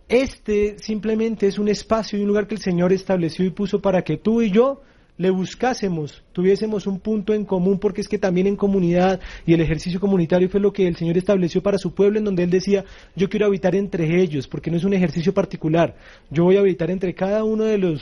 Este 0.08 0.78
simplemente 0.78 1.46
es 1.46 1.58
un 1.58 1.68
espacio 1.68 2.18
y 2.18 2.22
un 2.22 2.28
lugar 2.28 2.46
que 2.46 2.54
el 2.54 2.62
Señor 2.62 2.92
estableció 2.92 3.44
y 3.44 3.50
puso 3.50 3.80
para 3.80 4.02
que 4.02 4.16
tú 4.16 4.40
y 4.40 4.50
yo 4.50 4.80
le 5.18 5.30
buscásemos, 5.30 6.22
tuviésemos 6.32 6.86
un 6.86 7.00
punto 7.00 7.34
en 7.34 7.44
común, 7.44 7.78
porque 7.80 8.00
es 8.00 8.08
que 8.08 8.18
también 8.18 8.46
en 8.46 8.56
comunidad 8.56 9.20
y 9.44 9.52
el 9.52 9.60
ejercicio 9.60 9.98
comunitario 9.98 10.48
fue 10.48 10.60
lo 10.60 10.72
que 10.72 10.86
el 10.86 10.96
Señor 10.96 11.18
estableció 11.18 11.60
para 11.60 11.76
su 11.76 11.92
pueblo, 11.92 12.18
en 12.18 12.24
donde 12.24 12.44
Él 12.44 12.50
decía, 12.50 12.84
yo 13.16 13.28
quiero 13.28 13.46
habitar 13.46 13.74
entre 13.74 14.22
ellos, 14.22 14.46
porque 14.46 14.70
no 14.70 14.76
es 14.76 14.84
un 14.84 14.94
ejercicio 14.94 15.34
particular, 15.34 15.96
yo 16.30 16.44
voy 16.44 16.56
a 16.56 16.60
habitar 16.60 16.90
entre 16.90 17.14
cada 17.14 17.42
uno 17.42 17.64
de 17.64 17.78
los 17.78 18.00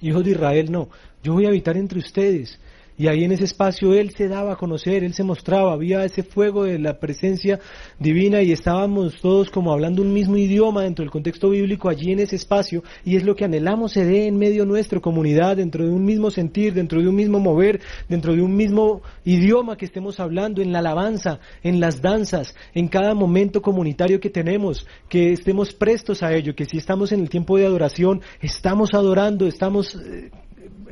hijos 0.00 0.24
de 0.24 0.32
Israel, 0.32 0.72
no, 0.72 0.88
yo 1.22 1.34
voy 1.34 1.46
a 1.46 1.50
habitar 1.50 1.76
entre 1.76 2.00
ustedes. 2.00 2.58
Y 2.98 3.06
ahí 3.06 3.24
en 3.24 3.32
ese 3.32 3.44
espacio 3.44 3.94
Él 3.94 4.10
se 4.10 4.28
daba 4.28 4.54
a 4.54 4.56
conocer, 4.56 5.04
Él 5.04 5.14
se 5.14 5.22
mostraba, 5.22 5.72
había 5.72 6.04
ese 6.04 6.24
fuego 6.24 6.64
de 6.64 6.78
la 6.78 6.98
presencia 6.98 7.60
divina 7.98 8.42
y 8.42 8.52
estábamos 8.52 9.20
todos 9.20 9.50
como 9.50 9.72
hablando 9.72 10.02
un 10.02 10.12
mismo 10.12 10.36
idioma 10.36 10.82
dentro 10.82 11.04
del 11.04 11.12
contexto 11.12 11.50
bíblico 11.50 11.88
allí 11.88 12.10
en 12.10 12.18
ese 12.18 12.36
espacio 12.36 12.82
y 13.04 13.16
es 13.16 13.24
lo 13.24 13.36
que 13.36 13.44
anhelamos 13.44 13.92
se 13.92 14.04
dé 14.04 14.26
en 14.26 14.36
medio 14.36 14.62
de 14.62 14.68
nuestra 14.68 15.00
comunidad, 15.00 15.56
dentro 15.56 15.84
de 15.84 15.90
un 15.90 16.04
mismo 16.04 16.30
sentir, 16.30 16.74
dentro 16.74 17.00
de 17.00 17.08
un 17.08 17.14
mismo 17.14 17.38
mover, 17.38 17.80
dentro 18.08 18.34
de 18.34 18.42
un 18.42 18.56
mismo 18.56 19.02
idioma 19.24 19.76
que 19.76 19.84
estemos 19.84 20.18
hablando, 20.20 20.60
en 20.60 20.72
la 20.72 20.80
alabanza, 20.80 21.38
en 21.62 21.80
las 21.80 22.02
danzas, 22.02 22.54
en 22.74 22.88
cada 22.88 23.14
momento 23.14 23.62
comunitario 23.62 24.20
que 24.20 24.30
tenemos, 24.30 24.86
que 25.08 25.32
estemos 25.32 25.72
prestos 25.72 26.22
a 26.22 26.32
ello, 26.34 26.54
que 26.54 26.64
si 26.64 26.78
estamos 26.78 27.12
en 27.12 27.20
el 27.20 27.30
tiempo 27.30 27.56
de 27.56 27.66
adoración, 27.66 28.22
estamos 28.40 28.94
adorando, 28.94 29.46
estamos... 29.46 29.96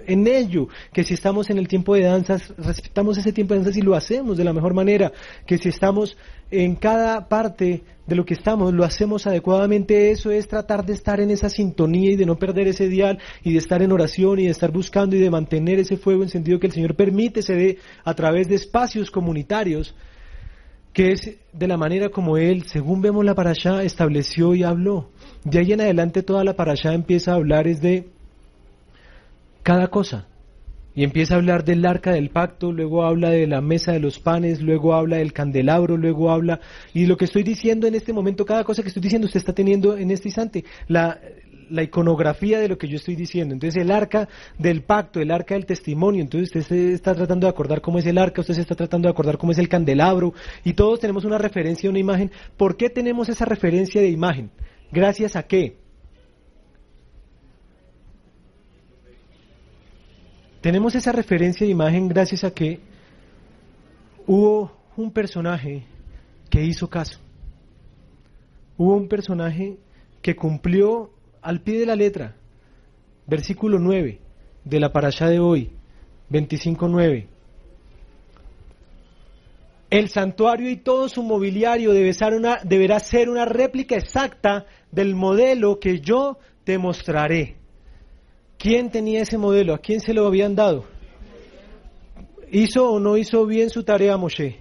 En 0.06 0.26
ello, 0.26 0.68
que 0.92 1.04
si 1.04 1.14
estamos 1.14 1.50
en 1.50 1.58
el 1.58 1.68
tiempo 1.68 1.94
de 1.94 2.02
danzas, 2.02 2.52
respetamos 2.56 3.18
ese 3.18 3.32
tiempo 3.32 3.54
de 3.54 3.60
danzas 3.60 3.76
y 3.76 3.82
lo 3.82 3.94
hacemos 3.94 4.36
de 4.36 4.44
la 4.44 4.52
mejor 4.52 4.72
manera, 4.74 5.12
que 5.46 5.58
si 5.58 5.68
estamos 5.68 6.16
en 6.50 6.76
cada 6.76 7.28
parte 7.28 7.82
de 8.06 8.14
lo 8.14 8.24
que 8.24 8.34
estamos, 8.34 8.72
lo 8.72 8.84
hacemos 8.84 9.26
adecuadamente, 9.26 10.10
eso 10.12 10.30
es 10.30 10.46
tratar 10.46 10.86
de 10.86 10.92
estar 10.92 11.20
en 11.20 11.30
esa 11.30 11.48
sintonía 11.48 12.12
y 12.12 12.16
de 12.16 12.26
no 12.26 12.36
perder 12.38 12.68
ese 12.68 12.88
dial 12.88 13.18
y 13.42 13.52
de 13.52 13.58
estar 13.58 13.82
en 13.82 13.90
oración 13.90 14.38
y 14.38 14.44
de 14.44 14.50
estar 14.50 14.70
buscando 14.70 15.16
y 15.16 15.20
de 15.20 15.30
mantener 15.30 15.80
ese 15.80 15.96
fuego 15.96 16.22
encendido 16.22 16.60
que 16.60 16.68
el 16.68 16.72
Señor 16.72 16.94
permite 16.94 17.42
se 17.42 17.54
dé 17.54 17.78
a 18.04 18.14
través 18.14 18.48
de 18.48 18.54
espacios 18.54 19.10
comunitarios, 19.10 19.94
que 20.92 21.12
es 21.12 21.36
de 21.52 21.68
la 21.68 21.76
manera 21.76 22.08
como 22.08 22.38
Él, 22.38 22.62
según 22.62 23.02
vemos 23.02 23.24
la 23.24 23.34
parasha, 23.34 23.82
estableció 23.82 24.54
y 24.54 24.62
habló. 24.62 25.10
De 25.44 25.58
ahí 25.58 25.72
en 25.72 25.80
adelante 25.80 26.22
toda 26.22 26.44
la 26.44 26.54
parasha 26.54 26.94
empieza 26.94 27.32
a 27.32 27.34
hablar 27.34 27.66
es 27.66 27.80
de 27.82 28.08
cada 29.66 29.88
cosa, 29.88 30.28
y 30.94 31.02
empieza 31.02 31.34
a 31.34 31.38
hablar 31.38 31.64
del 31.64 31.84
arca 31.86 32.12
del 32.12 32.30
pacto, 32.30 32.70
luego 32.70 33.02
habla 33.02 33.30
de 33.30 33.48
la 33.48 33.60
mesa 33.60 33.90
de 33.90 33.98
los 33.98 34.20
panes, 34.20 34.62
luego 34.62 34.94
habla 34.94 35.16
del 35.16 35.32
candelabro, 35.32 35.96
luego 35.96 36.30
habla, 36.30 36.60
y 36.94 37.06
lo 37.06 37.16
que 37.16 37.24
estoy 37.24 37.42
diciendo 37.42 37.88
en 37.88 37.96
este 37.96 38.12
momento, 38.12 38.46
cada 38.46 38.62
cosa 38.62 38.82
que 38.82 38.88
estoy 38.90 39.02
diciendo, 39.02 39.26
usted 39.26 39.40
está 39.40 39.52
teniendo 39.52 39.96
en 39.96 40.12
este 40.12 40.28
instante 40.28 40.64
la, 40.86 41.18
la 41.68 41.82
iconografía 41.82 42.60
de 42.60 42.68
lo 42.68 42.78
que 42.78 42.86
yo 42.86 42.94
estoy 42.94 43.16
diciendo. 43.16 43.54
Entonces 43.54 43.82
el 43.82 43.90
arca 43.90 44.28
del 44.56 44.84
pacto, 44.84 45.18
el 45.20 45.32
arca 45.32 45.56
del 45.56 45.66
testimonio, 45.66 46.22
entonces 46.22 46.48
usted 46.54 46.62
se 46.62 46.92
está 46.92 47.16
tratando 47.16 47.48
de 47.48 47.50
acordar 47.50 47.80
cómo 47.80 47.98
es 47.98 48.06
el 48.06 48.18
arca, 48.18 48.42
usted 48.42 48.54
se 48.54 48.60
está 48.60 48.76
tratando 48.76 49.08
de 49.08 49.10
acordar 49.10 49.36
cómo 49.36 49.50
es 49.50 49.58
el 49.58 49.68
candelabro, 49.68 50.32
y 50.62 50.74
todos 50.74 51.00
tenemos 51.00 51.24
una 51.24 51.38
referencia, 51.38 51.90
una 51.90 51.98
imagen. 51.98 52.30
¿Por 52.56 52.76
qué 52.76 52.88
tenemos 52.88 53.28
esa 53.28 53.44
referencia 53.44 54.00
de 54.00 54.10
imagen? 54.10 54.52
¿Gracias 54.92 55.34
a 55.34 55.42
qué? 55.42 55.84
Tenemos 60.66 60.96
esa 60.96 61.12
referencia 61.12 61.64
de 61.64 61.70
imagen 61.70 62.08
gracias 62.08 62.42
a 62.42 62.50
que 62.50 62.80
hubo 64.26 64.76
un 64.96 65.12
personaje 65.12 65.84
que 66.50 66.64
hizo 66.64 66.90
caso. 66.90 67.20
Hubo 68.76 68.96
un 68.96 69.06
personaje 69.06 69.76
que 70.20 70.34
cumplió 70.34 71.12
al 71.40 71.60
pie 71.60 71.78
de 71.78 71.86
la 71.86 71.94
letra. 71.94 72.34
Versículo 73.28 73.78
9 73.78 74.18
de 74.64 74.80
la 74.80 74.92
parashá 74.92 75.28
de 75.28 75.38
hoy, 75.38 75.70
25.9. 76.32 77.28
El 79.88 80.08
santuario 80.08 80.68
y 80.68 80.78
todo 80.78 81.08
su 81.08 81.22
mobiliario 81.22 81.92
deberá 81.92 82.98
ser 82.98 83.28
una 83.28 83.44
réplica 83.44 83.94
exacta 83.94 84.66
del 84.90 85.14
modelo 85.14 85.78
que 85.78 86.00
yo 86.00 86.40
te 86.64 86.76
mostraré. 86.76 87.54
¿Quién 88.58 88.90
tenía 88.90 89.22
ese 89.22 89.38
modelo? 89.38 89.74
¿A 89.74 89.78
quién 89.78 90.00
se 90.00 90.14
lo 90.14 90.26
habían 90.26 90.54
dado? 90.54 90.84
¿Hizo 92.50 92.90
o 92.90 93.00
no 93.00 93.16
hizo 93.16 93.44
bien 93.46 93.70
su 93.70 93.82
tarea 93.82 94.16
Moshe? 94.16 94.60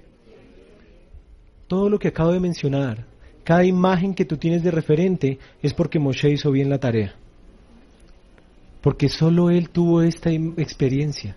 Todo 1.67 1.89
lo 1.89 1.97
que 1.97 2.09
acabo 2.09 2.31
de 2.31 2.39
mencionar, 2.39 3.05
cada 3.43 3.63
imagen 3.63 4.13
que 4.13 4.25
tú 4.25 4.37
tienes 4.37 4.63
de 4.63 4.71
referente 4.71 5.39
es 5.61 5.73
porque 5.73 5.99
Moshe 5.99 6.29
hizo 6.29 6.51
bien 6.51 6.69
la 6.69 6.79
tarea. 6.79 7.15
Porque 8.81 9.09
solo 9.09 9.49
él 9.49 9.69
tuvo 9.69 10.01
esta 10.01 10.31
experiencia, 10.31 11.35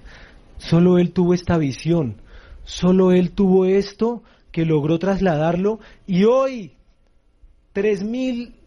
solo 0.59 0.99
él 0.99 1.13
tuvo 1.13 1.35
esta 1.35 1.57
visión, 1.57 2.17
solo 2.65 3.13
él 3.13 3.33
tuvo 3.33 3.65
esto 3.65 4.23
que 4.53 4.67
logró 4.67 4.99
trasladarlo 4.99 5.81
y 6.07 6.25
hoy, 6.25 6.73
tres 7.73 8.03
mil 8.03 8.58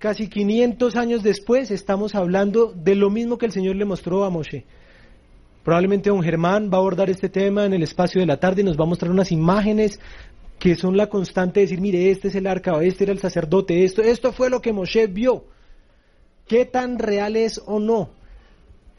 casi 0.00 0.28
500 0.28 0.96
años 0.96 1.22
después, 1.22 1.70
estamos 1.70 2.14
hablando 2.14 2.72
de 2.72 2.94
lo 2.94 3.10
mismo 3.10 3.36
que 3.36 3.44
el 3.44 3.52
Señor 3.52 3.76
le 3.76 3.84
mostró 3.84 4.24
a 4.24 4.30
Moshe. 4.30 4.64
Probablemente 5.62 6.08
don 6.08 6.22
Germán 6.22 6.70
va 6.72 6.78
a 6.78 6.80
abordar 6.80 7.10
este 7.10 7.28
tema 7.28 7.66
en 7.66 7.74
el 7.74 7.82
espacio 7.82 8.18
de 8.18 8.26
la 8.26 8.40
tarde 8.40 8.62
y 8.62 8.64
nos 8.64 8.78
va 8.78 8.84
a 8.84 8.88
mostrar 8.88 9.10
unas 9.10 9.30
imágenes 9.30 10.00
que 10.58 10.74
son 10.74 10.96
la 10.96 11.08
constante 11.08 11.60
de 11.60 11.66
decir, 11.66 11.82
mire, 11.82 12.10
este 12.10 12.28
es 12.28 12.34
el 12.34 12.46
arca, 12.46 12.82
este 12.82 13.04
era 13.04 13.12
el 13.12 13.18
sacerdote, 13.18 13.84
esto, 13.84 14.00
esto 14.00 14.32
fue 14.32 14.48
lo 14.48 14.62
que 14.62 14.72
Moshe 14.72 15.06
vio. 15.06 15.44
¿Qué 16.48 16.64
tan 16.64 16.98
real 16.98 17.36
es 17.36 17.60
o 17.66 17.78
no? 17.78 18.08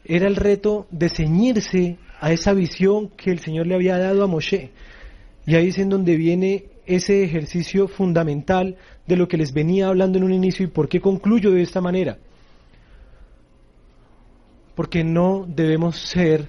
Era 0.04 0.28
el 0.28 0.36
reto 0.36 0.86
de 0.92 1.08
ceñirse 1.08 1.98
a 2.20 2.32
esa 2.32 2.52
visión 2.52 3.08
que 3.08 3.32
el 3.32 3.40
Señor 3.40 3.66
le 3.66 3.74
había 3.74 3.98
dado 3.98 4.22
a 4.22 4.28
Moshe. 4.28 4.70
Y 5.46 5.56
ahí 5.56 5.68
es 5.68 5.78
en 5.78 5.88
donde 5.88 6.16
viene 6.16 6.66
ese 6.86 7.24
ejercicio 7.24 7.88
fundamental 7.88 8.76
de 9.06 9.16
lo 9.16 9.28
que 9.28 9.36
les 9.36 9.52
venía 9.52 9.88
hablando 9.88 10.18
en 10.18 10.24
un 10.24 10.32
inicio 10.32 10.64
y 10.64 10.68
por 10.68 10.88
qué 10.88 11.00
concluyo 11.00 11.50
de 11.50 11.62
esta 11.62 11.80
manera. 11.80 12.18
Porque 14.74 15.04
no 15.04 15.44
debemos 15.46 15.96
ser 15.96 16.48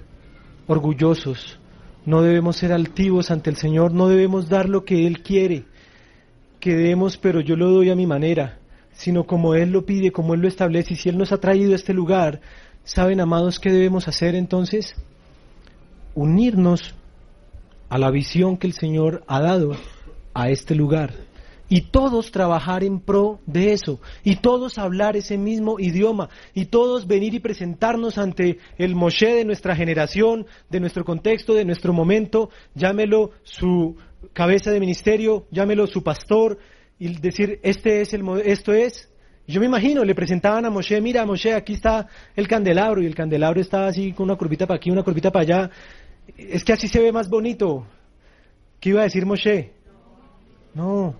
orgullosos, 0.66 1.58
no 2.06 2.22
debemos 2.22 2.56
ser 2.56 2.72
altivos 2.72 3.30
ante 3.30 3.50
el 3.50 3.56
Señor, 3.56 3.92
no 3.92 4.08
debemos 4.08 4.48
dar 4.48 4.68
lo 4.68 4.84
que 4.84 5.06
Él 5.06 5.22
quiere, 5.22 5.64
que 6.60 6.74
demos, 6.74 7.16
pero 7.16 7.40
yo 7.40 7.56
lo 7.56 7.70
doy 7.70 7.90
a 7.90 7.96
mi 7.96 8.06
manera, 8.06 8.58
sino 8.92 9.24
como 9.24 9.54
Él 9.54 9.70
lo 9.72 9.84
pide, 9.84 10.12
como 10.12 10.34
Él 10.34 10.40
lo 10.40 10.48
establece, 10.48 10.94
y 10.94 10.96
si 10.96 11.08
Él 11.08 11.18
nos 11.18 11.32
ha 11.32 11.38
traído 11.38 11.72
a 11.72 11.76
este 11.76 11.92
lugar, 11.92 12.40
¿saben, 12.84 13.20
amados, 13.20 13.58
qué 13.58 13.70
debemos 13.70 14.08
hacer 14.08 14.34
entonces? 14.34 14.94
Unirnos 16.14 16.94
a 17.90 17.98
la 17.98 18.10
visión 18.10 18.56
que 18.56 18.68
el 18.68 18.72
Señor 18.72 19.22
ha 19.26 19.40
dado 19.40 19.76
a 20.32 20.48
este 20.48 20.74
lugar 20.74 21.12
y 21.68 21.82
todos 21.82 22.30
trabajar 22.30 22.84
en 22.84 23.00
pro 23.00 23.40
de 23.46 23.72
eso, 23.72 24.00
y 24.22 24.36
todos 24.36 24.78
hablar 24.78 25.16
ese 25.16 25.38
mismo 25.38 25.80
idioma, 25.80 26.28
y 26.52 26.66
todos 26.66 27.06
venir 27.06 27.34
y 27.34 27.40
presentarnos 27.40 28.18
ante 28.18 28.58
el 28.78 28.94
Moshe 28.94 29.34
de 29.34 29.44
nuestra 29.44 29.74
generación, 29.74 30.46
de 30.70 30.80
nuestro 30.80 31.04
contexto, 31.04 31.54
de 31.54 31.64
nuestro 31.64 31.92
momento, 31.92 32.50
llámelo 32.74 33.30
su 33.42 33.96
cabeza 34.32 34.70
de 34.70 34.80
ministerio, 34.80 35.46
llámelo 35.50 35.86
su 35.86 36.02
pastor, 36.02 36.58
y 36.98 37.18
decir, 37.18 37.60
este 37.62 38.00
es 38.00 38.14
el 38.14 38.22
esto 38.44 38.72
es. 38.72 39.10
Yo 39.46 39.60
me 39.60 39.66
imagino, 39.66 40.04
le 40.04 40.14
presentaban 40.14 40.64
a 40.64 40.70
Moshe, 40.70 41.00
mira 41.00 41.26
Moshe, 41.26 41.52
aquí 41.52 41.74
está 41.74 42.08
el 42.34 42.48
candelabro, 42.48 43.02
y 43.02 43.06
el 43.06 43.14
candelabro 43.14 43.60
estaba 43.60 43.88
así 43.88 44.12
con 44.12 44.24
una 44.24 44.36
curvita 44.36 44.66
para 44.66 44.76
aquí, 44.76 44.90
una 44.90 45.02
curvita 45.02 45.30
para 45.30 45.42
allá. 45.42 45.70
Es 46.36 46.64
que 46.64 46.72
así 46.72 46.88
se 46.88 47.00
ve 47.00 47.12
más 47.12 47.28
bonito. 47.28 47.86
¿Qué 48.80 48.90
iba 48.90 49.00
a 49.00 49.04
decir 49.04 49.26
Moshe? 49.26 49.72
No, 50.74 51.14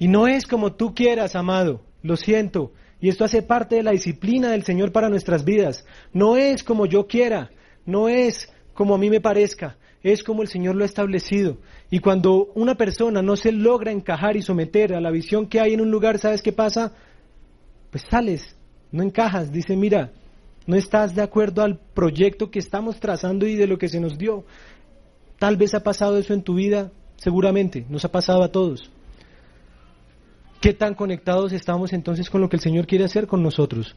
y 0.00 0.08
no 0.08 0.26
es 0.26 0.46
como 0.46 0.72
tú 0.72 0.94
quieras, 0.94 1.36
amado, 1.36 1.82
lo 2.02 2.16
siento. 2.16 2.72
Y 3.02 3.10
esto 3.10 3.22
hace 3.22 3.42
parte 3.42 3.76
de 3.76 3.82
la 3.82 3.90
disciplina 3.90 4.50
del 4.50 4.64
Señor 4.64 4.92
para 4.92 5.10
nuestras 5.10 5.44
vidas. 5.44 5.84
No 6.14 6.38
es 6.38 6.64
como 6.64 6.86
yo 6.86 7.06
quiera, 7.06 7.50
no 7.84 8.08
es 8.08 8.50
como 8.72 8.94
a 8.94 8.98
mí 8.98 9.10
me 9.10 9.20
parezca, 9.20 9.76
es 10.02 10.24
como 10.24 10.40
el 10.40 10.48
Señor 10.48 10.74
lo 10.74 10.84
ha 10.84 10.86
establecido. 10.86 11.58
Y 11.90 11.98
cuando 11.98 12.46
una 12.54 12.76
persona 12.76 13.20
no 13.20 13.36
se 13.36 13.52
logra 13.52 13.92
encajar 13.92 14.38
y 14.38 14.42
someter 14.42 14.94
a 14.94 15.02
la 15.02 15.10
visión 15.10 15.46
que 15.46 15.60
hay 15.60 15.74
en 15.74 15.82
un 15.82 15.90
lugar, 15.90 16.18
¿sabes 16.18 16.40
qué 16.40 16.52
pasa? 16.52 16.94
Pues 17.90 18.02
sales, 18.10 18.56
no 18.92 19.02
encajas, 19.02 19.52
dice, 19.52 19.76
mira, 19.76 20.12
no 20.66 20.76
estás 20.76 21.14
de 21.14 21.20
acuerdo 21.20 21.60
al 21.60 21.78
proyecto 21.78 22.50
que 22.50 22.58
estamos 22.58 23.00
trazando 23.00 23.46
y 23.46 23.54
de 23.54 23.66
lo 23.66 23.76
que 23.76 23.88
se 23.88 24.00
nos 24.00 24.16
dio. 24.16 24.46
Tal 25.38 25.58
vez 25.58 25.74
ha 25.74 25.82
pasado 25.82 26.16
eso 26.16 26.32
en 26.32 26.42
tu 26.42 26.54
vida, 26.54 26.90
seguramente, 27.16 27.84
nos 27.90 28.06
ha 28.06 28.10
pasado 28.10 28.42
a 28.42 28.50
todos. 28.50 28.90
¿Qué 30.60 30.74
tan 30.74 30.94
conectados 30.94 31.52
estamos 31.52 31.92
entonces 31.92 32.28
con 32.28 32.42
lo 32.42 32.48
que 32.48 32.56
el 32.56 32.62
Señor 32.62 32.86
quiere 32.86 33.04
hacer 33.04 33.26
con 33.26 33.42
nosotros? 33.42 33.96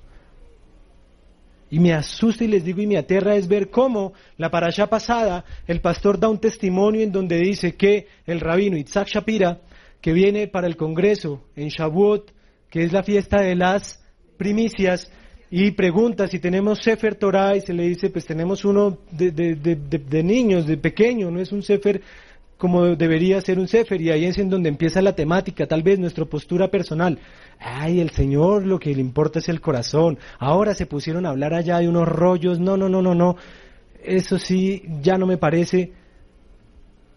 Y 1.70 1.80
me 1.80 1.94
asusta 1.94 2.46
y 2.46 2.48
les 2.48 2.64
digo 2.64 2.82
y 2.82 2.88
me 2.88 2.98
aterra 2.98 3.36
es 3.36 3.48
ver 3.48 3.70
cómo 3.70 4.14
la 4.38 4.50
parasha 4.50 4.88
pasada 4.88 5.44
el 5.68 5.82
pastor 5.82 6.20
da 6.20 6.30
un 6.30 6.40
testimonio 6.40 7.02
en 7.02 7.12
donde 7.12 7.38
dice 7.40 7.76
que 7.76 8.08
el 8.26 8.40
rabino 8.40 8.78
Itzhak 8.78 9.08
Shapira, 9.08 9.60
que 10.00 10.14
viene 10.14 10.48
para 10.48 10.68
el 10.68 10.78
Congreso 10.78 11.44
en 11.56 11.68
Shavuot, 11.68 12.32
que 12.70 12.84
es 12.84 12.94
la 12.94 13.04
fiesta 13.04 13.42
de 13.42 13.56
las 13.56 14.02
primicias, 14.38 15.12
y 15.56 15.72
pregunta 15.72 16.28
si 16.28 16.40
tenemos 16.40 16.80
Sefer 16.80 17.14
Torah 17.14 17.56
y 17.56 17.62
se 17.62 17.74
le 17.74 17.84
dice, 17.84 18.10
pues 18.10 18.26
tenemos 18.26 18.66
uno 18.66 18.98
de, 19.12 19.32
de, 19.32 20.24
niños, 20.24 20.66
de 20.66 20.78
pequeño, 20.78 21.30
no 21.30 21.40
es 21.40 21.52
un 21.52 21.62
Sefer 21.62 22.02
como 22.64 22.96
debería 22.96 23.42
ser 23.42 23.60
un 23.60 23.68
Sefer, 23.68 24.00
y 24.00 24.10
ahí 24.10 24.24
es 24.24 24.38
en 24.38 24.50
donde 24.50 24.70
empieza 24.70 25.02
la 25.02 25.14
temática, 25.14 25.68
tal 25.68 25.84
vez 25.84 26.00
nuestra 26.00 26.24
postura 26.24 26.70
personal. 26.70 27.20
Ay, 27.60 28.00
el 28.00 28.12
Señor 28.12 28.66
lo 28.66 28.80
que 28.80 28.96
le 28.96 29.02
importa 29.02 29.40
es 29.40 29.50
el 29.50 29.60
corazón. 29.60 30.18
Ahora 30.40 30.74
se 30.74 30.86
pusieron 30.86 31.26
a 31.26 31.32
hablar 31.32 31.54
allá 31.54 31.80
de 31.80 31.90
unos 31.90 32.08
rollos. 32.08 32.62
No, 32.62 32.78
no, 32.78 32.88
no, 32.88 33.02
no, 33.02 33.14
no. 33.14 33.36
Eso 34.02 34.40
sí, 34.40 34.82
ya 35.02 35.18
no 35.18 35.26
me 35.26 35.36
parece. 35.36 35.92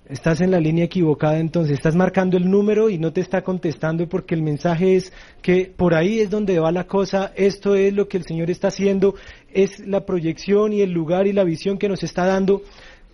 Estás 0.08 0.40
en 0.40 0.50
la 0.50 0.58
línea 0.58 0.86
equivocada, 0.86 1.38
entonces 1.38 1.74
estás 1.74 1.94
marcando 1.94 2.36
el 2.36 2.50
número 2.50 2.90
y 2.90 2.98
no 2.98 3.12
te 3.12 3.20
está 3.20 3.42
contestando 3.42 4.08
porque 4.08 4.34
el 4.34 4.42
mensaje 4.42 4.96
es 4.96 5.12
que 5.42 5.72
por 5.76 5.94
ahí 5.94 6.18
es 6.18 6.28
donde 6.28 6.58
va 6.58 6.72
la 6.72 6.88
cosa, 6.88 7.30
esto 7.36 7.76
es 7.76 7.92
lo 7.92 8.08
que 8.08 8.16
el 8.16 8.24
Señor 8.24 8.50
está 8.50 8.66
haciendo, 8.66 9.14
es 9.52 9.78
la 9.86 10.04
proyección 10.04 10.72
y 10.72 10.80
el 10.80 10.90
lugar 10.90 11.28
y 11.28 11.32
la 11.32 11.44
visión 11.44 11.78
que 11.78 11.88
nos 11.88 12.02
está 12.02 12.26
dando. 12.26 12.62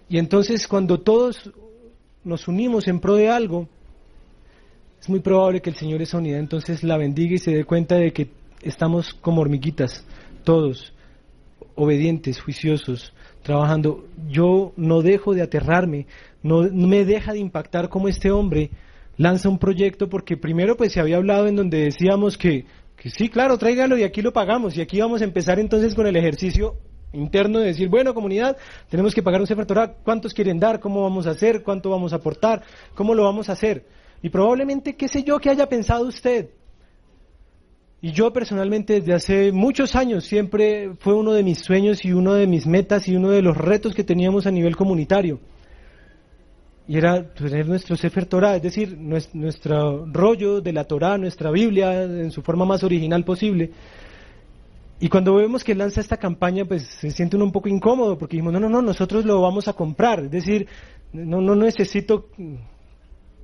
Y 0.08 0.16
entonces 0.16 0.66
cuando 0.66 1.00
todos 1.00 1.52
nos 2.24 2.48
unimos 2.48 2.88
en 2.88 3.00
pro 3.00 3.14
de 3.14 3.28
algo, 3.28 3.68
es 5.00 5.08
muy 5.08 5.20
probable 5.20 5.60
que 5.60 5.70
el 5.70 5.76
Señor 5.76 6.00
esa 6.00 6.18
unidad 6.18 6.38
entonces 6.38 6.84
la 6.84 6.96
bendiga 6.96 7.34
y 7.34 7.38
se 7.38 7.50
dé 7.50 7.64
cuenta 7.64 7.96
de 7.96 8.12
que 8.12 8.30
estamos 8.62 9.14
como 9.14 9.40
hormiguitas, 9.40 10.06
todos, 10.44 10.92
obedientes, 11.74 12.40
juiciosos, 12.40 13.12
trabajando. 13.42 14.06
Yo 14.28 14.72
no 14.76 15.02
dejo 15.02 15.34
de 15.34 15.42
aterrarme, 15.42 16.06
no, 16.42 16.62
me 16.62 17.04
deja 17.04 17.32
de 17.32 17.40
impactar 17.40 17.88
como 17.88 18.08
este 18.08 18.30
hombre 18.30 18.70
lanza 19.16 19.48
un 19.48 19.58
proyecto 19.58 20.08
porque 20.08 20.36
primero 20.36 20.76
pues 20.76 20.92
se 20.92 21.00
había 21.00 21.16
hablado 21.16 21.46
en 21.46 21.56
donde 21.56 21.84
decíamos 21.84 22.38
que, 22.38 22.64
que 22.96 23.10
sí, 23.10 23.28
claro, 23.28 23.58
tráigalo 23.58 23.98
y 23.98 24.04
aquí 24.04 24.22
lo 24.22 24.32
pagamos 24.32 24.76
y 24.76 24.80
aquí 24.80 25.00
vamos 25.00 25.20
a 25.20 25.24
empezar 25.24 25.58
entonces 25.58 25.94
con 25.94 26.06
el 26.06 26.16
ejercicio 26.16 26.76
interno 27.12 27.58
de 27.58 27.66
decir, 27.66 27.88
bueno, 27.88 28.14
comunidad, 28.14 28.56
tenemos 28.88 29.14
que 29.14 29.22
pagar 29.22 29.40
un 29.40 29.46
Sefer 29.46 29.66
Torah, 29.66 29.94
¿cuántos 30.04 30.32
quieren 30.32 30.58
dar? 30.58 30.80
¿Cómo 30.80 31.02
vamos 31.02 31.26
a 31.26 31.30
hacer? 31.30 31.62
¿Cuánto 31.62 31.90
vamos 31.90 32.12
a 32.12 32.16
aportar? 32.16 32.62
¿Cómo 32.94 33.14
lo 33.14 33.24
vamos 33.24 33.48
a 33.48 33.52
hacer? 33.52 33.84
Y 34.22 34.28
probablemente, 34.28 34.94
qué 34.94 35.08
sé 35.08 35.22
yo, 35.22 35.38
que 35.38 35.50
haya 35.50 35.68
pensado 35.68 36.06
usted. 36.06 36.50
Y 38.04 38.10
yo 38.10 38.32
personalmente 38.32 38.94
desde 38.94 39.14
hace 39.14 39.52
muchos 39.52 39.94
años 39.94 40.24
siempre 40.24 40.90
fue 40.98 41.14
uno 41.14 41.32
de 41.32 41.44
mis 41.44 41.60
sueños 41.60 42.04
y 42.04 42.12
uno 42.12 42.34
de 42.34 42.48
mis 42.48 42.66
metas 42.66 43.06
y 43.06 43.14
uno 43.14 43.30
de 43.30 43.42
los 43.42 43.56
retos 43.56 43.94
que 43.94 44.02
teníamos 44.02 44.44
a 44.46 44.50
nivel 44.50 44.74
comunitario. 44.74 45.38
Y 46.88 46.98
era 46.98 47.32
tener 47.32 47.68
nuestro 47.68 47.96
Sefer 47.96 48.26
Torah, 48.26 48.56
es 48.56 48.62
decir, 48.62 48.98
nuestro 48.98 50.04
rollo 50.06 50.60
de 50.60 50.72
la 50.72 50.82
Torah, 50.82 51.16
nuestra 51.16 51.52
Biblia 51.52 52.02
en 52.02 52.32
su 52.32 52.42
forma 52.42 52.64
más 52.64 52.82
original 52.82 53.24
posible. 53.24 53.70
Y 55.02 55.08
cuando 55.08 55.34
vemos 55.34 55.64
que 55.64 55.74
lanza 55.74 56.00
esta 56.00 56.16
campaña, 56.16 56.64
pues 56.64 56.84
se 57.00 57.10
siente 57.10 57.34
uno 57.34 57.46
un 57.46 57.50
poco 57.50 57.68
incómodo 57.68 58.16
porque 58.16 58.36
dijimos, 58.36 58.52
no, 58.52 58.60
no, 58.60 58.68
no, 58.68 58.80
nosotros 58.80 59.24
lo 59.24 59.42
vamos 59.42 59.66
a 59.66 59.72
comprar. 59.72 60.20
Es 60.20 60.30
decir, 60.30 60.68
no, 61.12 61.40
no 61.40 61.56
necesito 61.56 62.28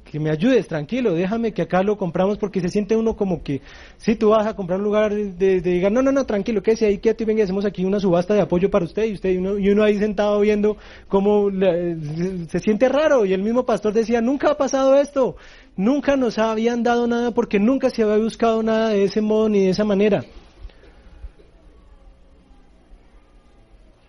que 0.04 0.20
me 0.20 0.30
ayudes, 0.30 0.68
tranquilo, 0.68 1.14
déjame 1.14 1.52
que 1.52 1.62
acá 1.62 1.82
lo 1.82 1.98
compramos 1.98 2.38
porque 2.38 2.60
se 2.60 2.68
siente 2.68 2.96
uno 2.96 3.16
como 3.16 3.42
que, 3.42 3.60
si 3.96 4.14
tú 4.14 4.28
vas 4.28 4.46
a 4.46 4.54
comprar 4.54 4.78
un 4.78 4.84
lugar 4.84 5.12
de, 5.12 5.60
de, 5.60 5.90
no, 5.90 6.00
no, 6.00 6.12
no, 6.12 6.24
tranquilo, 6.26 6.62
que 6.62 6.76
si 6.76 6.84
ahí, 6.84 6.98
que 6.98 7.16
y 7.18 7.24
venga, 7.24 7.42
hacemos 7.42 7.64
aquí 7.64 7.84
una 7.84 7.98
subasta 7.98 8.34
de 8.34 8.40
apoyo 8.40 8.70
para 8.70 8.84
usted 8.84 9.06
y 9.06 9.14
usted 9.14 9.30
y 9.30 9.38
uno, 9.38 9.58
y 9.58 9.68
uno 9.68 9.82
ahí 9.82 9.98
sentado 9.98 10.38
viendo 10.38 10.76
cómo 11.08 11.50
se 11.50 12.60
siente 12.60 12.88
raro 12.88 13.26
y 13.26 13.32
el 13.32 13.42
mismo 13.42 13.66
pastor 13.66 13.92
decía, 13.92 14.20
nunca 14.20 14.52
ha 14.52 14.56
pasado 14.56 14.94
esto, 14.94 15.34
nunca 15.76 16.16
nos 16.16 16.38
habían 16.38 16.84
dado 16.84 17.08
nada 17.08 17.32
porque 17.32 17.58
nunca 17.58 17.90
se 17.90 18.04
había 18.04 18.18
buscado 18.18 18.62
nada 18.62 18.90
de 18.90 19.02
ese 19.02 19.20
modo 19.20 19.48
ni 19.48 19.64
de 19.64 19.70
esa 19.70 19.84
manera. 19.84 20.24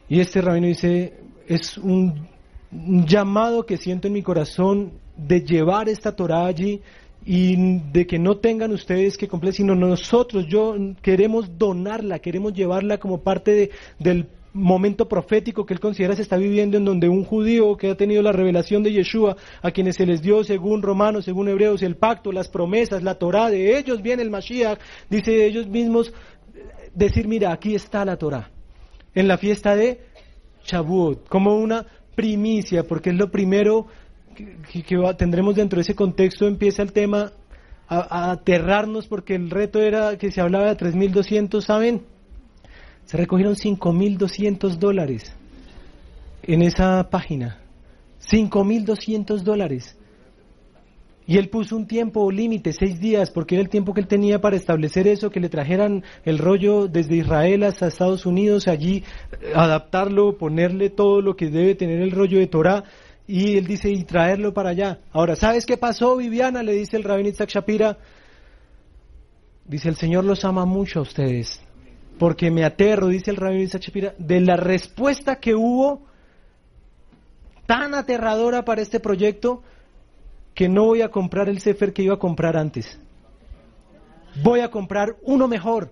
Y 0.10 0.20
este 0.20 0.42
rabino 0.42 0.68
dice, 0.68 1.14
es 1.48 1.78
un 1.78 2.28
llamado 2.72 3.66
que 3.66 3.78
siento 3.78 4.08
en 4.08 4.14
mi 4.14 4.24
corazón 4.24 4.94
de 5.16 5.42
llevar 5.42 5.88
esta 5.88 6.16
Torah 6.16 6.48
allí 6.48 6.82
y 7.26 7.80
de 7.92 8.08
que 8.08 8.18
no 8.18 8.38
tengan 8.38 8.72
ustedes 8.72 9.18
que 9.18 9.28
cumplir, 9.28 9.54
sino 9.54 9.76
nosotros, 9.76 10.48
yo 10.48 10.76
queremos 11.02 11.58
donarla, 11.60 12.20
queremos 12.20 12.54
llevarla 12.54 12.98
como 12.98 13.22
parte 13.22 13.70
del 14.00 14.28
momento 14.52 15.08
profético 15.08 15.64
que 15.64 15.76
él 15.76 15.80
considera 15.80 16.16
se 16.16 16.24
está 16.24 16.38
viviendo 16.38 16.78
en 16.78 16.86
donde 16.86 17.08
un 17.08 17.24
judío 17.24 17.78
que 17.78 17.92
ha 17.92 17.96
tenido 17.96 18.24
la 18.24 18.32
revelación 18.32 18.82
de 18.82 18.92
Yeshua, 18.92 19.36
a 19.62 19.70
quienes 19.70 19.96
se 19.96 20.08
les 20.08 20.24
dio 20.24 20.44
según 20.44 20.82
romanos, 20.82 21.26
según 21.26 21.50
hebreos, 21.50 21.84
el 21.84 21.98
pacto, 21.98 22.32
las 22.32 22.50
promesas, 22.50 23.04
la 23.04 23.16
Torah, 23.16 23.52
de 23.52 23.78
ellos 23.78 24.02
viene 24.02 24.24
el 24.24 24.32
Mashiach, 24.32 24.80
dice 25.08 25.32
de 25.32 25.46
ellos 25.46 25.68
mismos, 25.68 26.12
decir, 26.96 27.28
mira, 27.28 27.52
aquí 27.52 27.76
está 27.76 28.04
la 28.06 28.18
Torah, 28.18 28.50
en 29.16 29.28
la 29.28 29.38
fiesta 29.38 29.76
de 29.76 30.02
Shavuot, 30.66 31.28
como 31.28 31.56
una 31.56 31.86
primicia, 32.16 32.84
porque 32.84 33.12
es 33.12 33.16
lo 33.16 33.32
primero 33.32 33.88
que, 34.36 34.98
tendremos 35.18 35.56
dentro 35.56 35.78
de 35.78 35.82
ese 35.82 35.96
contexto 35.96 36.48
empieza 36.48 36.82
el 36.82 36.92
tema 36.92 37.32
a, 37.88 38.32
aterrarnos 38.32 39.08
porque 39.08 39.36
el 39.36 39.50
reto 39.50 39.82
era 39.82 40.18
que 40.18 40.32
se 40.32 40.42
hablaba 40.42 40.74
de 40.74 40.78
3.200, 40.78 41.62
¿saben? 41.62 42.04
Se 43.06 43.18
recogieron 43.18 43.56
5.200 43.56 44.78
dólares 44.78 45.34
en 46.44 46.62
esa 46.62 47.10
página. 47.10 47.60
5.200 48.22 49.42
dólares. 49.42 49.98
Y 51.30 51.38
él 51.38 51.50
puso 51.50 51.76
un 51.76 51.86
tiempo 51.86 52.32
límite, 52.32 52.74
seis 52.74 53.00
días, 53.00 53.30
porque 53.30 53.54
era 53.54 53.62
el 53.62 53.70
tiempo 53.70 53.94
que 53.94 54.02
él 54.02 54.08
tenía 54.08 54.42
para 54.42 54.56
establecer 54.56 55.08
eso, 55.08 55.30
que 55.30 55.40
le 55.40 55.48
trajeran 55.48 56.04
el 56.26 56.40
rollo 56.40 56.88
desde 56.88 57.18
Israel 57.18 57.66
hasta 57.66 57.86
Estados 57.86 58.26
Unidos, 58.26 58.68
allí 58.68 59.04
adaptarlo, 59.54 60.40
ponerle 60.40 60.90
todo 60.90 61.22
lo 61.22 61.36
que 61.36 61.52
debe 61.52 61.76
tener 61.76 62.02
el 62.02 62.10
rollo 62.10 62.40
de 62.40 62.48
Torah. 62.48 62.84
Y 63.28 63.58
él 63.58 63.68
dice, 63.68 63.92
y 63.92 64.06
traerlo 64.06 64.56
para 64.56 64.72
allá. 64.72 65.02
Ahora, 65.12 65.36
¿sabes 65.36 65.68
qué 65.68 65.78
pasó, 65.78 66.18
Viviana? 66.18 66.64
Le 66.64 66.74
dice 66.74 66.98
el 66.98 67.04
rabino 67.04 67.30
Isaac 67.30 67.50
Shapira. 67.52 68.00
Dice, 69.66 69.88
el 69.88 69.98
Señor 69.98 70.24
los 70.24 70.44
ama 70.46 70.66
mucho 70.66 70.98
a 70.98 71.04
ustedes. 71.04 71.62
Porque 72.18 72.50
me 72.50 72.66
aterro, 72.66 73.08
dice 73.10 73.30
el 73.30 73.38
rabino 73.38 73.62
Isaac 73.62 73.84
Shapira, 73.84 74.16
de 74.18 74.42
la 74.42 74.58
respuesta 74.58 75.36
que 75.36 75.54
hubo 75.54 76.08
tan 77.68 77.94
aterradora 77.94 78.66
para 78.66 78.82
este 78.82 79.00
proyecto 79.00 79.62
que 80.54 80.70
no 80.70 80.86
voy 80.86 81.02
a 81.02 81.10
comprar 81.10 81.50
el 81.50 81.60
Sefer 81.60 81.94
que 81.94 82.04
iba 82.04 82.16
a 82.16 82.20
comprar 82.20 82.58
antes. 82.58 83.00
Voy 84.44 84.60
a 84.60 84.70
comprar 84.70 85.16
uno 85.24 85.48
mejor. 85.48 85.92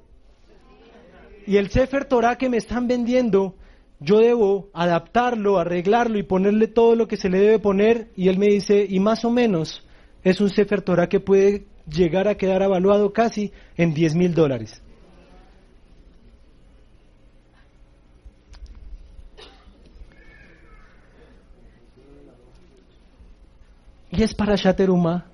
Y 1.46 1.58
el 1.58 1.70
Sefer 1.70 2.06
Torah 2.06 2.38
que 2.38 2.50
me 2.50 2.58
están 2.58 2.88
vendiendo 2.88 3.56
yo 4.00 4.20
debo 4.20 4.70
adaptarlo, 4.74 5.58
arreglarlo 5.58 6.20
y 6.20 6.24
ponerle 6.24 6.68
todo 6.68 6.96
lo 6.96 7.08
que 7.08 7.18
se 7.18 7.30
le 7.30 7.40
debe 7.40 7.60
poner. 7.60 8.10
Y 8.16 8.28
él 8.28 8.38
me 8.38 8.48
dice, 8.48 8.86
y 8.88 9.00
más 9.00 9.26
o 9.26 9.32
menos 9.32 9.84
es 10.24 10.40
un 10.40 10.50
Sefer 10.50 10.82
Torah 10.82 11.10
que 11.10 11.20
puede 11.20 11.66
llegar 11.90 12.28
a 12.28 12.36
quedar 12.36 12.62
evaluado 12.62 13.12
casi 13.12 13.52
en 13.76 13.94
10 13.94 14.16
mil 14.16 14.34
dólares. 14.36 14.82
Y 24.12 24.24
es 24.24 24.34
para 24.34 24.56
Shateruma, 24.56 25.26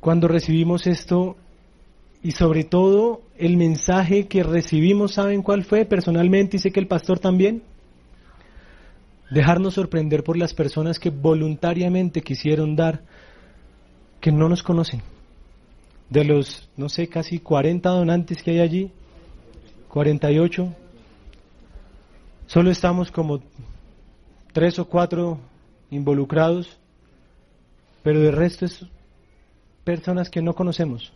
cuando 0.00 0.28
recibimos 0.28 0.86
esto, 0.86 1.36
y 2.22 2.32
sobre 2.32 2.64
todo 2.64 3.22
el 3.38 3.56
mensaje 3.56 4.26
que 4.26 4.42
recibimos, 4.42 5.14
¿saben 5.14 5.42
cuál 5.42 5.64
fue 5.64 5.84
personalmente? 5.84 6.56
Y 6.56 6.60
sé 6.60 6.72
que 6.72 6.80
el 6.80 6.88
pastor 6.88 7.20
también. 7.20 7.62
Dejarnos 9.30 9.74
sorprender 9.74 10.24
por 10.24 10.36
las 10.36 10.52
personas 10.52 10.98
que 10.98 11.10
voluntariamente 11.10 12.22
quisieron 12.22 12.74
dar, 12.74 13.02
que 14.20 14.32
no 14.32 14.48
nos 14.48 14.62
conocen. 14.62 15.02
De 16.10 16.24
los, 16.24 16.68
no 16.76 16.88
sé, 16.88 17.08
casi 17.08 17.38
40 17.38 17.88
donantes 17.90 18.42
que 18.42 18.52
hay 18.52 18.60
allí, 18.60 18.90
48, 19.88 20.74
solo 22.46 22.70
estamos 22.70 23.10
como 23.10 23.40
tres 24.52 24.78
o 24.78 24.88
cuatro 24.88 25.38
involucrados, 25.90 26.78
pero 28.06 28.20
de 28.20 28.30
resto 28.30 28.66
es 28.66 28.86
personas 29.82 30.30
que 30.30 30.40
no 30.40 30.54
conocemos 30.54 31.12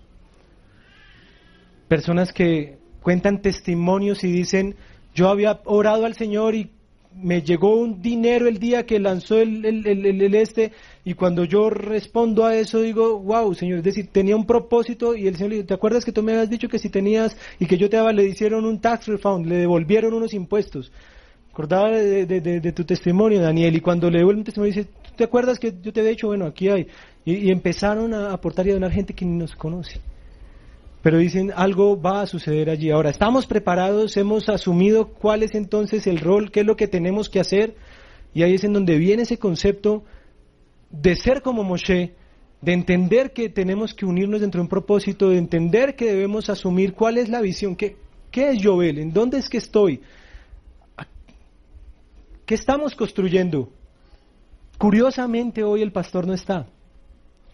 personas 1.87 2.33
que 2.33 2.79
cuentan 3.01 3.43
testimonios 3.43 4.25
y 4.25 4.33
dicen, 4.33 4.75
yo 5.15 5.29
había 5.29 5.61
orado 5.67 6.05
al 6.05 6.15
Señor 6.15 6.57
y 6.57 6.71
me 7.15 7.43
llegó 7.43 7.77
un 7.77 8.03
dinero 8.03 8.49
el 8.49 8.59
día 8.59 8.87
que 8.87 8.99
lanzó 8.99 9.39
el, 9.39 9.65
el, 9.65 10.35
este 10.35 10.73
y 11.05 11.15
cuando 11.15 11.45
yo 11.45 11.71
respondo 11.71 12.45
a 12.45 12.57
eso 12.57 12.81
digo, 12.81 13.21
wow, 13.21 13.55
Señor, 13.55 13.79
es 13.79 13.85
decir, 13.85 14.09
tenía 14.11 14.35
un 14.35 14.45
propósito 14.45 15.15
y 15.15 15.29
el 15.29 15.37
Señor 15.37 15.51
le 15.51 15.57
dijo, 15.59 15.69
¿te 15.69 15.75
acuerdas 15.75 16.05
que 16.05 16.11
tú 16.11 16.25
me 16.25 16.33
habías 16.33 16.51
dicho 16.51 16.69
que 16.69 16.81
si 16.81 16.91
tenías 16.91 17.37
y 17.61 17.67
que 17.67 17.79
yo 17.79 17.89
te 17.89 17.99
daba, 17.99 18.13
le 18.13 18.25
hicieron 18.25 18.65
un 18.65 18.81
tax 18.81 19.07
refund, 19.07 19.47
le 19.47 19.59
devolvieron 19.59 20.13
unos 20.13 20.35
impuestos? 20.35 20.91
Acordaba 21.53 21.91
de, 21.91 22.27
de, 22.27 22.73
tu 22.73 22.85
testimonio, 22.85 23.41
Daniel, 23.41 23.77
y 23.77 23.81
cuando 23.81 24.11
le 24.11 24.19
devuelve 24.19 24.41
un 24.41 24.45
testimonio 24.45 24.73
dice, 24.73 24.89
¿te 25.17 25.25
acuerdas 25.25 25.59
que 25.59 25.75
yo 25.81 25.93
te 25.93 26.01
había 26.01 26.11
dicho, 26.11 26.29
bueno, 26.29 26.47
aquí 26.47 26.69
hay? 26.69 26.87
Y, 27.25 27.51
empezaron 27.51 28.15
a 28.15 28.33
aportar 28.33 28.67
y 28.67 28.71
a 28.71 28.75
donar 28.75 28.93
gente 28.93 29.15
que 29.15 29.25
ni 29.25 29.37
nos 29.37 29.55
conoce 29.55 30.01
pero 31.03 31.19
dicen 31.19 31.51
algo 31.57 32.01
va 32.01 32.21
a 32.21 32.27
suceder 32.27 32.69
allí. 32.69 32.91
Ahora, 32.91 33.09
estamos 33.09 33.47
preparados, 33.47 34.19
hemos 34.19 34.49
asumido 34.49 35.09
cuál 35.09 35.43
es 35.43 35.55
entonces 35.55 36.07
el 36.07 36.19
rol, 36.19 36.51
qué 36.51 36.61
es 36.61 36.67
lo 36.67 36.77
que 36.77 36.89
tenemos 36.89 37.31
que 37.31 37.41
hacer, 37.41 37.75
y 38.35 38.43
ahí 38.43 38.55
es 38.55 38.65
en 38.65 38.75
donde 38.75 38.99
viene 38.99 39.23
ese 39.23 39.39
concepto 39.39 40.05
de 40.91 41.17
ser 41.17 41.43
como 41.43 41.63
Moshe, 41.63 42.15
de 42.61 42.73
entender 42.73 43.33
que 43.33 43.49
tenemos 43.49 43.95
que 43.95 44.05
unirnos 44.05 44.43
dentro 44.43 44.59
de 44.59 44.65
un 44.65 44.69
propósito, 44.69 45.31
de 45.31 45.39
entender 45.39 45.97
que 45.97 46.07
debemos 46.07 46.51
asumir 46.51 46.93
cuál 46.93 47.17
es 47.17 47.29
la 47.29 47.41
visión, 47.41 47.77
qué, 47.77 47.97
qué 48.31 48.51
es 48.51 48.59
Joel, 48.63 48.99
en 48.99 49.13
dónde 49.13 49.39
es 49.39 49.49
que 49.49 49.59
estoy, 49.59 50.03
qué 52.45 52.55
estamos 52.55 52.95
construyendo. 52.95 53.71
Curiosamente 54.81 55.63
hoy 55.63 55.83
el 55.83 55.93
pastor 55.93 56.27
no 56.27 56.33
está 56.33 56.67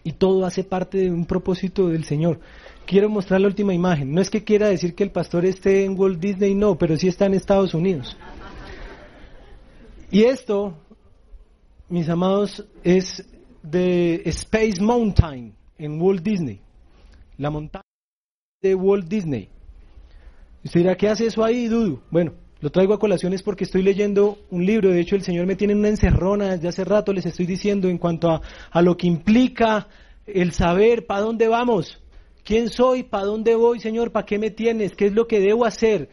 y 0.01 0.13
todo 0.13 0.45
hace 0.45 0.63
parte 0.63 0.99
de 0.99 1.11
un 1.11 1.25
propósito 1.25 1.89
del 1.89 2.05
Señor 2.05 2.39
quiero 2.85 3.09
mostrar 3.09 3.41
la 3.41 3.47
última 3.47 3.73
imagen. 3.73 4.13
No 4.13 4.21
es 4.21 4.29
que 4.31 4.45
quiera 4.45 4.69
decir 4.69 4.95
que 4.95 5.03
el 5.03 5.11
pastor 5.11 5.45
esté 5.45 5.83
en 5.83 5.99
Walt 5.99 6.19
Disney, 6.19 6.55
no, 6.55 6.77
pero 6.77 6.95
sí 6.95 7.09
está 7.09 7.25
en 7.25 7.33
Estados 7.33 7.73
Unidos. 7.73 8.17
Y 10.09 10.23
esto, 10.23 10.73
mis 11.89 12.07
amados, 12.07 12.65
es 12.81 13.27
de 13.61 14.21
Space 14.25 14.81
Mountain 14.81 15.53
en 15.77 16.01
Walt 16.01 16.23
Disney. 16.23 16.61
La 17.37 17.49
montaña 17.49 17.83
de 18.61 18.73
Walt 18.73 19.07
Disney. 19.07 19.49
usted 20.63 20.79
dirá, 20.79 20.95
¿qué 20.95 21.09
hace 21.09 21.25
eso 21.25 21.43
ahí, 21.43 21.67
Dudu? 21.67 21.99
Bueno, 22.09 22.31
Lo 22.59 22.71
traigo 22.71 22.93
a 22.93 22.99
colaciones 22.99 23.43
porque 23.43 23.65
estoy 23.65 23.83
leyendo 23.83 24.39
un 24.49 24.65
libro, 24.65 24.89
de 24.89 24.99
hecho 24.99 25.15
el 25.15 25.21
Señor 25.21 25.45
me 25.45 25.55
tiene 25.55 25.73
en 25.73 25.79
una 25.79 25.89
encerrona 25.89 26.51
desde 26.51 26.67
hace 26.67 26.83
rato, 26.83 27.13
les 27.13 27.25
estoy 27.25 27.45
diciendo 27.45 27.87
en 27.87 27.99
cuanto 27.99 28.31
a, 28.31 28.41
a 28.71 28.81
lo 28.81 28.97
que 28.97 29.05
implica 29.05 29.87
el 30.25 30.51
saber 30.53 31.05
para 31.05 31.21
dónde 31.21 31.47
vamos, 31.47 31.99
quién 32.43 32.69
soy, 32.69 33.03
para 33.03 33.25
dónde 33.25 33.55
voy, 33.55 33.79
Señor, 33.79 34.11
para 34.11 34.25
qué 34.25 34.39
me 34.39 34.49
tienes, 34.49 34.95
qué 34.95 35.05
es 35.07 35.13
lo 35.13 35.27
que 35.27 35.39
debo 35.39 35.65
hacer, 35.65 36.09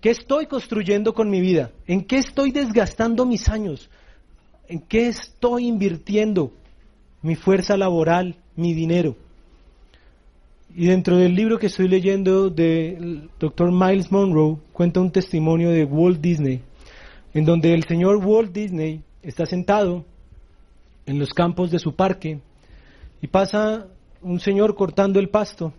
qué 0.00 0.10
estoy 0.10 0.46
construyendo 0.46 1.12
con 1.12 1.28
mi 1.28 1.40
vida, 1.40 1.72
en 1.86 2.04
qué 2.04 2.16
estoy 2.16 2.52
desgastando 2.52 3.26
mis 3.26 3.48
años, 3.48 3.90
en 4.66 4.80
qué 4.80 5.08
estoy 5.08 5.66
invirtiendo 5.66 6.52
mi 7.22 7.36
fuerza 7.36 7.76
laboral, 7.76 8.36
mi 8.56 8.72
dinero. 8.72 9.16
Y 10.74 10.86
dentro 10.86 11.16
del 11.16 11.34
libro 11.34 11.58
que 11.58 11.66
estoy 11.66 11.88
leyendo 11.88 12.48
del 12.48 13.28
doctor 13.40 13.72
Miles 13.72 14.12
Monroe 14.12 14.58
cuenta 14.72 15.00
un 15.00 15.10
testimonio 15.10 15.70
de 15.70 15.84
Walt 15.84 16.20
Disney, 16.20 16.62
en 17.34 17.44
donde 17.44 17.74
el 17.74 17.84
señor 17.84 18.24
Walt 18.24 18.52
Disney 18.52 19.02
está 19.20 19.46
sentado 19.46 20.04
en 21.06 21.18
los 21.18 21.30
campos 21.30 21.72
de 21.72 21.80
su 21.80 21.96
parque 21.96 22.40
y 23.20 23.26
pasa 23.26 23.88
un 24.22 24.38
señor 24.38 24.76
cortando 24.76 25.18
el 25.18 25.28
pasto 25.28 25.72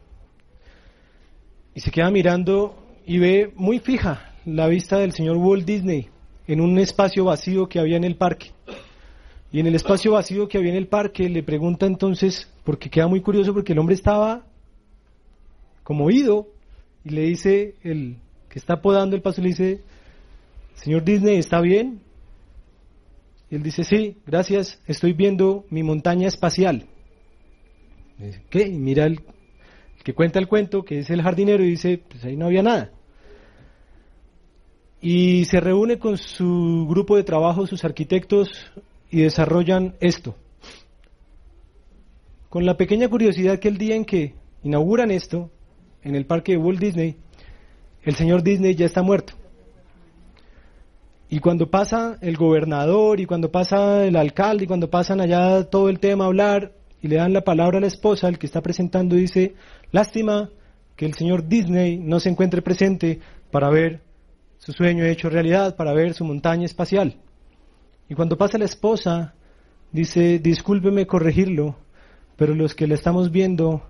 y 1.74 1.80
se 1.80 1.90
queda 1.90 2.12
mirando 2.12 2.76
y 3.06 3.18
ve 3.18 3.54
muy 3.56 3.80
fija 3.80 4.34
la 4.46 4.68
vista 4.68 4.98
del 4.98 5.14
señor 5.14 5.38
Walt 5.38 5.66
Disney 5.66 6.10
en 6.48 6.60
un 6.60 6.78
espacio 6.80 7.24
vacío 7.24 7.70
que 7.70 7.80
había 7.80 7.96
en 7.96 8.04
el 8.04 8.18
parque. 8.18 8.52
Y 9.54 9.60
en 9.62 9.68
el 9.68 9.76
espacio 9.76 10.14
vacío 10.14 10.50
que 10.50 10.58
había 10.58 10.72
en 10.72 10.78
el 10.78 10.88
parque 10.88 11.30
le 11.30 11.44
pregunta 11.44 11.86
entonces, 11.86 12.50
porque 12.66 12.90
queda 12.90 13.08
muy 13.08 13.22
curioso 13.22 13.54
porque 13.54 13.72
el 13.72 13.80
hombre 13.80 13.96
estaba 13.96 14.44
como 15.92 16.06
oído 16.06 16.48
y 17.04 17.10
le 17.10 17.24
dice 17.24 17.76
el 17.84 18.16
que 18.48 18.60
está 18.60 18.82
podando 18.82 19.18
el 19.18 19.22
paso, 19.22 19.42
le 19.42 19.50
dice, 19.50 19.82
señor 20.76 21.04
Disney, 21.04 21.36
¿está 21.36 21.60
bien? 21.60 22.00
Y 23.50 23.56
él 23.56 23.62
dice, 23.62 23.84
sí, 23.84 24.16
gracias, 24.26 24.82
estoy 24.88 25.12
viendo 25.12 25.66
mi 25.70 25.84
montaña 25.84 26.30
espacial. 26.30 26.86
¿Qué? 28.50 28.68
Y 28.68 28.78
mira 28.78 29.06
el, 29.06 29.20
que 30.02 30.14
cuenta 30.14 30.40
el 30.40 30.48
cuento, 30.48 30.84
que 30.84 31.00
es 31.00 31.10
el 31.10 31.22
jardinero, 31.24 31.62
y 31.62 31.72
dice, 31.72 32.02
pues 32.10 32.24
ahí 32.24 32.38
no 32.38 32.46
había 32.46 32.64
nada. 32.64 32.92
Y 35.02 35.44
se 35.44 35.60
reúne 35.60 36.00
con 36.00 36.18
su 36.18 36.88
grupo 36.90 37.18
de 37.18 37.26
trabajo, 37.26 37.68
sus 37.68 37.84
arquitectos, 37.84 38.72
y 39.10 39.24
desarrollan 39.24 39.96
esto. 40.00 40.38
Con 42.48 42.66
la 42.66 42.78
pequeña 42.78 43.10
curiosidad 43.10 43.60
que 43.60 43.68
el 43.68 43.78
día 43.78 43.98
en 43.98 44.06
que 44.06 44.36
inauguran 44.64 45.12
esto, 45.12 45.52
en 46.04 46.16
el 46.16 46.26
parque 46.26 46.54
de 46.54 46.58
Walt 46.58 46.80
Disney, 46.80 47.16
el 48.04 48.16
señor 48.16 48.44
Disney 48.44 48.76
ya 48.76 48.86
está 48.86 49.02
muerto. 49.02 49.34
Y 51.30 51.40
cuando 51.40 51.70
pasa 51.70 52.18
el 52.22 52.36
gobernador 52.36 53.20
y 53.20 53.26
cuando 53.26 53.52
pasa 53.52 54.06
el 54.06 54.18
alcalde 54.18 54.66
y 54.66 54.68
cuando 54.68 54.90
pasan 54.90 55.22
allá 55.22 55.64
todo 55.64 55.88
el 55.88 56.00
tema 56.00 56.26
a 56.26 56.28
hablar 56.28 56.74
y 57.02 57.08
le 57.08 57.16
dan 57.16 57.32
la 57.32 57.42
palabra 57.42 57.78
a 57.78 57.82
la 57.82 57.88
esposa, 57.88 58.28
el 58.28 58.38
que 58.38 58.48
está 58.48 58.62
presentando 58.62 59.16
dice, 59.16 59.56
lástima 59.92 60.50
que 60.98 61.06
el 61.06 61.14
señor 61.14 61.48
Disney 61.48 61.98
no 61.98 62.20
se 62.20 62.30
encuentre 62.30 62.62
presente 62.62 63.20
para 63.50 63.70
ver 63.70 64.02
su 64.58 64.74
sueño 64.74 65.06
hecho 65.06 65.30
realidad, 65.30 65.76
para 65.76 65.94
ver 65.94 66.14
su 66.14 66.26
montaña 66.26 66.66
espacial. 66.66 67.16
Y 68.10 68.14
cuando 68.14 68.38
pasa 68.38 68.58
la 68.58 68.66
esposa, 68.66 69.34
dice, 69.92 70.40
discúlpeme 70.40 71.08
corregirlo, 71.08 71.78
pero 72.36 72.54
los 72.56 72.76
que 72.76 72.88
la 72.88 72.96
estamos 72.96 73.32
viendo 73.32 73.84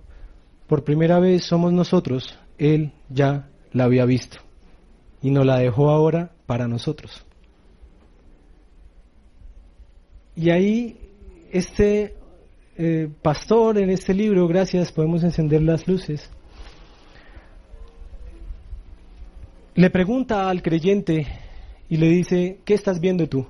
por 0.66 0.84
primera 0.84 1.18
vez 1.18 1.44
somos 1.44 1.72
nosotros, 1.72 2.38
Él 2.58 2.92
ya 3.08 3.48
la 3.72 3.84
había 3.84 4.04
visto 4.04 4.38
y 5.20 5.30
nos 5.30 5.46
la 5.46 5.58
dejó 5.58 5.90
ahora 5.90 6.32
para 6.46 6.68
nosotros. 6.68 7.24
Y 10.34 10.50
ahí 10.50 10.96
este 11.50 12.14
eh, 12.76 13.08
pastor 13.20 13.78
en 13.78 13.90
este 13.90 14.14
libro, 14.14 14.48
gracias, 14.48 14.90
podemos 14.92 15.22
encender 15.22 15.62
las 15.62 15.86
luces, 15.86 16.30
le 19.74 19.90
pregunta 19.90 20.48
al 20.48 20.62
creyente 20.62 21.26
y 21.88 21.96
le 21.96 22.08
dice, 22.08 22.60
¿qué 22.64 22.74
estás 22.74 23.00
viendo 23.00 23.28
tú? 23.28 23.46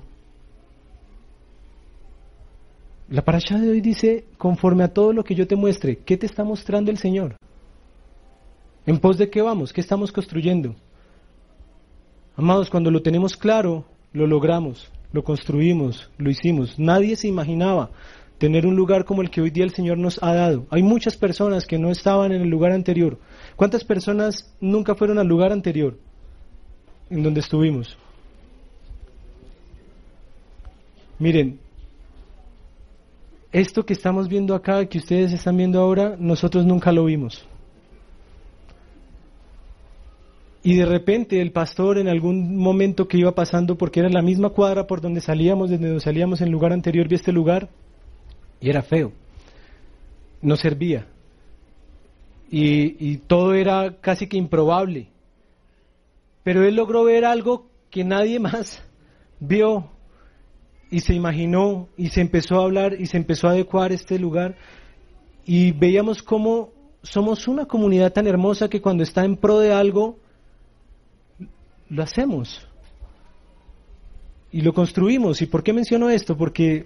La 3.13 3.21
parasha 3.21 3.59
de 3.59 3.69
hoy 3.69 3.79
dice, 3.79 4.25
conforme 4.39 4.83
a 4.83 4.91
todo 4.91 5.13
lo 5.13 5.23
que 5.23 5.35
yo 5.35 5.45
te 5.45 5.55
muestre, 5.55 5.99
¿qué 5.99 6.17
te 6.17 6.25
está 6.25 6.43
mostrando 6.43 6.89
el 6.89 6.97
Señor? 6.97 7.35
¿En 8.87 8.97
pos 8.97 9.19
de 9.19 9.29
qué 9.29 9.39
vamos? 9.39 9.71
¿Qué 9.71 9.81
estamos 9.81 10.11
construyendo? 10.11 10.73
Amados, 12.35 12.71
cuando 12.71 12.89
lo 12.89 13.03
tenemos 13.03 13.37
claro, 13.37 13.85
lo 14.13 14.25
logramos, 14.25 14.91
lo 15.11 15.23
construimos, 15.23 16.09
lo 16.17 16.31
hicimos. 16.31 16.79
Nadie 16.79 17.15
se 17.15 17.27
imaginaba 17.27 17.91
tener 18.39 18.65
un 18.65 18.75
lugar 18.75 19.05
como 19.05 19.21
el 19.21 19.29
que 19.29 19.41
hoy 19.41 19.51
día 19.51 19.65
el 19.65 19.75
Señor 19.75 19.99
nos 19.99 20.17
ha 20.23 20.33
dado. 20.33 20.65
Hay 20.71 20.81
muchas 20.81 21.15
personas 21.15 21.67
que 21.67 21.77
no 21.77 21.91
estaban 21.91 22.31
en 22.31 22.41
el 22.41 22.49
lugar 22.49 22.71
anterior. 22.71 23.19
¿Cuántas 23.55 23.83
personas 23.83 24.51
nunca 24.59 24.95
fueron 24.95 25.19
al 25.19 25.27
lugar 25.27 25.51
anterior 25.51 25.99
en 27.11 27.21
donde 27.21 27.41
estuvimos? 27.41 27.95
Miren, 31.19 31.59
esto 33.53 33.85
que 33.85 33.93
estamos 33.93 34.27
viendo 34.27 34.55
acá, 34.55 34.85
que 34.87 34.97
ustedes 34.97 35.31
están 35.31 35.55
viendo 35.55 35.79
ahora, 35.79 36.15
nosotros 36.19 36.65
nunca 36.65 36.91
lo 36.91 37.05
vimos. 37.05 37.47
Y 40.63 40.75
de 40.75 40.85
repente 40.85 41.39
el 41.39 41.51
pastor 41.51 41.99
en 41.99 42.07
algún 42.07 42.57
momento 42.57 43.07
que 43.07 43.17
iba 43.17 43.33
pasando, 43.35 43.77
porque 43.77 43.99
era 43.99 44.09
la 44.09 44.23
misma 44.23 44.49
cuadra 44.49 44.87
por 44.87 45.01
donde 45.01 45.21
salíamos, 45.21 45.69
desde 45.69 45.85
donde 45.85 45.99
salíamos 45.99 46.41
en 46.41 46.47
el 46.47 46.51
lugar 46.53 46.73
anterior, 46.73 47.07
vio 47.07 47.15
este 47.15 47.31
lugar 47.31 47.69
y 48.59 48.69
era 48.69 48.81
feo. 48.81 49.11
No 50.41 50.55
servía. 50.55 51.05
Y 52.49 53.17
todo 53.17 53.55
era 53.55 53.97
casi 53.99 54.27
que 54.27 54.37
improbable. 54.37 55.07
Pero 56.43 56.63
él 56.63 56.75
logró 56.75 57.03
ver 57.03 57.25
algo 57.25 57.67
que 57.89 58.03
nadie 58.03 58.39
más 58.39 58.81
vio 59.39 59.89
y 60.93 60.99
se 60.99 61.15
imaginó 61.15 61.89
y 61.97 62.09
se 62.09 62.21
empezó 62.21 62.61
a 62.61 62.65
hablar 62.65 62.93
y 63.01 63.07
se 63.07 63.17
empezó 63.17 63.47
a 63.47 63.51
adecuar 63.53 63.91
este 63.91 64.19
lugar 64.19 64.55
y 65.43 65.71
veíamos 65.71 66.21
cómo 66.21 66.69
somos 67.01 67.47
una 67.47 67.65
comunidad 67.65 68.13
tan 68.13 68.27
hermosa 68.27 68.69
que 68.69 68.79
cuando 68.79 69.01
está 69.01 69.25
en 69.25 69.35
pro 69.35 69.57
de 69.57 69.73
algo, 69.73 70.19
lo 71.89 72.03
hacemos 72.03 72.67
y 74.51 74.61
lo 74.61 74.71
construimos. 74.71 75.41
¿Y 75.41 75.47
por 75.47 75.63
qué 75.63 75.73
menciono 75.73 76.11
esto? 76.11 76.37
Porque 76.37 76.85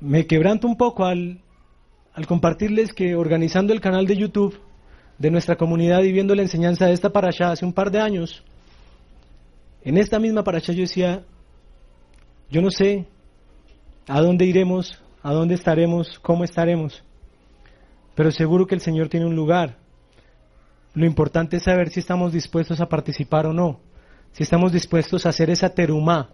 me 0.00 0.26
quebranto 0.26 0.66
un 0.66 0.76
poco 0.76 1.04
al, 1.04 1.38
compartirles 2.26 2.92
que 2.92 3.14
organizando 3.14 3.72
el 3.72 3.80
canal 3.80 4.08
de 4.08 4.16
YouTube 4.16 4.58
de 5.18 5.30
nuestra 5.30 5.54
comunidad 5.54 6.02
y 6.02 6.10
viendo 6.10 6.34
la 6.34 6.42
enseñanza 6.42 6.86
de 6.86 6.94
esta 6.94 7.10
para 7.10 7.28
allá 7.28 7.52
hace 7.52 7.64
un 7.64 7.72
par 7.72 7.92
de 7.92 8.00
años, 8.00 8.42
en 9.84 9.98
esta 9.98 10.18
misma 10.18 10.44
paracha 10.44 10.72
yo 10.72 10.82
decía, 10.82 11.24
yo 12.50 12.62
no 12.62 12.70
sé 12.70 13.06
a 14.06 14.20
dónde 14.20 14.44
iremos, 14.44 15.02
a 15.22 15.32
dónde 15.32 15.54
estaremos, 15.54 16.18
cómo 16.20 16.44
estaremos, 16.44 17.02
pero 18.14 18.30
seguro 18.30 18.66
que 18.66 18.74
el 18.74 18.80
Señor 18.80 19.08
tiene 19.08 19.26
un 19.26 19.36
lugar. 19.36 19.78
Lo 20.94 21.06
importante 21.06 21.56
es 21.56 21.62
saber 21.62 21.88
si 21.88 22.00
estamos 22.00 22.32
dispuestos 22.32 22.80
a 22.80 22.88
participar 22.88 23.46
o 23.46 23.52
no, 23.52 23.80
si 24.32 24.42
estamos 24.42 24.72
dispuestos 24.72 25.24
a 25.24 25.30
hacer 25.30 25.50
esa 25.50 25.70
terumá, 25.70 26.30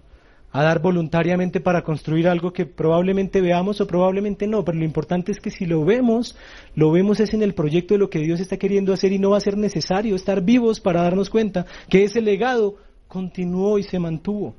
a 0.51 0.63
dar 0.63 0.81
voluntariamente 0.81 1.61
para 1.61 1.83
construir 1.83 2.27
algo 2.27 2.53
que 2.53 2.67
probablemente 2.67 3.41
veamos 3.41 3.81
o 3.81 3.87
probablemente 3.87 4.47
no, 4.47 4.65
pero 4.65 4.79
lo 4.79 4.85
importante 4.85 5.31
es 5.31 5.41
que 5.41 5.51
si 5.51 5.67
lo 5.67 5.85
vemos, 5.85 6.37
lo 6.75 6.91
vemos 6.91 7.21
es 7.21 7.35
en 7.35 7.43
el 7.43 7.55
proyecto 7.55 7.95
de 7.95 7.99
lo 7.99 8.11
que 8.11 8.21
Dios 8.21 8.41
está 8.41 8.57
queriendo 8.57 8.93
hacer 8.93 9.13
y 9.13 9.19
no 9.19 9.31
va 9.31 9.37
a 9.37 9.43
ser 9.43 9.57
necesario 9.57 10.17
estar 10.17 10.43
vivos 10.43 10.81
para 10.81 11.03
darnos 11.03 11.31
cuenta 11.31 11.67
que 11.89 12.05
ese 12.05 12.21
legado 12.21 12.77
continuó 13.09 13.79
y 13.79 13.83
se 13.83 13.99
mantuvo. 13.99 14.55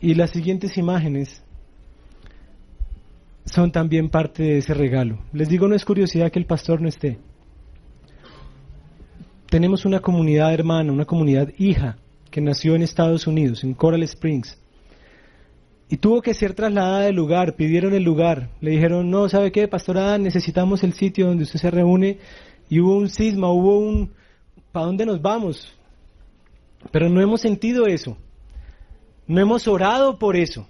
Y 0.00 0.14
las 0.14 0.30
siguientes 0.30 0.76
imágenes 0.78 1.42
son 3.46 3.72
también 3.72 4.10
parte 4.10 4.42
de 4.42 4.58
ese 4.58 4.74
regalo. 4.74 5.18
Les 5.32 5.48
digo, 5.48 5.66
no 5.66 5.74
es 5.74 5.84
curiosidad 5.84 6.30
que 6.30 6.38
el 6.38 6.46
pastor 6.46 6.80
no 6.80 6.88
esté. 6.88 7.18
Tenemos 9.50 9.86
una 9.86 10.00
comunidad 10.00 10.52
hermana, 10.52 10.92
una 10.92 11.06
comunidad 11.06 11.48
hija, 11.58 11.96
que 12.30 12.42
nació 12.42 12.74
en 12.74 12.82
Estados 12.82 13.26
Unidos, 13.26 13.64
en 13.64 13.72
Coral 13.72 14.02
Springs. 14.02 14.58
Y 15.88 15.96
tuvo 15.96 16.20
que 16.20 16.34
ser 16.34 16.52
trasladada 16.52 17.00
del 17.00 17.16
lugar, 17.16 17.56
pidieron 17.56 17.94
el 17.94 18.02
lugar. 18.02 18.50
Le 18.60 18.72
dijeron, 18.72 19.10
no, 19.10 19.26
¿sabe 19.30 19.50
qué, 19.50 19.66
pastorada? 19.66 20.18
Necesitamos 20.18 20.84
el 20.84 20.92
sitio 20.92 21.26
donde 21.26 21.44
usted 21.44 21.58
se 21.58 21.70
reúne 21.70 22.18
y 22.68 22.80
hubo 22.80 22.96
un 22.96 23.08
cisma, 23.08 23.50
hubo 23.50 23.78
un 23.78 24.12
¿para 24.72 24.86
dónde 24.86 25.06
nos 25.06 25.20
vamos? 25.20 25.72
Pero 26.90 27.08
no 27.08 27.20
hemos 27.20 27.40
sentido 27.40 27.86
eso. 27.86 28.16
No 29.26 29.40
hemos 29.40 29.68
orado 29.68 30.18
por 30.18 30.36
eso. 30.36 30.66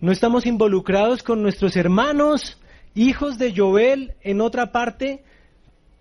No 0.00 0.12
estamos 0.12 0.46
involucrados 0.46 1.22
con 1.22 1.42
nuestros 1.42 1.76
hermanos 1.76 2.58
hijos 2.94 3.38
de 3.38 3.54
Joel 3.56 4.14
en 4.22 4.40
otra 4.40 4.72
parte 4.72 5.22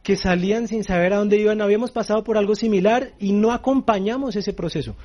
que 0.04 0.16
salían 0.16 0.68
sin 0.68 0.84
saber 0.84 1.14
a 1.14 1.18
dónde 1.18 1.38
iban. 1.38 1.62
Habíamos 1.62 1.92
pasado 1.92 2.24
por 2.24 2.38
algo 2.38 2.56
similar 2.56 3.12
y 3.20 3.34
no 3.34 3.52
acompañamos 3.52 4.36
ese 4.36 4.54
proceso. 4.54 4.96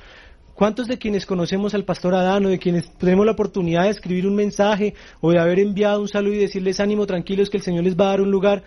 ¿Cuántos 0.55 0.87
de 0.87 0.97
quienes 0.97 1.25
conocemos 1.25 1.73
al 1.73 1.83
pastor 1.83 2.15
Adán 2.15 2.45
o 2.45 2.49
de 2.49 2.59
quienes 2.59 2.89
tenemos 2.93 3.25
la 3.25 3.33
oportunidad 3.33 3.83
de 3.83 3.89
escribir 3.89 4.25
un 4.25 4.35
mensaje 4.35 4.93
o 5.19 5.31
de 5.31 5.39
haber 5.39 5.59
enviado 5.59 5.99
un 5.99 6.07
saludo 6.07 6.35
y 6.35 6.39
decirles 6.39 6.79
ánimo, 6.79 7.05
tranquilos, 7.05 7.49
que 7.49 7.57
el 7.57 7.63
Señor 7.63 7.83
les 7.83 7.99
va 7.99 8.05
a 8.05 8.09
dar 8.11 8.21
un 8.21 8.31
lugar, 8.31 8.63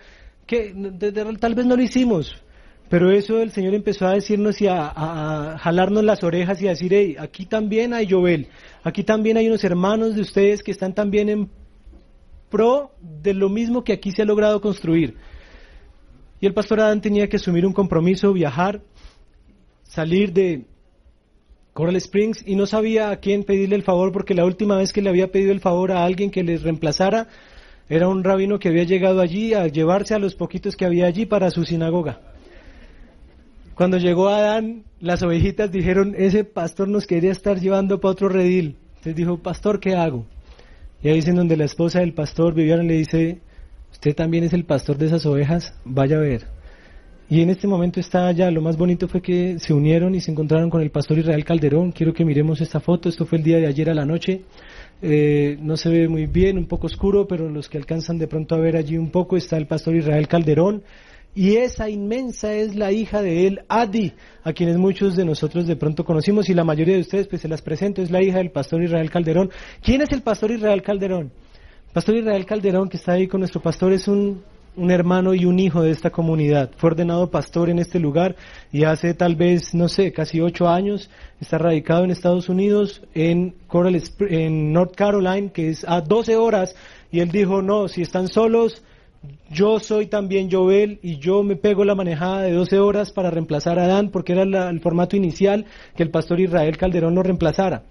que 0.49 0.73
tal 1.39 1.53
vez 1.53 1.65
no 1.67 1.75
lo 1.75 1.83
hicimos? 1.83 2.35
Pero 2.89 3.11
eso 3.11 3.39
el 3.39 3.51
Señor 3.51 3.75
empezó 3.75 4.07
a 4.07 4.13
decirnos 4.13 4.59
y 4.61 4.67
a, 4.67 5.55
jalarnos 5.59 6.03
las 6.03 6.23
orejas 6.23 6.59
y 6.59 6.65
a 6.65 6.71
decir, 6.71 6.91
hey, 6.91 7.15
aquí 7.19 7.45
también 7.45 7.93
hay 7.93 8.09
Jovel, 8.09 8.47
aquí 8.83 9.03
también 9.03 9.37
hay 9.37 9.47
unos 9.47 9.63
hermanos 9.63 10.15
de 10.15 10.21
ustedes 10.21 10.63
que 10.63 10.71
están 10.71 10.95
también 10.95 11.29
en 11.29 11.51
pro 12.49 12.91
de 12.99 13.35
lo 13.35 13.47
mismo 13.47 13.83
que 13.83 13.93
aquí 13.93 14.11
se 14.11 14.23
ha 14.23 14.25
logrado 14.25 14.59
construir. 14.59 15.17
Y 16.41 16.47
el 16.47 16.55
pastor 16.55 16.79
Adán 16.79 16.99
tenía 16.99 17.29
que 17.29 17.37
asumir 17.37 17.63
un 17.63 17.73
compromiso, 17.73 18.33
viajar, 18.33 18.81
salir 19.83 20.33
de 20.33 20.65
Coral 21.73 21.95
Springs 21.97 22.43
y 22.43 22.55
no 22.55 22.65
sabía 22.65 23.11
a 23.11 23.17
quién 23.17 23.43
pedirle 23.43 23.75
el 23.75 23.83
favor 23.83 24.11
porque 24.11 24.33
la 24.33 24.45
última 24.45 24.77
vez 24.77 24.93
que 24.93 25.03
le 25.03 25.09
había 25.09 25.31
pedido 25.31 25.51
el 25.51 25.59
favor 25.59 25.91
a 25.91 26.03
alguien 26.05 26.31
que 26.31 26.41
les 26.41 26.63
reemplazara 26.63 27.27
era 27.89 28.07
un 28.07 28.23
rabino 28.23 28.59
que 28.59 28.69
había 28.69 28.83
llegado 28.83 29.19
allí 29.19 29.53
a 29.53 29.67
llevarse 29.67 30.13
a 30.13 30.19
los 30.19 30.35
poquitos 30.35 30.75
que 30.75 30.85
había 30.85 31.07
allí 31.07 31.25
para 31.25 31.49
su 31.49 31.65
sinagoga. 31.65 32.21
Cuando 33.73 33.97
llegó 33.97 34.29
Adán, 34.29 34.83
las 34.99 35.23
ovejitas 35.23 35.71
dijeron, 35.71 36.13
ese 36.17 36.43
pastor 36.43 36.87
nos 36.87 37.07
quería 37.07 37.31
estar 37.31 37.59
llevando 37.59 37.99
para 37.99 38.11
otro 38.11 38.29
redil. 38.29 38.75
Entonces 38.89 39.15
dijo, 39.15 39.37
pastor, 39.37 39.79
¿qué 39.79 39.95
hago? 39.95 40.25
Y 41.01 41.07
ahí 41.07 41.15
dicen 41.15 41.35
donde 41.35 41.55
la 41.55 41.65
esposa 41.65 42.01
del 42.01 42.13
pastor, 42.13 42.53
Viviana, 42.53 42.83
le 42.83 42.95
dice, 42.95 43.39
usted 43.91 44.13
también 44.13 44.43
es 44.43 44.53
el 44.53 44.65
pastor 44.65 44.97
de 44.97 45.07
esas 45.07 45.25
ovejas, 45.25 45.73
vaya 45.85 46.17
a 46.17 46.19
ver. 46.19 46.45
Y 47.29 47.41
en 47.41 47.49
este 47.49 47.67
momento 47.67 47.99
está 47.99 48.27
allá, 48.27 48.51
lo 48.51 48.61
más 48.61 48.75
bonito 48.75 49.07
fue 49.07 49.21
que 49.21 49.59
se 49.59 49.73
unieron 49.73 50.13
y 50.13 50.19
se 50.19 50.31
encontraron 50.31 50.69
con 50.69 50.81
el 50.81 50.91
pastor 50.91 51.19
Israel 51.19 51.45
Calderón. 51.45 51.91
Quiero 51.91 52.13
que 52.13 52.25
miremos 52.25 52.59
esta 52.59 52.79
foto, 52.79 53.07
esto 53.07 53.25
fue 53.25 53.37
el 53.37 53.43
día 53.43 53.57
de 53.57 53.67
ayer 53.67 53.89
a 53.89 53.93
la 53.93 54.05
noche. 54.05 54.41
Eh, 55.01 55.57
no 55.61 55.77
se 55.77 55.89
ve 55.89 56.07
muy 56.07 56.25
bien, 56.25 56.57
un 56.57 56.67
poco 56.67 56.87
oscuro, 56.87 57.27
pero 57.27 57.49
los 57.49 57.69
que 57.69 57.77
alcanzan 57.77 58.17
de 58.17 58.27
pronto 58.27 58.55
a 58.55 58.59
ver 58.59 58.75
allí 58.75 58.97
un 58.97 59.11
poco 59.11 59.37
está 59.37 59.57
el 59.57 59.65
pastor 59.65 59.95
Israel 59.95 60.27
Calderón 60.27 60.83
y 61.35 61.57
esa 61.57 61.89
inmensa 61.89 62.53
es 62.53 62.75
la 62.75 62.91
hija 62.91 63.21
de 63.21 63.47
él, 63.47 63.61
Adi, 63.69 64.13
a 64.43 64.51
quienes 64.51 64.77
muchos 64.77 65.15
de 65.15 65.25
nosotros 65.25 65.67
de 65.67 65.75
pronto 65.75 66.03
conocimos 66.03 66.49
y 66.49 66.53
la 66.53 66.63
mayoría 66.63 66.95
de 66.95 67.01
ustedes 67.01 67.27
pues 67.27 67.41
se 67.41 67.47
las 67.47 67.61
presento, 67.61 68.01
es 68.01 68.11
la 68.11 68.21
hija 68.21 68.39
del 68.39 68.51
pastor 68.51 68.83
Israel 68.83 69.09
Calderón. 69.09 69.51
¿Quién 69.81 70.01
es 70.01 70.11
el 70.11 70.21
pastor 70.21 70.51
Israel 70.51 70.81
Calderón? 70.81 71.31
pastor 71.93 72.17
Israel 72.17 72.45
Calderón 72.45 72.89
que 72.89 72.97
está 72.97 73.13
ahí 73.13 73.27
con 73.27 73.39
nuestro 73.39 73.61
pastor 73.61 73.93
es 73.93 74.07
un, 74.07 74.43
un 74.75 74.91
hermano 74.91 75.33
y 75.33 75.45
un 75.45 75.59
hijo 75.59 75.81
de 75.81 75.91
esta 75.91 76.09
comunidad. 76.09 76.71
Fue 76.77 76.91
ordenado 76.91 77.29
pastor 77.29 77.69
en 77.69 77.79
este 77.79 77.99
lugar 77.99 78.35
y 78.71 78.83
hace 78.83 79.13
tal 79.13 79.35
vez, 79.35 79.73
no 79.73 79.87
sé, 79.87 80.11
casi 80.11 80.41
ocho 80.41 80.67
años 80.67 81.09
está 81.39 81.57
radicado 81.57 82.03
en 82.03 82.11
Estados 82.11 82.49
Unidos, 82.49 83.01
en, 83.13 83.55
Coral, 83.67 84.01
en 84.21 84.73
North 84.73 84.95
Carolina, 84.95 85.49
que 85.51 85.69
es 85.69 85.85
a 85.87 86.01
12 86.01 86.35
horas, 86.37 86.75
y 87.11 87.19
él 87.19 87.31
dijo, 87.31 87.61
no, 87.61 87.87
si 87.87 88.01
están 88.01 88.27
solos, 88.27 88.83
yo 89.49 89.79
soy 89.79 90.07
también 90.07 90.49
Joel 90.49 90.99
y 91.01 91.17
yo 91.17 91.43
me 91.43 91.55
pego 91.55 91.83
la 91.83 91.95
manejada 91.95 92.43
de 92.43 92.53
12 92.53 92.79
horas 92.79 93.11
para 93.11 93.31
reemplazar 93.31 93.79
a 93.79 93.85
Adán 93.85 94.09
porque 94.09 94.33
era 94.33 94.69
el 94.69 94.79
formato 94.79 95.17
inicial 95.17 95.65
que 95.95 96.03
el 96.03 96.11
pastor 96.11 96.39
Israel 96.39 96.77
Calderón 96.77 97.15
lo 97.15 97.23
reemplazara. 97.23 97.83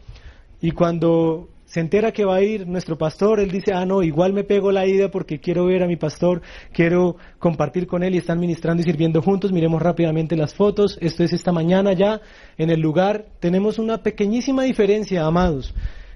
Y 0.61 0.71
cuando 0.71 1.49
se 1.69 1.81
entera 1.81 2.13
que 2.13 2.25
va 2.25 2.37
a 2.37 2.43
ir 2.43 2.67
nuestro 2.67 2.99
pastor, 2.99 3.41
él 3.41 3.51
dice, 3.51 3.73
ah, 3.75 3.85
no, 3.85 4.03
igual 4.03 4.33
me 4.33 4.43
pego 4.43 4.73
la 4.73 4.87
ida 4.87 5.11
porque 5.11 5.39
quiero 5.39 5.67
ver 5.67 5.83
a 5.83 5.87
mi 5.87 5.97
pastor, 5.97 6.43
quiero 6.73 7.17
compartir 7.39 7.87
con 7.87 8.03
él 8.03 8.15
y 8.15 8.19
están 8.19 8.41
ministrando 8.41 8.81
y 8.81 8.85
sirviendo 8.85 9.23
juntos. 9.23 9.53
Miremos 9.53 9.81
rápidamente 9.81 10.35
las 10.35 10.55
fotos. 10.55 10.99
Esto 11.01 11.25
es 11.25 11.33
esta 11.33 11.53
mañana 11.53 11.93
ya 11.93 12.21
en 12.57 12.71
el 12.71 12.81
lugar. 12.81 13.27
Tenemos 13.39 13.79
una 13.79 13.99
pequeñísima 13.99 14.63
diferencia, 14.65 15.25
amados. 15.25 15.75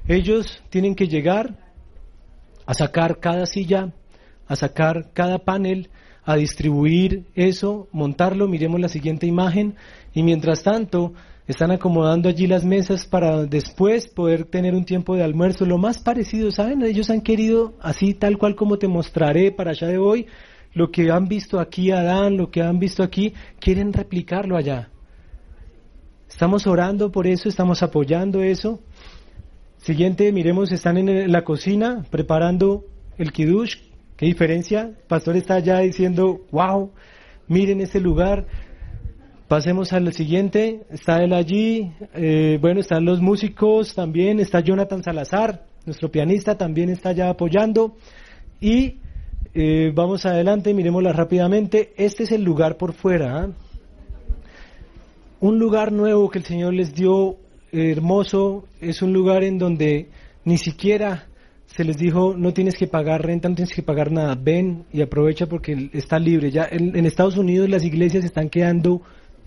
Ellos 0.09 0.63
tienen 0.71 0.95
que 0.95 1.07
llegar 1.07 1.55
a 2.67 2.75
sacar 2.75 3.21
cada 3.21 3.47
silla 3.47 3.93
a 4.53 4.57
sacar 4.57 5.13
cada 5.15 5.39
panel, 5.39 5.89
a 6.25 6.37
distribuir 6.37 7.25
eso, 7.35 7.89
montarlo, 7.91 8.49
miremos 8.49 8.81
la 8.81 8.89
siguiente 8.89 9.27
imagen, 9.27 9.77
y 10.13 10.23
mientras 10.23 10.63
tanto 10.63 11.15
están 11.53 11.71
acomodando 11.71 12.29
allí 12.29 12.47
las 12.47 12.65
mesas 12.65 13.07
para 13.07 13.45
después 13.45 14.09
poder 14.09 14.45
tener 14.45 14.75
un 14.75 14.85
tiempo 14.85 15.15
de 15.15 15.23
almuerzo, 15.23 15.65
lo 15.65 15.79
más 15.79 15.99
parecido, 15.99 16.51
¿saben? 16.51 16.83
Ellos 16.83 17.11
han 17.11 17.21
querido, 17.21 17.75
así 17.81 18.15
tal 18.15 18.37
cual 18.39 18.57
como 18.57 18.79
te 18.79 18.89
mostraré 18.89 19.53
para 19.53 19.71
allá 19.71 19.87
de 19.87 19.99
hoy, 19.99 20.27
lo 20.75 20.91
que 20.91 21.11
han 21.11 21.29
visto 21.29 21.61
aquí 21.61 21.91
Adán, 21.91 22.37
lo 22.37 22.51
que 22.51 22.63
han 22.63 22.79
visto 22.79 23.03
aquí, 23.03 23.35
quieren 23.61 23.93
replicarlo 23.93 24.57
allá. 24.57 24.91
Estamos 26.29 26.67
orando 26.67 27.13
por 27.13 27.27
eso, 27.27 27.49
estamos 27.49 27.83
apoyando 27.83 28.43
eso. 28.43 28.81
Siguiente, 29.77 30.33
miremos, 30.33 30.73
están 30.73 30.97
en 30.97 31.31
la 31.31 31.45
cocina 31.45 32.05
preparando 32.11 32.85
el 33.19 33.33
kiddush, 33.33 33.77
¿Qué 34.23 34.27
diferencia? 34.27 34.83
El 34.83 35.07
pastor 35.09 35.37
está 35.37 35.59
ya 35.59 35.81
diciendo, 35.81 36.47
wow, 36.53 36.93
miren 37.49 37.81
ese 37.81 37.99
lugar. 37.99 38.47
Pasemos 39.53 39.93
al 39.93 40.11
siguiente, 40.15 40.81
está 40.89 41.23
él 41.23 41.35
allí, 41.35 41.93
eh, 42.15 42.57
bueno, 42.59 42.81
están 42.81 43.05
los 43.05 43.21
músicos 43.21 43.95
también, 43.95 44.41
está 44.41 44.61
Jonathan 44.61 45.03
Salazar, 45.03 45.67
nuestro 45.85 46.11
pianista 46.11 46.57
también 46.57 46.89
está 46.89 47.13
ya 47.13 47.29
apoyando. 47.29 47.95
Y 48.63 48.97
eh, 49.53 49.93
vamos 49.95 50.25
adelante, 50.25 50.73
miremosla 50.73 51.13
rápidamente. 51.13 51.93
Este 51.99 52.23
es 52.23 52.33
el 52.33 52.43
lugar 52.43 52.79
por 52.79 52.95
fuera. 52.95 53.43
¿ah? 53.43 53.49
Un 55.41 55.59
lugar 55.59 55.93
nuevo 55.93 56.31
que 56.31 56.39
el 56.39 56.47
Señor 56.47 56.73
les 56.73 56.95
dio, 56.95 57.37
hermoso, 57.73 58.65
es 58.81 59.03
un 59.03 59.13
lugar 59.13 59.45
en 59.45 59.59
donde 59.59 60.09
ni 60.47 60.57
siquiera 60.57 61.27
se 61.67 61.85
les 61.85 61.99
dijo 61.99 62.35
no 62.37 62.53
tienes 62.53 62.77
que 62.77 62.87
pagar 62.87 63.23
renta, 63.23 63.49
no 63.49 63.55
tienes 63.55 63.75
que 63.75 63.83
pagar 63.83 64.13
nada, 64.13 64.35
ven 64.35 64.85
y 64.93 65.03
aprovecha 65.03 65.47
porque 65.47 65.91
está 65.93 66.19
libre. 66.19 66.51
Ya 66.51 66.67
en, 66.71 67.05
Estados 67.05 67.37
Unidos 67.37 67.69
las 67.69 67.85
iglesias 67.85 68.25
están 68.25 68.49
quedando 68.49 69.03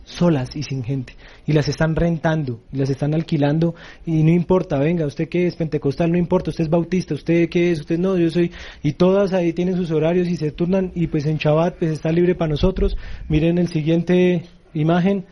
solas 0.06 0.56
y 0.56 0.64
sin 0.64 0.84
gente 0.84 1.14
y 1.45 1.52
las 1.52 1.68
están 1.68 1.95
rentando 1.95 2.61
y 2.72 2.77
las 2.77 2.90
están 2.90 3.14
alquilando 3.14 3.76
y 4.06 4.23
no 4.23 4.32
importa, 4.32 4.77
venga, 4.77 5.06
usted 5.06 5.27
qué 5.27 5.48
es 5.48 5.56
pentecostal, 5.56 6.11
no 6.11 6.18
importa, 6.18 6.52
usted 6.52 6.64
es 6.64 6.69
bautista, 6.69 7.15
usted 7.15 7.49
qué 7.49 7.72
es, 7.72 7.82
usted 7.82 7.98
no, 7.99 8.18
yo 8.18 8.30
soy 8.30 8.52
y 8.84 8.94
todas 8.94 9.34
ahí 9.34 9.52
tienen 9.52 9.76
sus 9.76 9.91
horarios 9.91 10.27
y 10.27 10.38
se 10.38 10.52
turnan 10.52 10.91
y 10.95 11.07
pues 11.07 11.26
en 11.26 11.38
Shabbat 11.38 11.80
pues 11.80 11.91
está 11.91 12.11
libre 12.11 12.36
para 12.36 12.52
nosotros. 12.52 12.95
Miren 13.27 13.57
el 13.57 13.68
siguiente 13.68 14.44
imagen, 14.73 15.26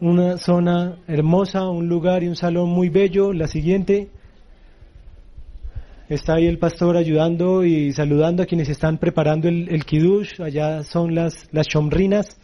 una 0.00 0.36
zona 0.36 0.98
hermosa, 1.08 1.68
un 1.68 1.88
lugar 1.88 2.22
y 2.22 2.28
un 2.28 2.36
salón 2.36 2.68
muy 2.68 2.90
bello, 2.90 3.32
la 3.32 3.46
siguiente 3.46 4.10
Está 6.12 6.34
ahí 6.34 6.46
el 6.46 6.58
pastor 6.58 6.98
ayudando 6.98 7.64
y 7.64 7.92
saludando 7.92 8.42
a 8.42 8.46
quienes 8.46 8.68
están 8.68 8.98
preparando 8.98 9.48
el, 9.48 9.70
el 9.70 9.86
kiddush. 9.86 10.42
Allá 10.42 10.82
son 10.82 11.14
las, 11.14 11.48
las 11.52 11.66
shomrinas, 11.68 12.36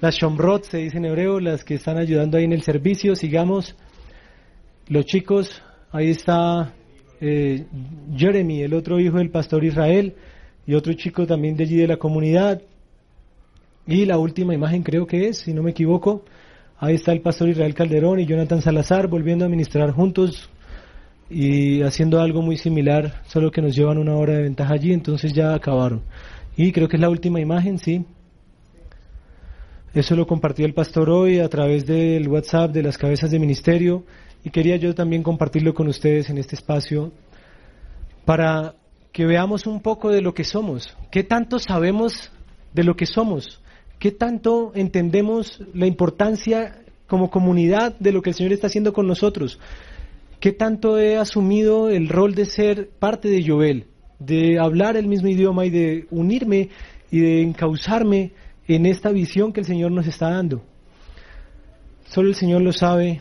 las 0.00 0.16
shomrot 0.16 0.64
se 0.64 0.78
dice 0.78 0.96
en 0.96 1.04
hebreo, 1.04 1.40
las 1.40 1.62
que 1.64 1.74
están 1.74 1.98
ayudando 1.98 2.38
ahí 2.38 2.44
en 2.44 2.52
el 2.52 2.62
servicio. 2.62 3.14
Sigamos. 3.14 3.76
Los 4.88 5.04
chicos, 5.04 5.62
ahí 5.92 6.10
está 6.10 6.74
eh, 7.20 7.66
Jeremy, 8.16 8.62
el 8.62 8.74
otro 8.74 8.98
hijo 8.98 9.18
del 9.18 9.30
pastor 9.30 9.62
Israel, 9.64 10.14
y 10.66 10.74
otro 10.74 10.92
chico 10.94 11.26
también 11.26 11.56
de 11.56 11.64
allí 11.64 11.76
de 11.76 11.86
la 11.86 11.96
comunidad. 11.96 12.62
Y 13.86 14.06
la 14.06 14.18
última 14.18 14.54
imagen 14.54 14.82
creo 14.82 15.06
que 15.06 15.28
es, 15.28 15.38
si 15.38 15.52
no 15.52 15.62
me 15.62 15.72
equivoco, 15.72 16.24
ahí 16.78 16.94
está 16.94 17.12
el 17.12 17.20
pastor 17.20 17.50
Israel 17.50 17.74
Calderón 17.74 18.20
y 18.20 18.26
Jonathan 18.26 18.62
Salazar 18.62 19.06
volviendo 19.06 19.44
a 19.44 19.48
ministrar 19.48 19.90
juntos 19.90 20.48
y 21.28 21.82
haciendo 21.82 22.20
algo 22.20 22.42
muy 22.42 22.56
similar, 22.56 23.22
solo 23.26 23.50
que 23.50 23.62
nos 23.62 23.76
llevan 23.76 23.98
una 23.98 24.16
hora 24.16 24.34
de 24.34 24.42
ventaja 24.42 24.74
allí, 24.74 24.92
entonces 24.92 25.32
ya 25.32 25.54
acabaron. 25.54 26.02
Y 26.56 26.72
creo 26.72 26.88
que 26.88 26.96
es 26.96 27.00
la 27.00 27.10
última 27.10 27.40
imagen, 27.40 27.78
sí. 27.78 28.04
Eso 29.92 30.14
lo 30.14 30.24
compartió 30.24 30.64
el 30.66 30.72
pastor 30.72 31.10
hoy 31.10 31.40
a 31.40 31.48
través 31.48 31.84
del 31.84 32.28
WhatsApp 32.28 32.70
de 32.70 32.84
las 32.84 32.96
cabezas 32.96 33.32
de 33.32 33.40
ministerio 33.40 34.04
y 34.44 34.50
quería 34.50 34.76
yo 34.76 34.94
también 34.94 35.24
compartirlo 35.24 35.74
con 35.74 35.88
ustedes 35.88 36.30
en 36.30 36.38
este 36.38 36.54
espacio 36.54 37.10
para 38.24 38.76
que 39.10 39.26
veamos 39.26 39.66
un 39.66 39.80
poco 39.80 40.10
de 40.10 40.22
lo 40.22 40.32
que 40.32 40.44
somos, 40.44 40.96
qué 41.10 41.24
tanto 41.24 41.58
sabemos 41.58 42.30
de 42.72 42.84
lo 42.84 42.94
que 42.94 43.04
somos, 43.04 43.60
qué 43.98 44.12
tanto 44.12 44.70
entendemos 44.76 45.60
la 45.74 45.88
importancia 45.88 46.84
como 47.08 47.28
comunidad 47.28 47.98
de 47.98 48.12
lo 48.12 48.22
que 48.22 48.30
el 48.30 48.36
Señor 48.36 48.52
está 48.52 48.68
haciendo 48.68 48.92
con 48.92 49.08
nosotros. 49.08 49.58
¿Qué 50.38 50.52
tanto 50.52 51.00
he 51.00 51.16
asumido 51.16 51.90
el 51.90 52.08
rol 52.08 52.36
de 52.36 52.44
ser 52.44 52.90
parte 53.00 53.28
de 53.28 53.44
Joel, 53.44 53.88
de 54.20 54.58
hablar 54.60 54.96
el 54.96 55.08
mismo 55.08 55.28
idioma 55.28 55.66
y 55.66 55.70
de 55.70 56.06
unirme 56.10 56.68
y 57.10 57.18
de 57.18 57.42
encauzarme 57.42 58.30
en 58.76 58.86
esta 58.86 59.10
visión 59.10 59.52
que 59.52 59.60
el 59.60 59.66
Señor 59.66 59.92
nos 59.92 60.06
está 60.06 60.30
dando? 60.30 60.62
Solo 62.06 62.28
el 62.28 62.34
Señor 62.34 62.62
lo 62.62 62.72
sabe. 62.72 63.20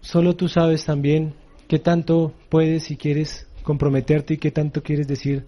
Solo 0.00 0.36
tú 0.36 0.48
sabes 0.48 0.84
también 0.84 1.34
qué 1.68 1.78
tanto 1.78 2.34
puedes 2.48 2.90
y 2.90 2.96
quieres 2.96 3.46
comprometerte 3.62 4.34
y 4.34 4.38
qué 4.38 4.50
tanto 4.50 4.82
quieres 4.82 5.08
decir, 5.08 5.46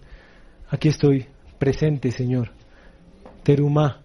aquí 0.69 0.89
estoy, 0.89 1.27
presente, 1.57 2.11
Señor. 2.11 2.51
Terumá, 3.43 4.01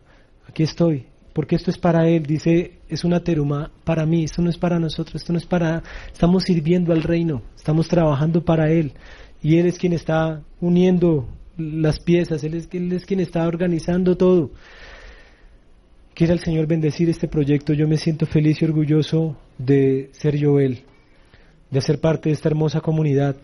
aquí 0.47 0.63
estoy, 0.63 1.07
porque 1.33 1.57
esto 1.57 1.71
es 1.71 1.79
para 1.79 2.07
Él, 2.09 2.25
dice, 2.25 2.79
es 2.89 3.05
una 3.05 3.25
terumá 3.25 3.73
para 3.85 4.07
mí, 4.07 4.25
esto 4.25 4.43
no 4.43 4.51
es 4.51 4.59
para 4.59 4.79
nosotros, 4.79 5.17
esto 5.17 5.33
no 5.33 5.39
es 5.39 5.47
para, 5.47 5.83
estamos 6.13 6.45
sirviendo 6.45 6.93
al 6.93 7.03
reino, 7.03 7.43
estamos 7.57 7.89
trabajando 7.89 8.45
para 8.45 8.71
Él, 8.71 8.93
y 9.43 9.57
Él 9.57 9.67
es 9.67 9.79
quien 9.79 9.95
está 9.95 10.43
uniendo 10.61 11.27
las 11.57 12.01
piezas, 12.01 12.43
Él 12.45 12.55
es, 12.55 12.69
él 12.73 12.93
es 12.93 13.05
quien 13.05 13.21
está 13.21 13.47
organizando 13.47 14.17
todo. 14.17 14.51
Quiera 16.15 16.35
el 16.35 16.41
Señor 16.41 16.67
bendecir 16.67 17.09
este 17.09 17.29
proyecto, 17.29 17.73
yo 17.73 17.89
me 17.89 17.97
siento 17.97 18.27
feliz 18.27 18.61
y 18.61 18.65
orgulloso 18.67 19.37
de 19.59 20.11
ser 20.13 20.43
Joel, 20.43 20.83
de 21.71 21.81
ser 21.81 22.01
parte 22.01 22.29
de 22.29 22.35
esta 22.35 22.49
hermosa 22.49 22.81
comunidad. 22.81 23.37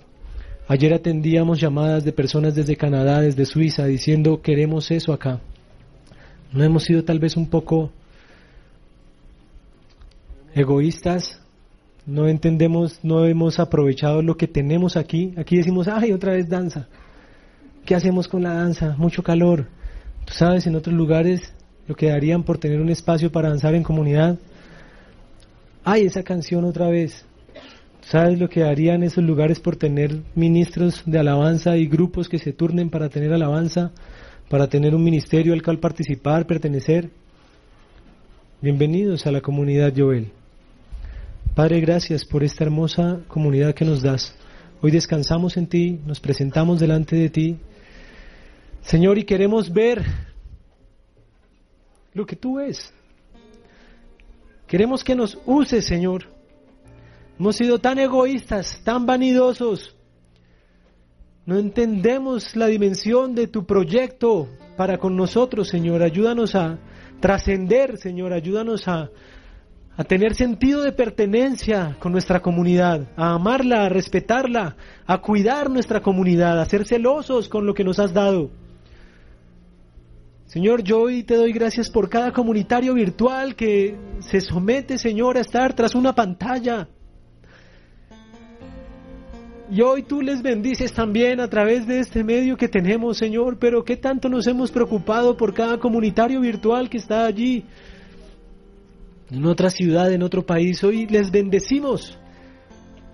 Ayer 0.66 0.92
atendíamos 0.92 1.58
llamadas 1.58 2.04
de 2.04 2.12
personas 2.12 2.54
desde 2.54 2.76
Canadá, 2.76 3.22
desde 3.22 3.46
Suiza, 3.46 3.86
diciendo 3.86 4.42
queremos 4.42 4.90
eso 4.90 5.14
acá. 5.14 5.40
¿No 6.52 6.62
hemos 6.62 6.84
sido 6.84 7.04
tal 7.04 7.18
vez 7.18 7.38
un 7.38 7.48
poco 7.48 7.90
egoístas? 10.54 11.40
No 12.04 12.28
entendemos, 12.28 13.00
no 13.02 13.24
hemos 13.24 13.58
aprovechado 13.58 14.20
lo 14.20 14.36
que 14.36 14.46
tenemos 14.46 14.98
aquí. 14.98 15.32
Aquí 15.38 15.56
decimos, 15.56 15.88
ay, 15.88 16.12
otra 16.12 16.32
vez 16.32 16.48
danza. 16.48 16.86
¿Qué 17.88 17.94
hacemos 17.94 18.28
con 18.28 18.42
la 18.42 18.52
danza? 18.52 18.94
Mucho 18.98 19.22
calor. 19.22 19.66
Tú 20.26 20.34
sabes, 20.34 20.66
en 20.66 20.76
otros 20.76 20.94
lugares 20.94 21.54
lo 21.86 21.96
que 21.96 22.10
darían 22.10 22.42
por 22.42 22.58
tener 22.58 22.82
un 22.82 22.90
espacio 22.90 23.32
para 23.32 23.48
danzar 23.48 23.74
en 23.74 23.82
comunidad. 23.82 24.38
Ay, 25.84 26.02
esa 26.04 26.22
canción 26.22 26.66
otra 26.66 26.90
vez. 26.90 27.24
¿Sabes 28.02 28.38
lo 28.38 28.50
que 28.50 28.62
harían 28.62 29.02
esos 29.02 29.24
lugares 29.24 29.58
por 29.58 29.76
tener 29.76 30.20
ministros 30.34 31.02
de 31.06 31.18
alabanza 31.18 31.78
y 31.78 31.86
grupos 31.86 32.28
que 32.28 32.38
se 32.38 32.52
turnen 32.52 32.90
para 32.90 33.08
tener 33.08 33.32
alabanza? 33.32 33.90
para 34.50 34.68
tener 34.68 34.94
un 34.94 35.02
ministerio 35.02 35.54
al 35.54 35.62
cual 35.62 35.78
participar, 35.78 36.46
pertenecer. 36.46 37.08
Bienvenidos 38.60 39.26
a 39.26 39.32
la 39.32 39.40
comunidad 39.40 39.94
Joel. 39.96 40.30
Padre, 41.54 41.80
gracias 41.80 42.26
por 42.26 42.44
esta 42.44 42.64
hermosa 42.64 43.20
comunidad 43.28 43.74
que 43.74 43.86
nos 43.86 44.02
das. 44.02 44.34
Hoy 44.82 44.90
descansamos 44.90 45.56
en 45.56 45.66
ti, 45.66 45.98
nos 46.06 46.20
presentamos 46.20 46.80
delante 46.80 47.16
de 47.16 47.30
ti. 47.30 47.58
Señor, 48.82 49.18
y 49.18 49.24
queremos 49.24 49.72
ver 49.72 50.04
lo 52.14 52.24
que 52.26 52.36
tú 52.36 52.56
ves. 52.56 52.92
Queremos 54.66 55.04
que 55.04 55.14
nos 55.14 55.38
uses, 55.46 55.86
Señor. 55.86 56.24
Hemos 57.38 57.56
sido 57.56 57.78
tan 57.78 57.98
egoístas, 57.98 58.80
tan 58.84 59.06
vanidosos, 59.06 59.94
no 61.48 61.56
entendemos 61.56 62.56
la 62.56 62.66
dimensión 62.66 63.34
de 63.34 63.46
tu 63.46 63.64
proyecto 63.64 64.50
para 64.76 64.98
con 64.98 65.16
nosotros, 65.16 65.68
Señor. 65.68 66.02
Ayúdanos 66.02 66.54
a 66.54 66.78
trascender, 67.20 67.96
Señor. 67.96 68.34
Ayúdanos 68.34 68.86
a, 68.86 69.08
a 69.96 70.04
tener 70.04 70.34
sentido 70.34 70.82
de 70.82 70.92
pertenencia 70.92 71.96
con 72.00 72.12
nuestra 72.12 72.40
comunidad, 72.40 73.08
a 73.16 73.32
amarla, 73.32 73.86
a 73.86 73.88
respetarla, 73.88 74.76
a 75.06 75.22
cuidar 75.22 75.70
nuestra 75.70 76.02
comunidad, 76.02 76.60
a 76.60 76.66
ser 76.66 76.84
celosos 76.84 77.48
con 77.48 77.64
lo 77.64 77.72
que 77.72 77.82
nos 77.82 77.98
has 77.98 78.12
dado. 78.12 78.50
Señor, 80.48 80.82
yo 80.82 81.02
hoy 81.02 81.22
te 81.22 81.36
doy 81.36 81.52
gracias 81.52 81.88
por 81.88 82.08
cada 82.08 82.32
comunitario 82.32 82.94
virtual 82.94 83.54
que 83.54 83.96
se 84.20 84.40
somete, 84.40 84.98
Señor, 84.98 85.36
a 85.36 85.40
estar 85.40 85.74
tras 85.74 85.94
una 85.94 86.12
pantalla 86.14 86.88
y 89.70 89.82
hoy 89.82 90.02
tú 90.02 90.22
les 90.22 90.40
bendices 90.40 90.94
también 90.94 91.40
a 91.40 91.48
través 91.48 91.86
de 91.86 92.00
este 92.00 92.24
medio 92.24 92.56
que 92.56 92.68
tenemos, 92.68 93.18
Señor, 93.18 93.58
pero 93.58 93.84
qué 93.84 93.98
tanto 93.98 94.30
nos 94.30 94.46
hemos 94.46 94.70
preocupado 94.70 95.36
por 95.36 95.52
cada 95.52 95.78
comunitario 95.78 96.40
virtual 96.40 96.88
que 96.88 96.96
está 96.96 97.26
allí, 97.26 97.64
en 99.30 99.44
otra 99.44 99.68
ciudad, 99.68 100.10
en 100.10 100.22
otro 100.22 100.46
país. 100.46 100.82
Hoy 100.82 101.06
les 101.06 101.30
bendecimos. 101.30 102.18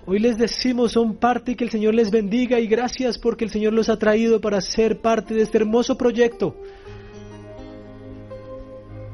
Hoy 0.07 0.21
les 0.21 0.39
decimos, 0.39 0.93
son 0.93 1.17
parte 1.17 1.53
y 1.53 1.55
que 1.57 1.65
el 1.65 1.71
Señor 1.71 1.95
les 1.95 2.13
bendiga 2.13 2.61
y 2.61 2.69
gracias 2.69 3.19
porque 3.19 3.45
el 3.45 3.51
Señor 3.51 3.73
los 3.73 3.89
ha 3.89 3.99
traído 3.99 4.41
para 4.41 4.61
ser 4.61 5.01
parte 5.01 5.35
de 5.35 5.43
este 5.43 5.59
hermoso 5.59 5.99
proyecto, 5.99 6.55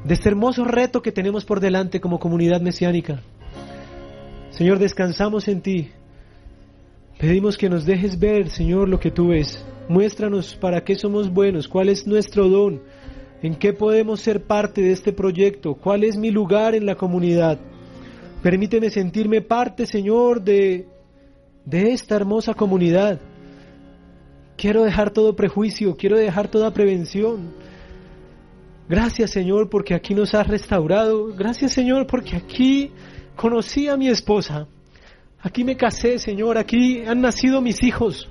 de 0.03 0.13
este 0.13 0.29
hermoso 0.29 0.63
reto 0.63 1.01
que 1.01 1.11
tenemos 1.11 1.45
por 1.45 1.59
delante 1.59 2.01
como 2.01 2.19
comunidad 2.19 2.61
mesiánica. 2.61 3.21
Señor, 4.49 4.79
descansamos 4.79 5.47
en 5.47 5.61
ti. 5.61 5.89
Pedimos 7.19 7.57
que 7.57 7.69
nos 7.69 7.85
dejes 7.85 8.19
ver, 8.19 8.49
Señor, 8.49 8.89
lo 8.89 8.99
que 8.99 9.11
tú 9.11 9.27
ves. 9.27 9.63
Muéstranos 9.87 10.55
para 10.55 10.83
qué 10.83 10.95
somos 10.95 11.31
buenos, 11.31 11.67
cuál 11.67 11.89
es 11.89 12.07
nuestro 12.07 12.49
don, 12.49 12.81
en 13.43 13.55
qué 13.55 13.73
podemos 13.73 14.21
ser 14.21 14.43
parte 14.43 14.81
de 14.81 14.91
este 14.91 15.13
proyecto, 15.13 15.75
cuál 15.75 16.03
es 16.03 16.17
mi 16.17 16.31
lugar 16.31 16.73
en 16.73 16.85
la 16.85 16.95
comunidad. 16.95 17.59
Permíteme 18.41 18.89
sentirme 18.89 19.41
parte, 19.41 19.85
Señor, 19.85 20.41
de, 20.41 20.87
de 21.65 21.91
esta 21.91 22.15
hermosa 22.15 22.55
comunidad. 22.55 23.19
Quiero 24.57 24.83
dejar 24.83 25.11
todo 25.11 25.35
prejuicio, 25.35 25.95
quiero 25.95 26.17
dejar 26.17 26.47
toda 26.47 26.73
prevención. 26.73 27.53
Gracias, 28.91 29.31
Señor, 29.31 29.69
porque 29.69 29.93
aquí 29.93 30.13
nos 30.13 30.35
has 30.35 30.45
restaurado. 30.45 31.27
Gracias, 31.33 31.71
Señor, 31.71 32.05
porque 32.07 32.35
aquí 32.35 32.91
conocí 33.37 33.87
a 33.87 33.95
mi 33.95 34.09
esposa. 34.09 34.67
Aquí 35.39 35.63
me 35.63 35.77
casé, 35.77 36.19
Señor, 36.19 36.57
aquí 36.57 37.01
han 37.07 37.21
nacido 37.21 37.61
mis 37.61 37.81
hijos. 37.83 38.27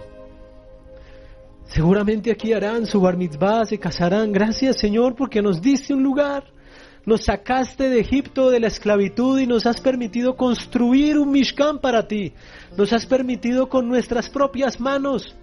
Seguramente 1.65 2.31
aquí 2.31 2.53
harán 2.53 2.85
su 2.85 3.01
bar 3.01 3.17
mitzvah, 3.17 3.65
se 3.65 3.79
casarán. 3.79 4.33
Gracias, 4.33 4.79
Señor, 4.79 5.15
porque 5.17 5.41
nos 5.41 5.63
diste 5.63 5.95
un 5.95 6.03
lugar. 6.03 6.45
Nos 7.07 7.25
sacaste 7.25 7.89
de 7.89 7.99
Egipto 7.99 8.51
de 8.51 8.61
la 8.61 8.67
esclavitud 8.67 9.41
y 9.41 9.47
nos 9.47 9.65
has 9.65 9.81
permitido 9.81 10.37
construir 10.37 11.19
un 11.19 11.31
Mishkan 11.31 11.79
para 11.79 12.07
ti. 12.07 12.35
Nos 12.77 12.93
has 12.93 13.07
permitido 13.07 13.71
con 13.71 13.89
nuestras 13.89 14.29
propias 14.29 14.79
manos 14.79 15.35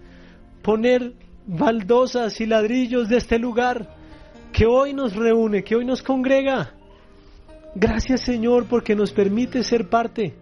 poner 0.61 1.15
baldosas 1.48 2.39
y 2.39 2.45
ladrillos 2.45 3.10
de 3.10 3.18
este 3.18 3.39
lugar 3.39 3.96
que 4.51 4.65
hoy 4.65 4.93
nos 4.93 5.15
reúne, 5.15 5.63
que 5.63 5.75
hoy 5.75 5.85
nos 5.85 6.01
congrega. 6.01 6.73
Gracias 7.75 8.21
Señor 8.21 8.65
porque 8.65 8.95
nos 8.95 9.11
permite 9.11 9.63
ser 9.63 9.89
parte 9.89 10.33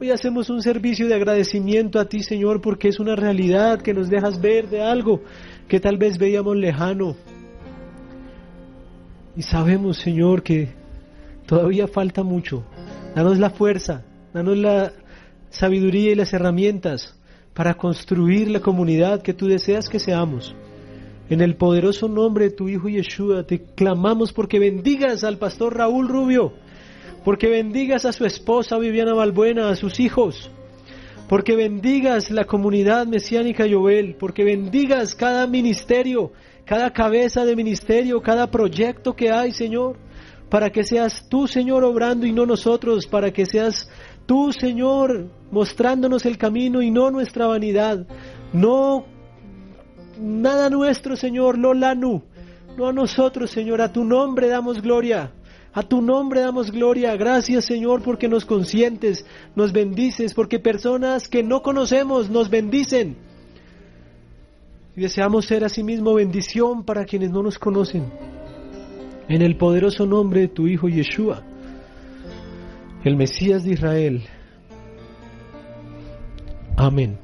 Hoy 0.00 0.10
hacemos 0.10 0.50
un 0.50 0.60
servicio 0.60 1.06
de 1.06 1.14
agradecimiento 1.14 2.00
a 2.00 2.06
ti, 2.06 2.24
Señor, 2.24 2.60
porque 2.60 2.88
es 2.88 2.98
una 2.98 3.14
realidad 3.14 3.80
que 3.80 3.94
nos 3.94 4.10
dejas 4.10 4.40
ver 4.40 4.68
de 4.68 4.82
algo 4.82 5.22
que 5.68 5.78
tal 5.78 5.98
vez 5.98 6.18
veíamos 6.18 6.56
lejano. 6.56 7.14
Y 9.36 9.42
sabemos, 9.42 9.98
Señor, 9.98 10.42
que 10.42 10.70
todavía 11.46 11.86
falta 11.86 12.24
mucho. 12.24 12.64
Danos 13.14 13.38
la 13.38 13.50
fuerza, 13.50 14.02
danos 14.32 14.58
la 14.58 14.92
sabiduría 15.50 16.10
y 16.10 16.16
las 16.16 16.32
herramientas 16.32 17.16
para 17.54 17.74
construir 17.74 18.50
la 18.50 18.58
comunidad 18.58 19.22
que 19.22 19.32
tú 19.32 19.46
deseas 19.46 19.88
que 19.88 20.00
seamos. 20.00 20.56
En 21.30 21.40
el 21.40 21.56
poderoso 21.56 22.08
nombre 22.08 22.46
de 22.46 22.50
tu 22.50 22.68
Hijo 22.68 22.88
Yeshua 22.88 23.46
te 23.46 23.62
clamamos 23.74 24.32
porque 24.32 24.58
bendigas 24.58 25.24
al 25.24 25.38
pastor 25.38 25.76
Raúl 25.76 26.08
Rubio 26.08 26.52
porque 27.24 27.48
bendigas 27.48 28.04
a 28.04 28.12
su 28.12 28.26
esposa 28.26 28.78
Viviana 28.78 29.14
Balbuena, 29.14 29.70
a 29.70 29.76
sus 29.76 29.98
hijos, 29.98 30.50
porque 31.28 31.56
bendigas 31.56 32.30
la 32.30 32.44
comunidad 32.44 33.06
mesiánica 33.06 33.64
Joel, 33.68 34.16
porque 34.20 34.44
bendigas 34.44 35.14
cada 35.14 35.46
ministerio, 35.46 36.32
cada 36.66 36.92
cabeza 36.92 37.46
de 37.46 37.56
ministerio, 37.56 38.20
cada 38.20 38.50
proyecto 38.50 39.16
que 39.16 39.30
hay, 39.30 39.52
Señor, 39.52 39.96
para 40.50 40.70
que 40.70 40.84
seas 40.84 41.26
tú, 41.30 41.48
Señor, 41.48 41.82
obrando 41.82 42.26
y 42.26 42.32
no 42.32 42.44
nosotros, 42.44 43.06
para 43.06 43.32
que 43.32 43.46
seas 43.46 43.88
tú, 44.26 44.52
Señor, 44.52 45.30
mostrándonos 45.50 46.26
el 46.26 46.36
camino 46.36 46.82
y 46.82 46.90
no 46.90 47.10
nuestra 47.10 47.46
vanidad, 47.46 48.06
no 48.52 49.06
nada 50.18 50.70
nuestro, 50.70 51.16
Señor, 51.16 51.58
lo 51.58 51.74
lanu, 51.74 52.22
no 52.76 52.88
a 52.88 52.92
nosotros, 52.92 53.50
Señor, 53.50 53.80
a 53.80 53.92
tu 53.92 54.04
nombre 54.04 54.48
damos 54.48 54.80
gloria. 54.82 55.32
A 55.74 55.82
tu 55.82 56.00
nombre 56.00 56.40
damos 56.40 56.70
gloria. 56.70 57.16
Gracias 57.16 57.64
Señor 57.64 58.00
porque 58.02 58.28
nos 58.28 58.46
consientes, 58.46 59.26
nos 59.56 59.72
bendices, 59.72 60.32
porque 60.32 60.60
personas 60.60 61.28
que 61.28 61.42
no 61.42 61.62
conocemos 61.62 62.30
nos 62.30 62.48
bendicen. 62.48 63.16
Y 64.96 65.00
deseamos 65.00 65.46
ser 65.46 65.64
asimismo 65.64 66.14
bendición 66.14 66.84
para 66.84 67.04
quienes 67.04 67.30
no 67.30 67.42
nos 67.42 67.58
conocen. 67.58 68.04
En 69.28 69.42
el 69.42 69.56
poderoso 69.56 70.06
nombre 70.06 70.42
de 70.42 70.48
tu 70.48 70.68
Hijo 70.68 70.88
Yeshua, 70.88 71.42
el 73.02 73.16
Mesías 73.16 73.64
de 73.64 73.72
Israel. 73.72 74.22
Amén. 76.76 77.23